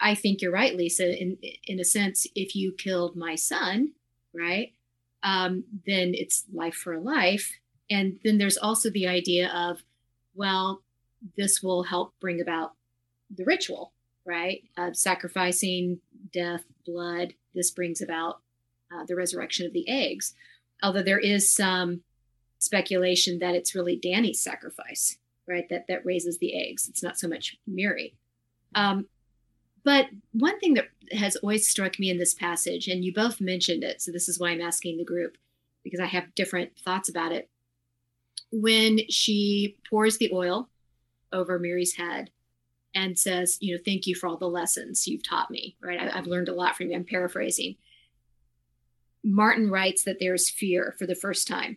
[0.00, 1.20] I think you're right, Lisa.
[1.20, 3.92] In in a sense, if you killed my son,
[4.34, 4.72] right,
[5.22, 7.50] um, then it's life for a life.
[7.90, 9.82] And then there's also the idea of,
[10.34, 10.82] well,
[11.36, 12.72] this will help bring about
[13.34, 13.92] the ritual,
[14.26, 14.62] right?
[14.76, 16.00] Of sacrificing
[16.32, 17.34] death, blood.
[17.54, 18.41] This brings about
[18.92, 20.34] uh, the resurrection of the eggs.
[20.82, 22.02] Although there is some
[22.58, 25.68] speculation that it's really Danny's sacrifice, right?
[25.68, 26.88] That that raises the eggs.
[26.88, 28.14] It's not so much Mary.
[28.74, 29.06] Um,
[29.84, 33.82] but one thing that has always struck me in this passage, and you both mentioned
[33.82, 35.36] it, so this is why I'm asking the group
[35.82, 37.48] because I have different thoughts about it.
[38.52, 40.68] When she pours the oil
[41.32, 42.30] over Mary's head
[42.94, 45.98] and says, you know, thank you for all the lessons you've taught me, right?
[45.98, 46.96] I, have learned a lot from you.
[46.96, 47.76] I'm paraphrasing.
[49.24, 51.76] Martin writes that there's fear for the first time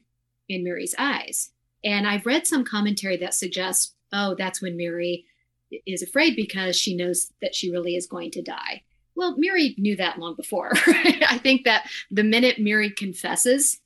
[0.49, 1.51] in Mary's eyes.
[1.83, 5.25] And I've read some commentary that suggests, oh, that's when Mary
[5.85, 8.83] is afraid because she knows that she really is going to die.
[9.15, 10.71] Well, Mary knew that long before.
[10.87, 13.79] I think that the minute Mary confesses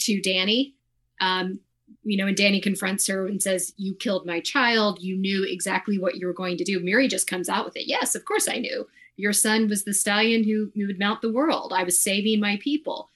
[0.00, 0.74] to Danny,
[1.20, 1.60] um,
[2.02, 5.02] you know, and Danny confronts her and says, You killed my child.
[5.02, 6.80] You knew exactly what you were going to do.
[6.80, 7.86] Mary just comes out with it.
[7.86, 8.86] Yes, of course I knew.
[9.20, 11.72] Your son was the stallion who, who would mount the world.
[11.74, 13.10] I was saving my people.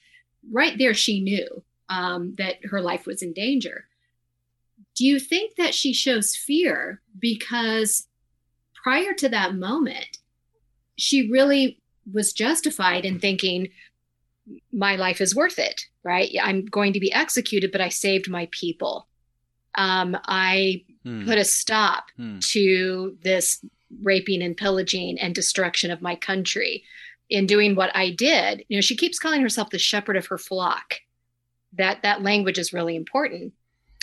[0.51, 3.85] Right there, she knew um, that her life was in danger.
[4.95, 8.07] Do you think that she shows fear because
[8.81, 10.19] prior to that moment,
[10.97, 11.79] she really
[12.11, 13.69] was justified in thinking,
[14.71, 16.29] my life is worth it, right?
[16.41, 19.07] I'm going to be executed, but I saved my people.
[19.73, 21.25] Um, I hmm.
[21.25, 22.37] put a stop hmm.
[22.51, 23.65] to this
[24.01, 26.83] raping and pillaging and destruction of my country
[27.29, 28.65] in doing what I did.
[28.67, 30.95] You know, she keeps calling herself the shepherd of her flock.
[31.73, 33.53] That that language is really important.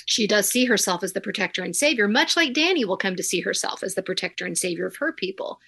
[0.06, 3.23] She does see herself as the protector and savior, much like Danny will come to
[3.23, 5.60] see herself as the protector and savior of her people.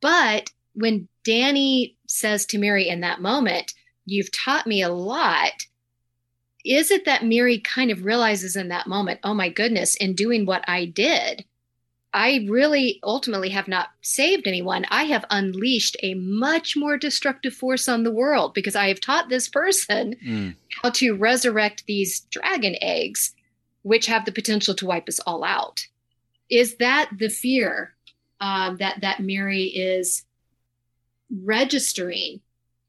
[0.00, 3.74] But when Danny says to Mary in that moment,
[4.06, 5.66] You've taught me a lot.
[6.64, 10.46] Is it that Mary kind of realizes in that moment, oh my goodness, in doing
[10.46, 11.44] what I did,
[12.16, 14.86] I really ultimately have not saved anyone.
[14.88, 19.28] I have unleashed a much more destructive force on the world because I have taught
[19.28, 20.54] this person mm.
[20.82, 23.34] how to resurrect these dragon eggs,
[23.82, 25.86] which have the potential to wipe us all out.
[26.48, 27.94] Is that the fear
[28.40, 30.24] um, that that Mary is
[31.30, 32.40] registering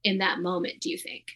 [0.05, 1.33] in that moment, do you think?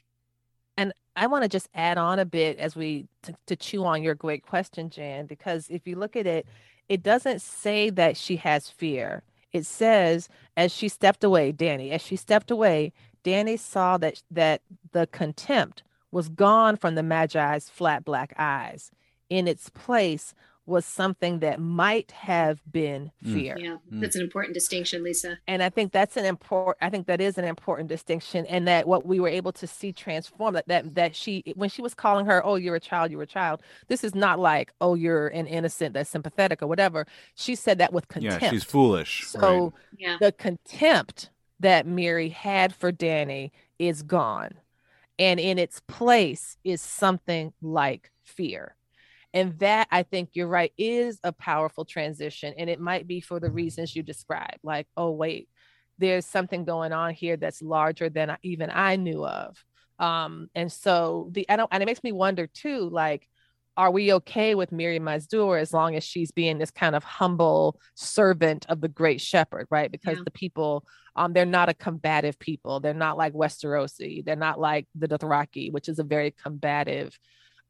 [0.77, 4.01] And I want to just add on a bit as we to, to chew on
[4.01, 6.47] your great question, Jan, because if you look at it,
[6.91, 9.23] it doesn't say that she has fear.
[9.53, 10.27] It says
[10.57, 12.91] as she stepped away, Danny, as she stepped away,
[13.23, 14.61] Danny saw that that
[14.91, 18.91] the contempt was gone from the maegi's flat black eyes.
[19.29, 20.33] In its place
[20.65, 23.33] was something that might have been mm.
[23.33, 23.57] fear.
[23.57, 23.99] Yeah, mm.
[23.99, 25.39] that's an important distinction, Lisa.
[25.47, 28.87] And I think that's an important I think that is an important distinction and that
[28.87, 32.25] what we were able to see transform that that that she when she was calling
[32.27, 35.47] her, "Oh, you're a child, you're a child." This is not like, "Oh, you're an
[35.47, 38.41] innocent that's sympathetic or whatever." She said that with contempt.
[38.43, 39.27] Yeah, she's foolish.
[39.27, 39.73] So right.
[39.97, 40.17] yeah.
[40.19, 41.29] the contempt
[41.59, 44.55] that Mary had for Danny is gone.
[45.19, 48.75] And in its place is something like fear
[49.33, 52.53] and that I think you're right is a powerful transition.
[52.57, 55.47] And it might be for the reasons you described, like, oh, wait,
[55.97, 59.63] there's something going on here that's larger than even I knew of.
[59.99, 63.27] Um, and so the I don't and it makes me wonder too, like,
[63.77, 67.03] are we okay with Mirri Maz Duur as long as she's being this kind of
[67.03, 69.91] humble servant of the great shepherd, right?
[69.91, 70.23] Because yeah.
[70.25, 70.85] the people,
[71.15, 72.79] um, they're not a combative people.
[72.79, 74.25] They're not like Westerosi.
[74.25, 77.17] They're not like the Dothraki, which is a very combative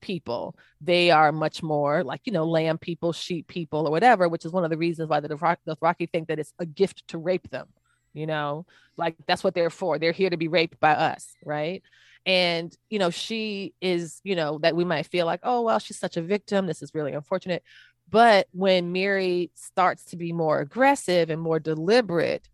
[0.02, 0.56] people.
[0.80, 4.52] They are much more like, you know, lamb people, sheep people, or whatever, which is
[4.52, 7.68] one of the reasons why the Dothraki think that it's a gift to rape them.
[8.14, 8.66] You know,
[8.98, 9.98] like that's what they're for.
[9.98, 11.82] They're here to be raped by us, right?
[12.26, 15.98] And, you know, she is, you know, that we might feel like, oh, well, she's
[15.98, 16.68] such a victim.
[16.68, 17.64] This is really unfortunate.
[18.10, 22.50] But when Mirri starts to be more aggressive and more deliberate,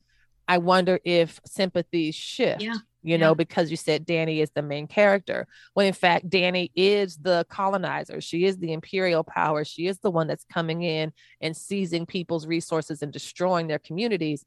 [0.48, 2.62] I wonder if sympathies shift.
[2.62, 2.76] Yeah
[3.08, 3.18] you yeah.
[3.18, 5.48] know, because you said Danny is the main character.
[5.74, 8.20] When in fact, Danny is the colonizer.
[8.20, 9.64] She is the imperial power.
[9.64, 14.46] She is the one that's coming in and seizing people's resources and destroying their communities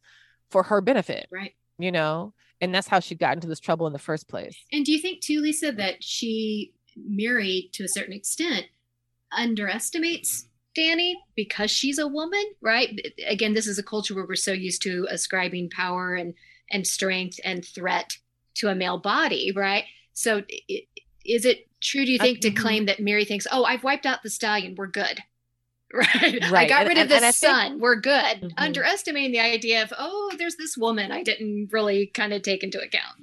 [0.50, 1.26] for her benefit.
[1.32, 1.54] Right.
[1.78, 4.56] You know, and that's how she got into this trouble in the first place.
[4.70, 8.66] And do you think too, Lisa, that she Mirri to a certain extent
[9.32, 13.00] underestimates Danny because she's a woman, right?
[13.26, 16.34] Again, this is a culture where we're so used to ascribing power and
[16.70, 18.16] and strength and threat
[18.60, 19.84] to a male body, right?
[20.12, 20.42] So
[21.24, 22.62] is it true, do you think, to mm-hmm.
[22.62, 25.20] claim that Mary thinks, oh, I've wiped out the stallion, we're good?
[25.92, 26.38] Right.
[26.50, 26.66] right.
[26.66, 27.72] I got rid and, of the sun.
[27.72, 28.12] Think, we're good.
[28.12, 28.48] Mm-hmm.
[28.56, 32.78] Underestimating the idea of, oh, there's this woman I didn't really kind of take into
[32.78, 33.16] account.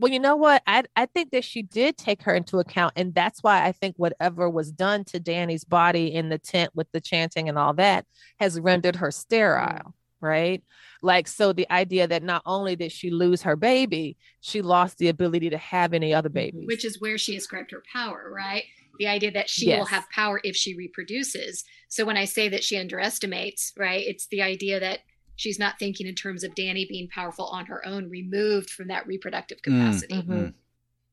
[0.00, 0.62] Well, you know what?
[0.66, 3.96] I I think that she did take her into account, and that's why I think
[3.96, 8.06] whatever was done to Danny's body in the tent with the chanting and all that
[8.38, 10.62] has rendered her sterile, right?
[11.02, 15.08] Like so, the idea that not only did she lose her baby, she lost the
[15.08, 16.66] ability to have any other mm-hmm, babies.
[16.66, 18.64] which is where she ascribed her power, right?
[18.98, 21.62] The idea that she will have power if she reproduces.
[21.88, 25.00] So when I say that she underestimates, right, it's the idea that
[25.36, 29.06] she's not thinking in terms of Danny being powerful on her own, removed from that
[29.06, 30.14] reproductive mm, capacity.
[30.14, 30.54] Mhm.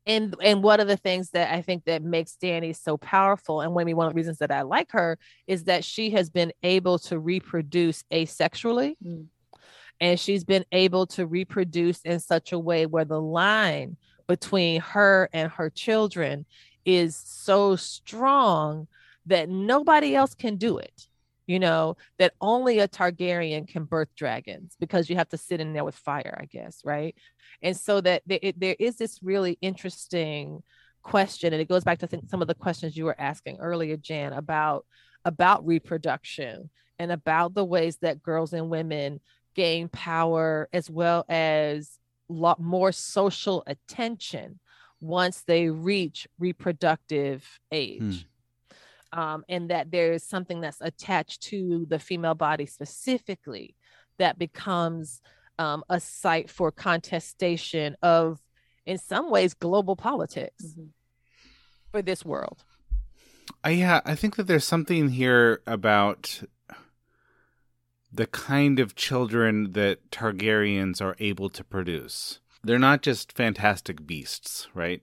[0.06, 3.73] And and one of the things that I think that makes Danny so powerful, and
[3.73, 5.18] maybe one of the reasons that I like her
[5.48, 9.27] is that she has been able to reproduce asexually, Mm.
[9.99, 15.30] and she's been able to reproduce in such a way where the line between her
[15.34, 16.45] and her children
[16.86, 18.88] is so strong
[19.26, 21.07] that nobody else can do it.
[21.48, 25.73] You know, that only a Targaryen can birth dragons because you have to sit in
[25.73, 27.15] there with fire, I guess, right?
[27.61, 30.61] And so that there, it, there is this really interesting
[31.03, 34.34] question and it goes back to some of the questions you were asking earlier jan
[34.34, 34.86] about
[35.23, 39.19] about reproduction and about the ways that girls and women
[39.56, 41.99] gain power as well as
[42.30, 44.60] lot more social attention
[45.02, 48.27] once they reach reproductive age.
[49.11, 53.76] Um, and that there is something that's attached to the female body specifically
[54.18, 55.22] that becomes
[55.60, 58.41] um, a site for contestation of,
[58.86, 60.88] in some ways, global politics Mm-hmm.
[61.91, 62.64] for this world.
[63.64, 66.41] I, yeah, I think that there's something here about
[68.11, 72.40] the kind of children that Targaryens are able to produce.
[72.64, 75.02] They're not just fantastic beasts, right?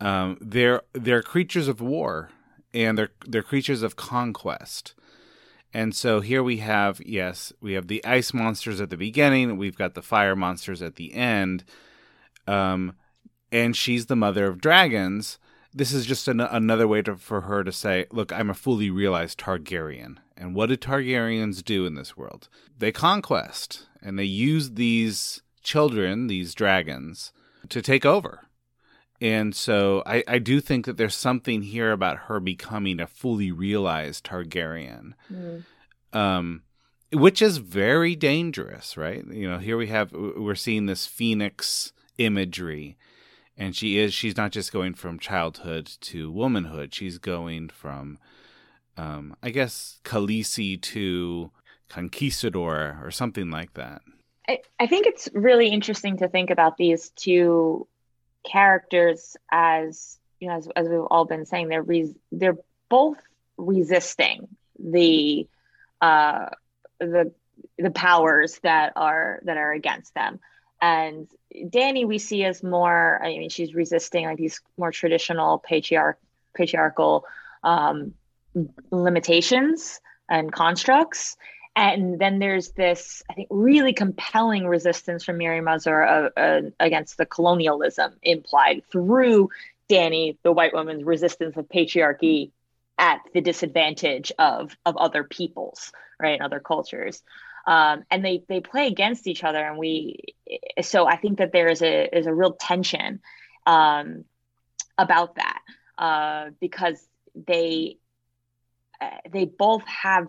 [0.00, 2.30] Um, they're they're creatures of war,
[2.74, 4.94] and they're they're creatures of conquest.
[5.76, 9.58] And so here we have yes, we have the ice monsters at the beginning.
[9.58, 11.64] We've got the fire monsters at the end.
[12.46, 12.96] Um,
[13.52, 15.38] and she's the mother of dragons
[15.76, 18.90] this is just an, another way to, for her to say, "Look, I'm a fully
[18.90, 22.48] realized Targaryen." And what do Targaryens do in this world?
[22.78, 27.32] They conquest, and they use these children, these dragons,
[27.68, 28.45] to take over.
[29.20, 33.50] And so I, I do think that there's something here about her becoming a fully
[33.50, 35.64] realized Targaryen, Mm.
[36.12, 36.62] um,
[37.12, 39.24] which is very dangerous, right?
[39.26, 42.96] You know, here we have we're seeing this phoenix imagery
[43.58, 48.18] and she is she's not just going from childhood to womanhood she's going from
[48.96, 51.50] um i guess khaleesi to
[51.88, 54.02] conquistador or something like that
[54.48, 57.86] I, I think it's really interesting to think about these two
[58.46, 62.58] characters as you know as, as we've all been saying they're res- they're
[62.88, 63.18] both
[63.56, 64.48] resisting
[64.78, 65.46] the
[66.00, 66.46] uh
[67.00, 67.32] the
[67.78, 70.38] the powers that are that are against them.
[70.80, 71.28] And
[71.70, 76.18] Danny we see as more I mean she's resisting like these more traditional patriarch
[76.54, 77.24] patriarchal
[77.64, 78.14] um
[78.90, 81.36] limitations and constructs
[81.76, 86.62] and then there's this i think really compelling resistance from Mirri Maz Duur uh, uh,
[86.80, 89.50] against the colonialism implied through
[89.88, 92.50] danny the white woman's resistance of patriarchy
[92.98, 97.22] at the disadvantage of of other peoples right and other cultures.
[97.66, 100.34] Um, and they they play against each other and we
[100.82, 103.20] so i think that there is a is a real tension
[103.66, 104.24] um,
[104.96, 105.60] about that
[105.98, 107.04] uh, because
[107.34, 107.98] they
[109.00, 110.28] uh, they both have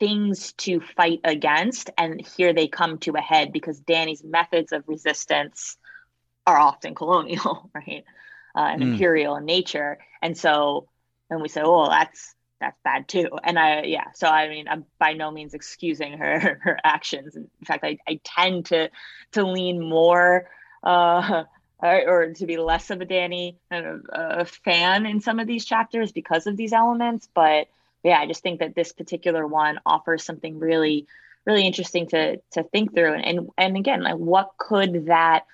[0.00, 4.84] things to fight against and here they come to a head because danny's methods of
[4.86, 5.76] resistance
[6.46, 8.04] are often colonial right?
[8.56, 8.82] Uh, and Mm.
[8.82, 9.98] imperial in nature.
[10.22, 10.88] And so
[11.30, 13.28] and we say oh that's that's bad too.
[13.44, 17.36] And i yeah so i mean i'm by no means excusing her her actions.
[17.36, 18.90] In fact i, I tend to
[19.32, 20.48] to lean more
[20.82, 21.44] uh
[21.82, 25.64] or, to be less of a danny kind of uh, fan in some of these
[25.64, 27.68] chapters because of these elements but
[28.02, 31.06] yeah i just think that this particular one offers something really
[31.48, 33.14] really interesting to to think through.
[33.14, 35.44] And and, and again like what could that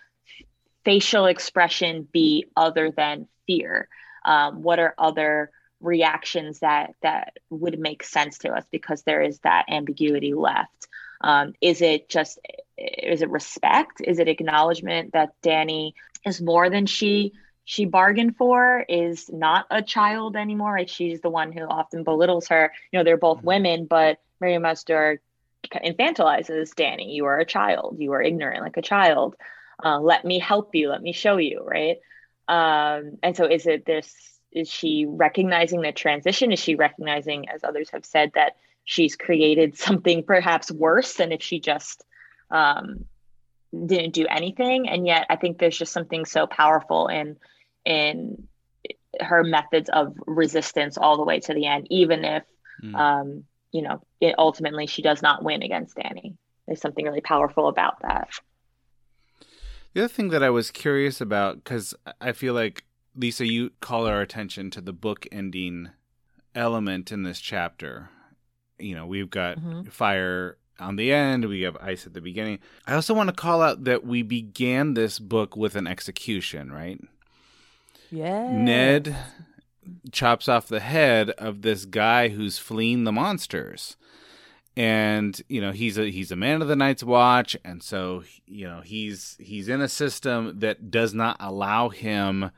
[0.84, 3.88] facial expression be other than fear?
[4.24, 5.50] Um, what are other
[5.80, 10.88] reactions that that would make sense to us because there is that ambiguity left?
[11.20, 12.40] Um, is it just
[12.76, 14.00] is it respect?
[14.04, 15.94] Is it acknowledgement that danny
[16.26, 17.34] is more than she
[17.64, 20.74] she bargained for is not a child anymore.
[20.74, 22.72] Right she's the one who often belittles her.
[22.92, 25.20] You know they're both women but Mirri Maz Duur
[25.82, 27.96] infantilizes danny you are a child.
[27.98, 29.34] You are ignorant like a child.
[29.82, 30.90] Uh, let me help you.
[30.90, 31.96] Let me show you right?
[32.48, 36.52] Um, and so is it this is she recognizing the transition?
[36.52, 41.42] Is she recognizing as others have said that she's created something perhaps worse than if
[41.42, 42.04] she just
[42.50, 43.06] um,
[43.72, 44.86] didn't do anything?
[44.86, 47.38] And yet i think there's just something so powerful in
[47.84, 48.46] in
[49.20, 52.42] her methods of resistance all the way to the end even if
[52.82, 52.94] mm.
[52.94, 56.36] um you know it ultimately she does not win against danny
[56.66, 58.28] there's something really powerful about that
[59.92, 62.84] the other thing that i was curious about because i feel like
[63.14, 65.90] lisa you call our attention to the book ending
[66.54, 68.10] element in this chapter
[68.78, 69.84] you know we've got mm-hmm.
[69.84, 72.58] fire on the end, we have ice at the beginning.
[72.86, 77.00] I also want to call out that we began this book with an execution, right?
[78.10, 78.50] Yeah.
[78.50, 79.16] Ned
[80.12, 83.96] chops off the head of this guy who's fleeing the monsters.
[84.76, 88.66] And you know he's a he's a man of the night's watch, and so you
[88.66, 92.50] know he's he's in a system that does not allow him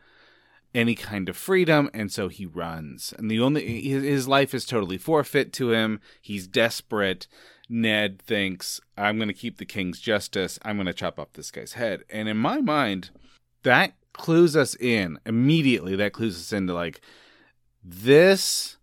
[0.74, 3.12] any kind of freedom, and so he runs.
[3.18, 6.00] And the only his his life is totally forfeit to him.
[6.22, 7.26] He's desperate,
[7.68, 10.58] Ned thinks, I'm going to keep the king's justice.
[10.62, 12.04] I'm going to chop off this guy's head.
[12.08, 13.10] And in my mind,
[13.62, 15.96] that clues us in immediately.
[15.96, 17.00] That clues us into like
[17.82, 18.76] this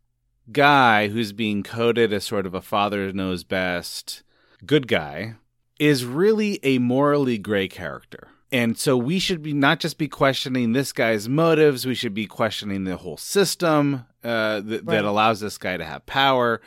[0.51, 4.23] guy who's being coded as sort of a father knows best
[4.65, 5.35] good guy
[5.80, 8.30] is really a morally gray character.
[8.51, 12.27] And so we should be not just be questioning this guy's motives, we should be
[12.27, 14.85] questioning the whole system uh, th- right.
[14.85, 16.61] that allows this guy to have power.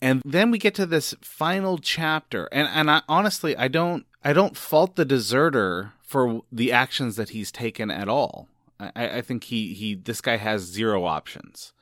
[0.00, 4.34] And then we get to this final chapter, and and I, honestly, I don't I
[4.34, 8.48] don't fault the deserter for the actions that he's taken at all.
[8.78, 11.72] I, I think he he this guy has zero options,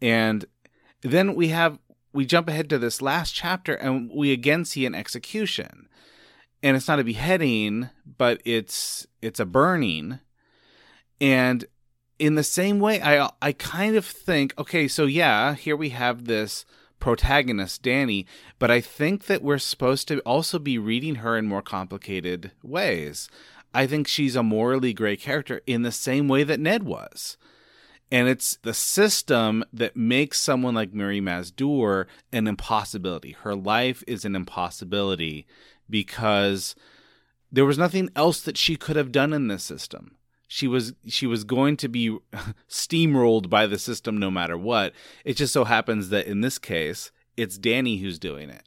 [0.00, 0.44] and
[1.02, 1.78] then we have
[2.12, 5.88] we jump ahead to this last chapter, and we again see an execution,
[6.62, 10.20] and it's not a beheading, but it's it's a burning,
[11.20, 11.64] and
[12.18, 16.24] in the same way, I I kind of think, okay, so yeah, here we have
[16.24, 16.64] this
[16.98, 18.26] protagonist, Danny,
[18.58, 23.28] but I think that we're supposed to also be reading her in more complicated ways.
[23.74, 27.36] I think she's a morally gray character in the same way that Ned was.
[28.10, 33.32] And it's the system that makes someone like Mirri Maz Duur an impossibility.
[33.32, 35.46] Her life is an impossibility
[35.90, 36.76] because
[37.50, 40.16] there was nothing else that she could have done in this system
[40.48, 42.16] she was she was going to be
[42.68, 44.92] steamrolled by the system no matter what.
[45.24, 48.62] It just so happens that in this case, it's Danny who's doing it.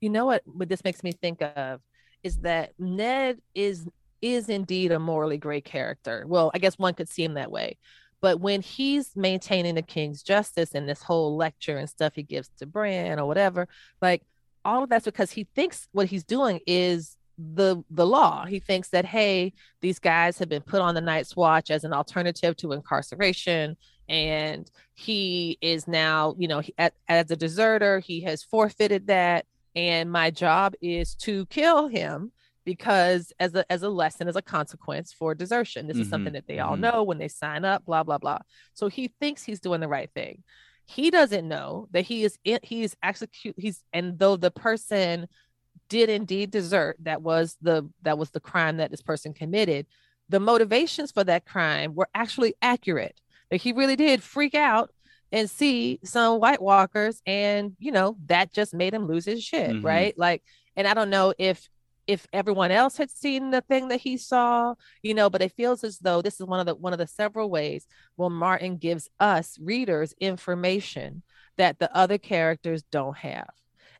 [0.00, 1.80] You know what what this makes me think of
[2.22, 3.86] is that Ned is
[4.20, 6.24] is indeed a morally gray character.
[6.26, 7.78] Well, I guess one could see him that way.
[8.20, 12.50] But when he's maintaining the king's justice and this whole lecture and stuff he gives
[12.58, 13.68] to Bran or whatever,
[14.02, 14.22] like
[14.64, 18.44] all of that's because he thinks what he's doing is the the law.
[18.46, 21.92] He thinks that hey, these guys have been put on the Night's Watch as an
[21.92, 23.76] alternative to incarceration,
[24.08, 29.46] and he is now, you know, as, as a deserter, he has forfeited that,
[29.76, 32.32] and my job is to kill him
[32.64, 36.02] because as a as a lesson as a consequence for desertion this mm-hmm.
[36.02, 36.82] is something that they all mm-hmm.
[36.82, 38.38] know when they sign up blah blah blah
[38.74, 40.42] so he thinks he's doing the right thing
[40.84, 45.26] he doesn't know that he is in, he's execute he's and though the person
[45.88, 49.86] did indeed desert that was the that was the crime that this person committed
[50.28, 53.18] the motivations for that crime were actually accurate.
[53.50, 54.90] That he really did freak out
[55.32, 59.70] and see some white walkers and you know that just made him lose his shit
[59.70, 59.86] mm-hmm.
[59.86, 60.18] right?
[60.18, 60.42] Like
[60.78, 61.68] and i don't know if
[62.06, 65.84] if everyone else had seen the thing that he saw you know but it feels
[65.84, 67.86] as though this is one of the one of the several ways
[68.16, 71.22] where martin gives us readers information
[71.58, 73.50] that the other characters don't have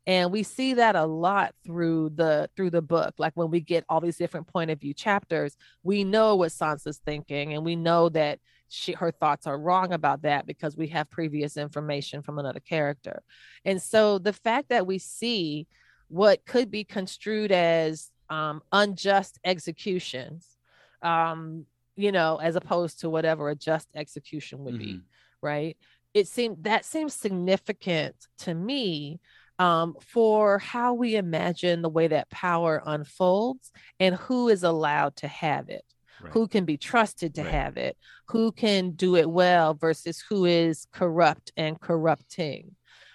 [0.09, 3.85] and we see that a lot through the through the book like when we get
[3.89, 8.09] all these different point of view chapters we know what sansa's thinking and we know
[8.09, 12.61] that she her thoughts are wrong about that because we have previous information from another
[12.61, 13.23] character
[13.65, 15.67] and so the fact that we see
[16.09, 20.57] what could be construed as um, unjust executions
[21.03, 21.65] um,
[21.97, 24.99] you know as opposed to whatever a just execution would mm-hmm.
[24.99, 25.01] be
[25.43, 25.77] right
[26.15, 29.21] it seemed that seems significant to me
[29.59, 35.29] um, for how we imagine the way that power unfolds and who is allowed to
[35.29, 35.85] have it.
[36.21, 36.33] Right.
[36.33, 37.53] Who can be trusted to right.
[37.53, 37.97] have it?
[38.29, 42.75] Who can do it well versus who is corrupt and corrupting?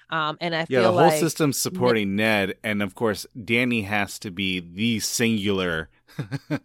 [0.10, 3.82] Um, and I yeah, feel the whole like system's supporting Ned, and of course, Danny
[3.82, 5.90] has to be the singular.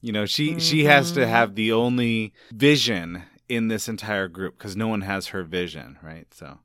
[0.00, 0.58] you know, she mm-hmm.
[0.58, 1.30] she has to mm-hmm.
[1.30, 6.32] have the only vision in this entire group because no one has her vision, right?
[6.32, 6.60] So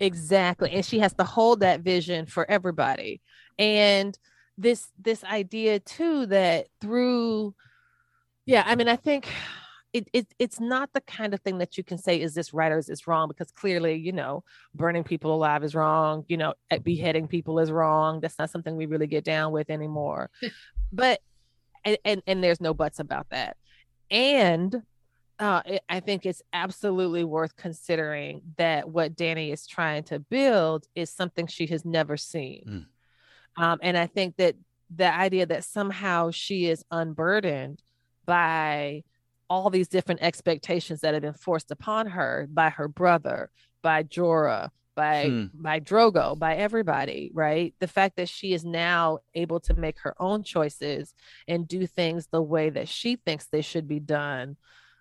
[0.00, 0.72] Exactly.
[0.72, 3.20] And she has to hold that vision for everybody.
[3.58, 4.18] And
[4.56, 7.54] this this idea too that through
[8.46, 9.28] yeah, I mean, I think
[9.92, 12.72] it, it it's not the kind of thing that you can say is this right
[12.72, 16.54] or is this wrong because clearly you know burning people alive is wrong you know
[16.70, 20.30] eh, beheading people is wrong that's not something we really get down with anymore
[20.92, 21.20] but
[21.84, 23.56] and, and and there's no buts about that
[24.10, 24.82] and
[25.38, 30.86] uh, it, I think it's absolutely worth considering that what Danny is trying to build
[30.94, 32.86] is something she has never seen.
[33.58, 33.62] Mm.
[33.62, 34.56] Um, and I think that
[34.94, 37.82] the idea that somehow she is unburdened
[38.24, 39.04] by
[39.50, 43.50] all these different expectations that have been forced upon her by her brother,
[43.82, 45.46] by Jorah, by hmm.
[45.54, 47.72] by Drogo, by everybody, right?
[47.78, 51.14] The fact that she is now able to make her own choices
[51.46, 54.56] and do things the way that she thinks they should be done.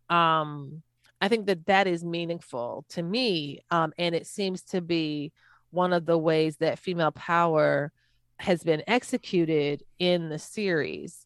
[0.10, 0.84] Um,
[1.20, 5.32] I think that that is meaningful to me, um, and it seems to be
[5.72, 7.92] one of the ways that female power
[8.40, 11.26] has been executed in the series.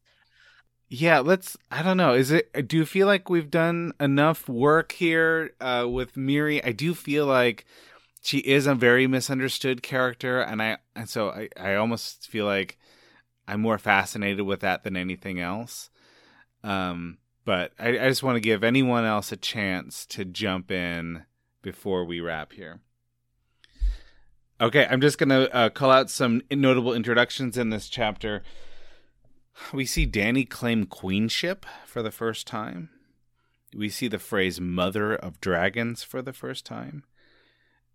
[0.90, 1.58] Yeah, let's.
[1.70, 2.14] I don't know.
[2.14, 2.68] Is it?
[2.68, 6.62] Do you feel like we've done enough work here uh, with Mirri?
[6.66, 7.66] I do feel like
[8.22, 12.78] she is a very misunderstood character, and I and so I, I almost feel like
[13.48, 15.90] I'm more fascinated with that than anything else.
[16.64, 21.26] Um, but I, I just want to give anyone else a chance to jump in
[21.62, 22.80] before we wrap here.
[24.60, 28.44] Okay, I'm just gonna uh, call out some notable introductions in this chapter.
[29.74, 32.90] We see Danny claim queenship for the first time.
[33.74, 37.04] We see the phrase "mother of dragons" for the first time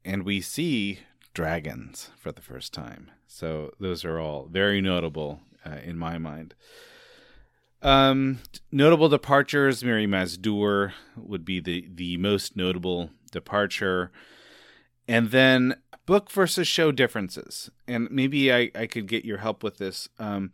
[0.07, 1.01] and we see
[1.35, 3.11] dragons for the first time.
[3.27, 6.55] So those are all very notable uh, in my mind.
[7.87, 8.41] Um,
[8.73, 14.11] notable departures: Mirri Maz Duur would be the the most notable departure,
[15.07, 17.71] and then book versus show differences.
[17.87, 20.09] And maybe I I could get your help with this.
[20.19, 20.51] Um,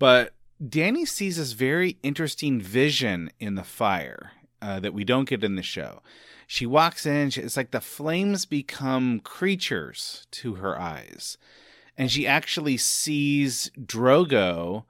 [0.00, 0.34] but
[0.68, 5.54] Danny sees this very interesting vision in the fire uh, that we don't get in
[5.54, 6.02] the show.
[6.48, 11.38] She walks in, she, it's like the flames become creatures to her eyes.
[11.96, 14.84] And she actually sees Drogo,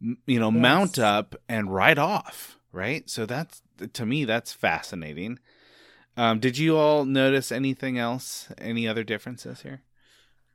[0.00, 0.60] you know, yes.
[0.60, 3.08] mount up and ride off, right?
[3.08, 3.62] So that's,
[3.92, 5.38] to me, that's fascinating.
[6.16, 8.48] Um, did you all notice anything else?
[8.58, 9.82] Any other differences here?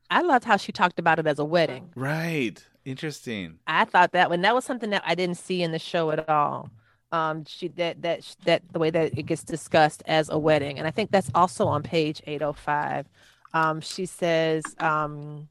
[0.10, 1.92] I loved how she talked about it as a wedding.
[1.96, 2.64] Right.
[2.86, 3.60] Interesting.
[3.68, 6.28] I thought that when that was something that I didn't see in the show at
[6.30, 6.72] all
[7.12, 10.88] um she that that that the way that it gets discussed as a wedding and
[10.88, 13.08] i think that's also on page 805
[13.54, 15.50] um she says um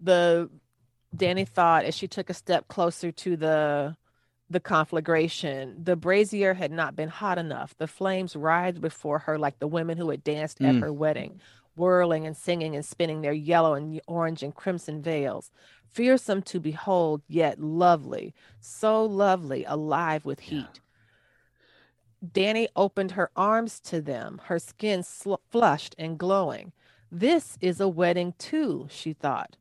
[0.00, 0.48] the
[1.14, 3.96] danny thought as she took a step closer to the
[4.50, 9.58] the conflagration the brazier had not been hot enough the flames writhed before her like
[9.58, 10.68] the women who had danced mm.
[10.68, 11.40] at her wedding
[11.74, 15.50] whirling and singing and spinning their yellow and orange and crimson veils
[15.92, 20.66] fearsome to behold, yet lovely, so lovely, alive with heat.
[20.74, 22.28] Yeah.
[22.32, 26.72] Danny opened her arms to them, her skin sl- flushed and glowing.
[27.10, 29.56] This is a wedding too, she thought.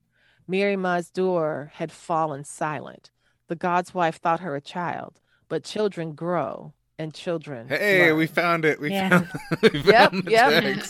[0.52, 3.10] Mirri Maz Duur had fallen silent.
[3.48, 7.70] The god's wife thought her a child, but children grow and children.
[7.70, 8.18] Hey, learn.
[8.18, 8.82] we found it.
[8.82, 9.10] We yeah.
[9.10, 9.30] found,
[9.62, 10.84] we found yep, yep.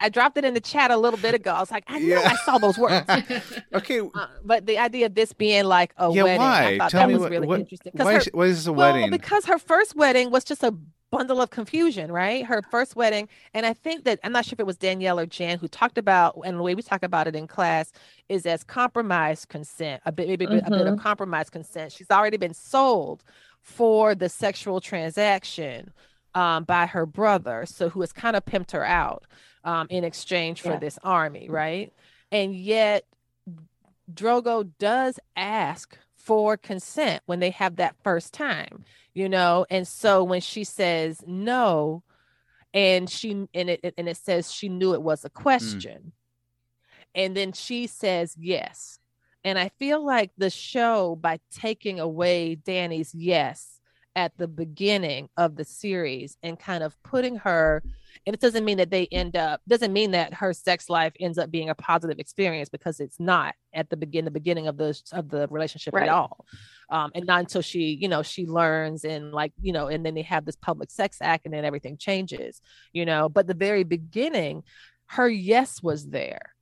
[0.00, 1.52] I dropped it in the chat a little bit ago.
[1.52, 2.32] I was like, I know yeah.
[2.32, 3.08] I saw those words.
[3.74, 6.66] okay, uh, but the idea of this being like a yeah, wedding, why?
[6.66, 7.92] I thought Tell that was what, really what, interesting.
[7.94, 9.10] Why, her, why is this a well, wedding?
[9.10, 10.74] Because her first wedding was just a
[11.10, 12.44] bundle of confusion, right?
[12.44, 15.26] Her first wedding, and I think that I'm not sure if it was Danielle or
[15.26, 17.92] Jan who talked about, and the way we talk about it in class
[18.28, 20.66] is as compromised consent, a bit maybe mm-hmm.
[20.66, 21.02] a bit of mm-hmm.
[21.02, 21.92] compromised consent.
[21.92, 23.22] She's already been sold
[23.60, 25.92] for the sexual transaction
[26.34, 29.24] um, by her brother, so who has kind of pimped her out
[29.64, 30.78] um, in exchange for yeah.
[30.78, 31.92] this army, right?
[32.32, 33.04] And yet,
[34.12, 38.84] Drogo does ask for consent when they have that first time,
[39.14, 39.66] you know.
[39.70, 42.02] And so when she says no,
[42.72, 45.34] and she and it and it says she knew it was a mm.
[45.34, 46.12] question, mm.
[47.14, 48.98] and then she says yes.
[49.46, 53.73] And I feel like the show, by taking away Danny's yes
[54.16, 57.82] at the beginning of the series and kind of putting her
[58.26, 61.36] and it doesn't mean that they end up doesn't mean that her sex life ends
[61.36, 64.98] up being a positive experience because it's not at the begin the beginning of the
[65.12, 66.04] of the relationship right.
[66.04, 66.44] at all
[66.90, 70.14] um, and not until she you know she learns and like you know and then
[70.14, 72.60] they have this public sex act and then everything changes
[72.92, 74.62] you know but the very beginning
[75.06, 76.54] her yes was there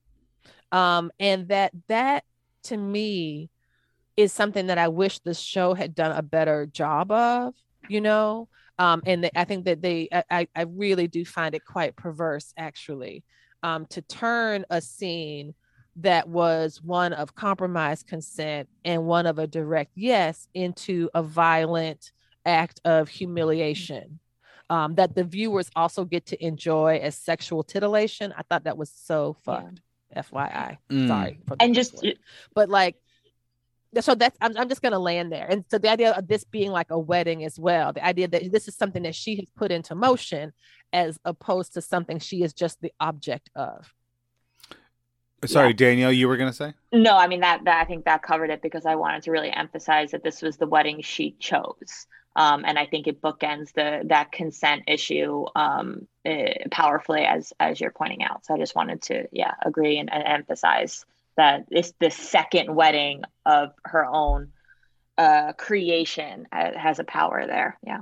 [0.72, 2.24] um, and that that
[2.64, 3.50] to me
[4.16, 7.54] is something that i wish the show had done a better job of
[7.88, 8.48] you know
[8.78, 13.22] um, and I think that they, I, I really do find it quite perverse actually
[13.62, 15.54] um, to turn a scene
[15.96, 22.12] that was one of compromised consent and one of a direct yes into a violent
[22.46, 24.18] act of humiliation
[24.70, 28.32] um, that the viewers also get to enjoy as sexual titillation.
[28.36, 29.80] I thought that was so fucked.
[30.14, 30.22] Yeah.
[30.22, 31.08] FYI, mm.
[31.08, 31.40] sorry.
[31.58, 32.06] and just,
[32.54, 32.96] but like,
[34.00, 36.44] so that's I'm, I'm just going to land there and so the idea of this
[36.44, 39.46] being like a wedding as well the idea that this is something that she has
[39.56, 40.52] put into motion
[40.92, 43.92] as opposed to something she is just the object of
[45.44, 45.72] Sorry, Yeah.
[45.72, 46.72] Danielle, you were gonna say?
[46.92, 49.50] No, I mean that that I think that covered it because I wanted to really
[49.50, 52.06] emphasize that this was the wedding she chose.
[52.36, 57.80] Um, and I think it bookends the that consent issue um, eh, powerfully as as
[57.80, 58.44] you're pointing out.
[58.46, 61.04] So I just wanted to yeah agree and, and emphasize
[61.36, 64.52] that it's the second wedding of her own
[65.18, 67.78] uh, creation uh, has a power there.
[67.86, 68.00] Yeah.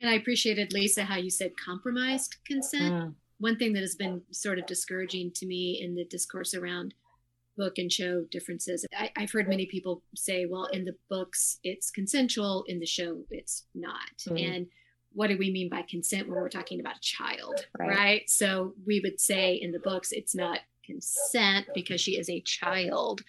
[0.00, 2.94] And I appreciated, Lisa, how you said compromised consent.
[2.94, 3.14] Mm.
[3.38, 6.94] One thing that has been sort of discouraging to me in the discourse around
[7.56, 11.90] book and show differences, I, I've heard many people say, well, in the books, it's
[11.90, 14.10] consensual, in the show, it's not.
[14.28, 14.56] Mhm.
[14.56, 14.66] And
[15.12, 17.88] what do we mean by consent when we're talking about a child, Right.
[17.88, 18.30] right?
[18.30, 20.60] So we would say in the books, it's not
[20.92, 23.20] consent because she is a child,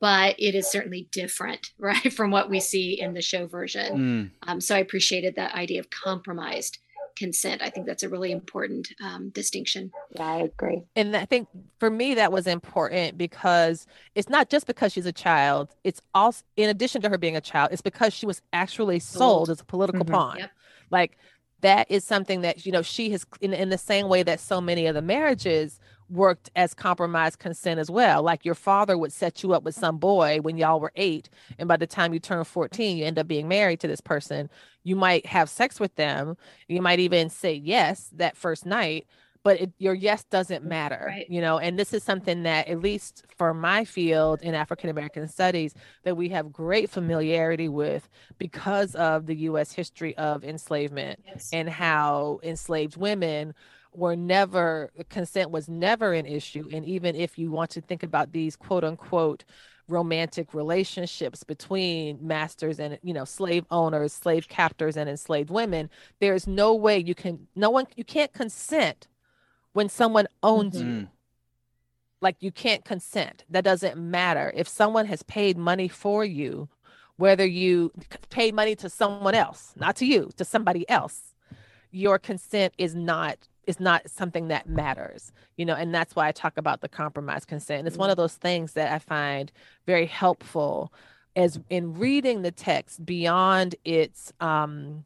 [0.00, 4.30] but it is certainly different, right, from what we see in the show version.
[4.44, 4.48] Mm.
[4.48, 6.78] Um, so I appreciated that idea of compromised
[7.16, 7.60] consent.
[7.62, 9.90] I think that's a really important um, distinction.
[10.14, 10.82] Yeah, I agree.
[10.94, 11.48] and I think
[11.80, 15.68] for me that was important because it's not just because she's a child.
[15.82, 19.48] It's also in addition to her being a child, it's because she was actually sold
[19.48, 19.50] Sold.
[19.50, 20.10] as a political Mhm.
[20.12, 20.38] pawn.
[20.38, 20.50] Yep.
[20.90, 21.18] Like
[21.60, 24.60] that is something that you know she has in in the same way that so
[24.60, 25.80] many of the marriages
[26.10, 28.22] worked as compromised consent as well.
[28.22, 31.28] Like your father would set you up with some boy when y'all were eight,
[31.58, 34.48] and by the time you turn 14, you end up being married to this person.
[34.84, 36.36] You might have sex with them.
[36.68, 39.06] You might even say yes that first night,
[39.44, 41.26] but it, your yes doesn't matter, Right.
[41.30, 41.58] you know.
[41.58, 45.74] And this is something that, at least for my field in African American studies,
[46.04, 48.08] that we have great familiarity with
[48.38, 49.72] because of the U.S.
[49.72, 51.50] history of enslavement Yes.
[51.52, 53.54] and how enslaved women
[53.98, 56.68] were never consent was never an issue.
[56.72, 59.44] And even if you want to think about these quote unquote
[59.88, 65.88] romantic relationships between masters and you know slave owners slave captors and enslaved women
[66.20, 69.08] there's no way you can no one you can't consent
[69.72, 70.84] when someone owns you.
[70.84, 71.08] Mm.
[72.20, 73.44] like you can't consent.
[73.48, 74.52] That doesn't matter.
[74.54, 76.68] If someone has paid money for you
[77.16, 77.90] whether you
[78.30, 81.34] paid money to someone else not to you to somebody else
[81.90, 86.32] your consent is not is not something that matters you know and that's why i
[86.32, 89.52] talk about the compromise consent it's one of those things that i find
[89.86, 90.92] very helpful
[91.36, 95.04] as in reading the text beyond its um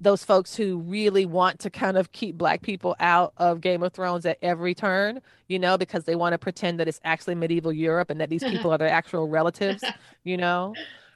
[0.00, 3.92] those folks who really want to kind of keep black people out of Game of
[3.92, 7.72] Thrones at every turn, you know, because they want to pretend that it's actually medieval
[7.72, 9.84] Europe and that these people are their actual relatives,
[10.24, 10.74] you know.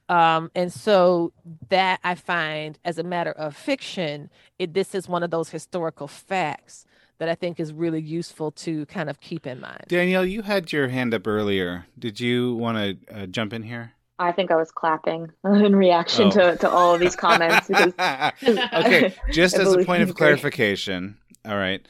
[0.08, 1.32] Um, and so
[1.70, 6.08] that I find as a matter of fiction, it this is one of those historical
[6.08, 6.84] facts
[7.18, 9.84] that I think is really useful to kind of keep in mind.
[9.88, 11.86] Danielle, you had your hand up earlier.
[11.98, 12.76] Did you want
[13.08, 13.92] to uh, jump in here?
[14.18, 16.30] I think I was clapping in reaction Oh.
[16.30, 21.56] to, to all of these comments because okay, just as a point of clarification, all
[21.56, 21.86] right.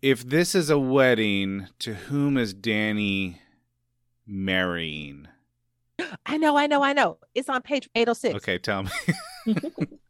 [0.00, 3.40] If this is a wedding, to whom is Danny
[4.26, 5.26] marrying?
[6.26, 7.18] I know, I know, I know.
[7.34, 8.36] It's on page 806.
[8.36, 8.90] Okay, tell me.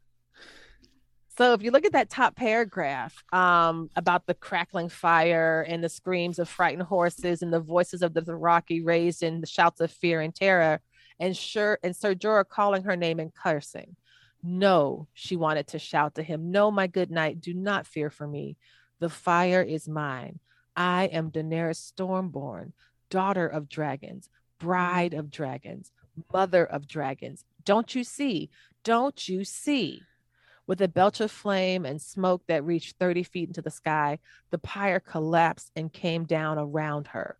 [1.38, 5.88] So if you look at that top paragraph um, about the crackling fire and the
[5.88, 9.92] screams of frightened horses and the voices of the Dothraki raised in the shouts of
[9.92, 10.80] fear and terror,
[11.20, 13.94] and sure and Sir Jorah calling her name and cursing.
[14.42, 16.50] No, she wanted to shout to him.
[16.50, 18.56] No, my good knight, do not fear for me.
[18.98, 20.40] The fire is mine.
[20.74, 22.72] I am Daenerys Stormborn,
[23.10, 24.28] daughter of dragons,
[24.58, 25.92] bride of dragons,
[26.32, 27.44] mother of dragons.
[27.64, 28.50] Don't you see?
[28.84, 30.02] Don't you see?
[30.66, 34.18] With a belch of flame and smoke that reached 30 feet into the sky,
[34.50, 37.38] the pyre collapsed and came down around her.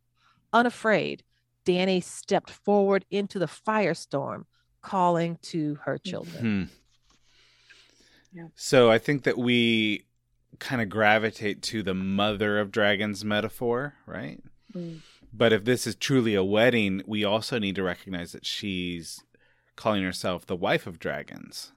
[0.53, 1.23] Unafraid,
[1.65, 4.45] Danny stepped forward into the firestorm,
[4.81, 6.41] calling to her children.
[6.41, 8.39] Hmm.
[8.39, 8.47] Yeah.
[8.55, 10.05] So I think that we
[10.59, 14.43] kind of gravitate to the mother of dragons metaphor, right?
[14.75, 15.01] Mm.
[15.33, 19.23] But if this is truly a wedding, we also need to recognize that she's
[19.77, 21.73] calling herself the wife of dragons.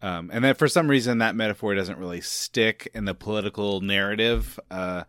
[0.00, 4.58] Um, and that for some reason that metaphor doesn't really stick in the political narrative.
[4.70, 5.04] Uh,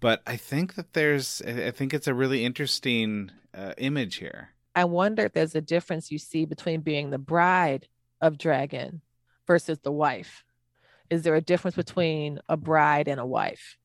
[0.00, 4.50] but I think that there's, I think it's a really interesting uh, image here.
[4.74, 7.88] I wonder if there's a difference you see between being the bride
[8.20, 9.02] of dragon
[9.46, 10.44] versus the wife.
[11.10, 13.76] Is there a difference between a bride and a wife?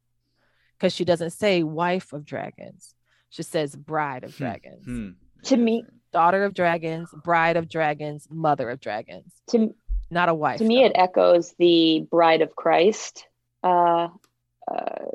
[0.78, 2.94] Because she doesn't say wife of dragons,
[3.30, 5.10] she says bride of dragons, Hmm.
[5.44, 9.74] to me daughter of dragons, bride of dragons, mother of dragons, to
[10.12, 10.60] not a wife.
[10.60, 10.86] to me though.
[10.86, 13.28] it echoes the bride of christ
[13.64, 14.08] uh,
[14.72, 15.06] uh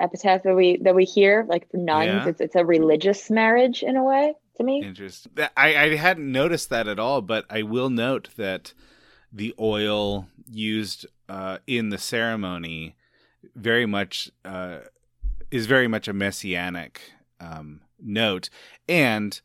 [0.00, 2.28] epitaph that we that we hear like for nuns Yeah.
[2.28, 4.82] it's it's a religious marriage in a way to me.
[4.82, 5.32] Interesting.
[5.56, 8.74] I, I hadn't noticed that at all, but I will note that
[9.32, 12.94] the oil used uh, in the ceremony
[13.54, 14.78] very much uh,
[15.50, 17.00] is very much a messianic
[17.40, 18.48] um, note,
[18.88, 19.40] and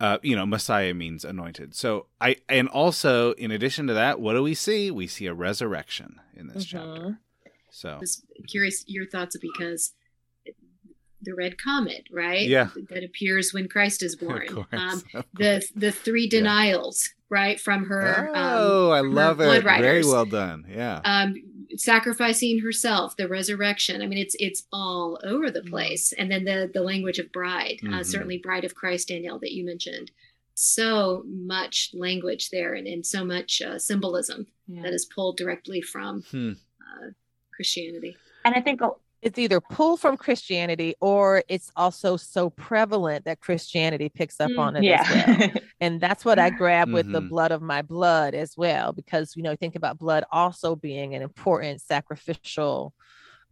[0.00, 1.74] uh, you know, Messiah means anointed.
[1.76, 4.90] So I, and also in addition to that, what do we see?
[4.90, 6.68] We see a resurrection in this Mhm.
[6.68, 7.18] chapter.
[7.70, 9.94] So I was curious your thoughts because
[11.24, 12.48] the red comet, right?
[12.48, 12.70] Yeah.
[12.90, 14.46] That appears when Christ is born.
[14.48, 15.02] course, Um,
[15.34, 18.28] the the three denials, right, from her.
[18.34, 19.62] oh, I love it.
[19.62, 20.66] Very well done.
[20.68, 21.00] Yeah.
[21.04, 21.34] Um,
[21.76, 24.02] sacrificing herself, the resurrection.
[24.02, 25.54] I mean, it's it's all over Mm-hmm.
[25.54, 26.12] the place.
[26.12, 28.06] And then the the language of bride, uh, Mhm.
[28.06, 30.10] certainly bride of Christ, Danielle, that you mentioned.
[30.54, 34.82] So much language there, and, and so much uh, symbolism Yeah.
[34.82, 36.52] that is pulled directly from Hmm.
[36.80, 37.10] uh,
[37.54, 38.16] Christianity.
[38.44, 38.80] And I think
[39.22, 44.58] it's either pulled from Christianity or it's also so prevalent that Christianity picks up Mm,
[44.58, 45.02] on it yeah.
[45.02, 45.38] as well.
[45.80, 47.28] And that's what I grab with the Mhm.
[47.28, 51.22] blood of my blood as well, because you know, think about blood also being an
[51.22, 52.94] important sacrificial,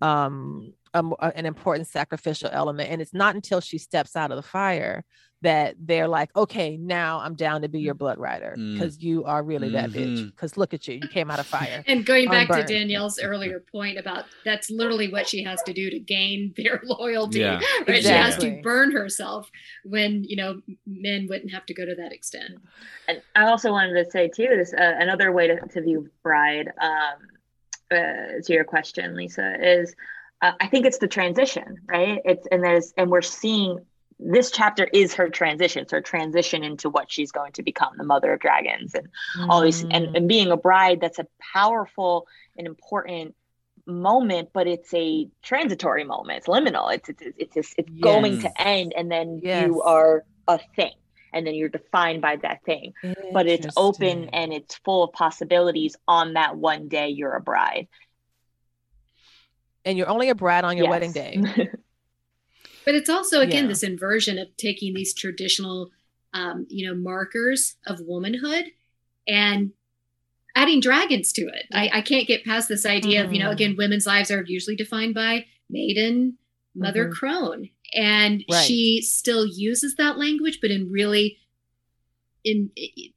[0.00, 2.90] um, um, uh, an important sacrificial element.
[2.90, 5.04] And it's not until she steps out of the fire
[5.42, 8.74] that they're like, okay, now I'm down to be your blood rider Mm.
[8.74, 10.26] because you are really that bitch.
[10.26, 11.82] Because look at you, you came out of fire.
[11.86, 12.68] And going back Unburned.
[12.68, 16.80] to Danielle's earlier point about that's literally what she has to do to gain their
[16.84, 17.40] loyalty.
[17.40, 17.60] Yeah.
[17.88, 18.02] Right?
[18.02, 19.50] She has to burn herself
[19.84, 22.52] when you know men wouldn't have to go to that extent.
[23.08, 26.68] And I also wanted to say too, this uh, another way to, to view Bride,
[26.80, 27.18] um,
[27.90, 29.94] uh, to your question, Lisa, is
[30.42, 32.20] uh, I think it's the transition, right?
[32.24, 33.78] It's and there's and we're seeing
[34.22, 38.04] this chapter is her transition, it's her transition into what she's going to become, the
[38.04, 39.08] mother of dragons, and
[39.48, 39.88] all these Mm.
[39.92, 41.00] and, and being a bride.
[41.00, 42.26] That's a powerful
[42.56, 43.34] and important
[43.86, 46.38] moment, but it's a transitory moment.
[46.38, 46.92] It's liminal.
[46.94, 49.64] It's it's it's it's, it's going to end, and then Yes.
[49.64, 50.92] you are a thing,
[51.32, 52.92] and then you're defined by that thing
[53.32, 57.86] but it's open and it's full of possibilities on that one day you're a bride
[59.84, 60.90] and you're only a bride on your Yes.
[60.90, 61.66] wedding day.
[62.90, 63.68] But it's also again Yeah.
[63.68, 65.92] this inversion of taking these traditional,
[66.34, 68.64] um, you know, markers of womanhood
[69.28, 69.70] and
[70.56, 71.66] adding dragons to it.
[71.72, 73.52] I, I can't get past this idea of you know Mm.
[73.52, 76.36] again women's lives are usually defined by maiden,
[76.74, 77.12] mother Mhm.
[77.12, 78.66] crone, and Right.
[78.66, 81.38] she still uses that language, but in really
[82.42, 83.12] in i-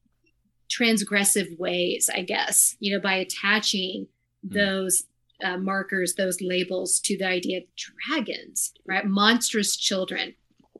[0.69, 2.75] transgressive ways, I guess.
[2.79, 4.07] You know, by attaching
[4.47, 4.53] Hmm.
[4.53, 5.05] those
[5.43, 9.05] uh, markers, those labels to the idea of dragons, right?
[9.05, 10.33] Monstrous children.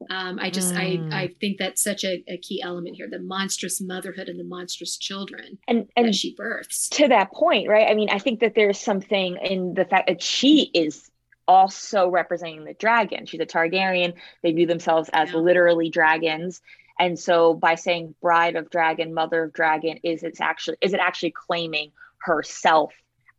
[0.10, 1.14] Um, I just, Mm.
[1.14, 4.44] I, I think that's such a, a key element here: the monstrous motherhood and the
[4.44, 6.90] monstrous children and that and she births.
[6.90, 10.22] to that point right i mean i think that there's something in the fact that
[10.22, 11.10] she is
[11.48, 15.38] also representing the dragon she's a targaryen they view themselves as Yeah.
[15.40, 16.60] literally dragons
[17.00, 21.00] and so by saying bride of dragon mother of dragon is it's actually is it
[21.00, 22.92] actually claiming herself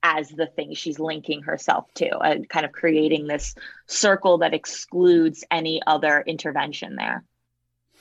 [0.05, 3.55] as the thing she's linking herself to and kind of creating this
[3.89, 7.25] circle that excludes any other intervention there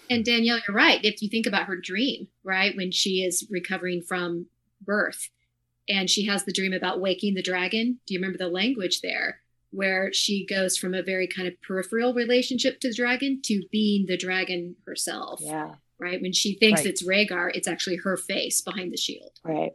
[0.09, 0.99] And Danielle, you're right.
[1.03, 4.47] If you think about her dream, right, when she is recovering from
[4.81, 5.29] birth
[5.87, 9.39] and she has the dream about waking the dragon, do you remember the language there?
[9.71, 14.05] Where she goes from a very kind of peripheral relationship to the dragon to being
[14.07, 16.21] the dragon herself, yeah right?
[16.21, 16.89] When she thinks Right.
[16.89, 19.39] it's Rhaegar, it's actually her face behind the shield.
[19.45, 19.71] right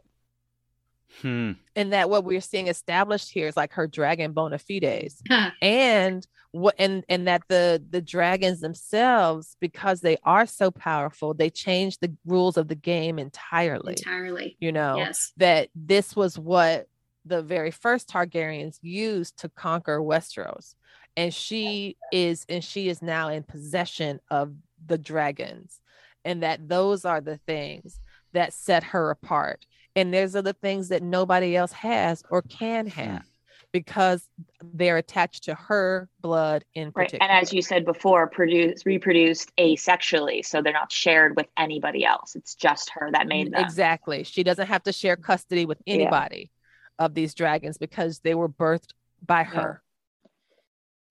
[1.21, 1.53] Hmm.
[1.75, 5.51] and that what we're seeing established here is like her dragon bona fides Huh.
[5.61, 11.49] and what and and that the the dragons themselves because they are so powerful they
[11.49, 14.55] change the rules of the game entirely Entirely.
[14.59, 15.33] you know Yes.
[15.37, 16.87] that this was what
[17.25, 20.73] the very first Targaryens used to conquer Westeros.
[21.17, 24.53] And she is and she is now in possession of
[24.85, 25.81] the dragons.
[26.25, 27.99] And that those are the things
[28.33, 29.65] that set her apart.
[29.95, 32.99] And those are the things that nobody else has or can mm-hmm.
[32.99, 33.25] have
[33.71, 34.27] because
[34.73, 37.05] they're attached to her blood in Right.
[37.05, 37.23] particular.
[37.23, 42.35] And as you said before, produced reproduced asexually, so they're not shared with anybody else.
[42.35, 43.63] It's just her that mm, made them.
[43.63, 44.23] Exactly.
[44.23, 45.95] She doesn't have to share custody with Yeah.
[45.95, 46.51] anybody
[46.97, 48.93] of these dragons because they were birthed
[49.25, 49.83] by her.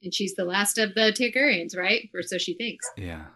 [0.02, 2.08] And she's the last of the Targaryens, right?
[2.14, 2.88] Or so she thinks.
[2.96, 3.26] Yeah.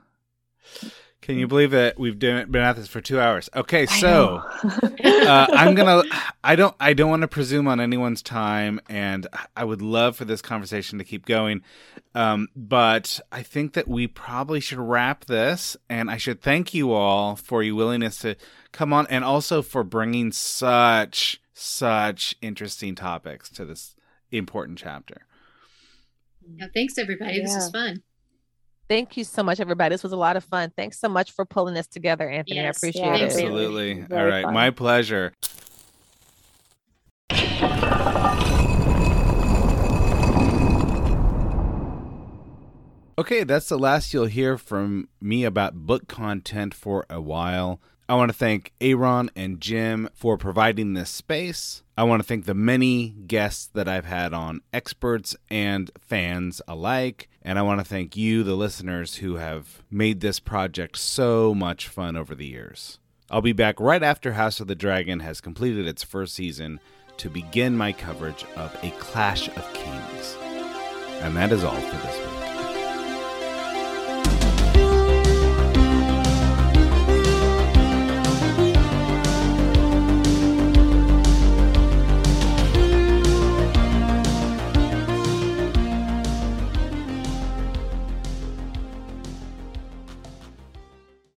[1.23, 3.49] Can you believe that we've been at this for two hours?
[3.55, 6.03] Okay, so uh, I'm gonna.
[6.43, 6.74] I don't.
[6.81, 10.99] I don't want to presume on anyone's time, and I would love for this conversation
[10.99, 11.62] to keep going.
[12.16, 16.90] Um, but I think that we probably should wrap this, and I should thank you
[16.90, 18.35] all for your willingness to
[18.73, 23.94] come on, and also for bringing such such interesting topics to this
[24.32, 25.19] important chapter.
[26.57, 27.40] Now, thanks everybody.
[27.40, 28.03] This was fun.
[28.93, 29.94] Thank you so much, everybody.
[29.94, 30.70] This was a lot of fun.
[30.77, 32.56] Thanks so much for pulling this together, Anthony.
[32.56, 33.23] Yes, I appreciate yeah, it.
[33.23, 34.02] Absolutely.
[34.02, 34.44] All Very right.
[34.44, 34.52] fun.
[34.52, 35.32] My pleasure.
[43.19, 47.81] Okay, that's the last you'll hear from me about book content for a while.
[48.12, 51.82] I want to thank Aaron and Jim for providing this space.
[51.97, 57.30] I want to thank the many guests that I've had on, experts and fans alike.
[57.40, 61.89] And I want to thank you, the listeners, who have made this project so much
[61.89, 62.98] fun over the years.
[63.30, 66.80] I'll be back right after House of the Dragon has completed its first season
[67.16, 70.36] to begin my coverage of A Clash of Kings.
[71.22, 72.51] And that is all for this week.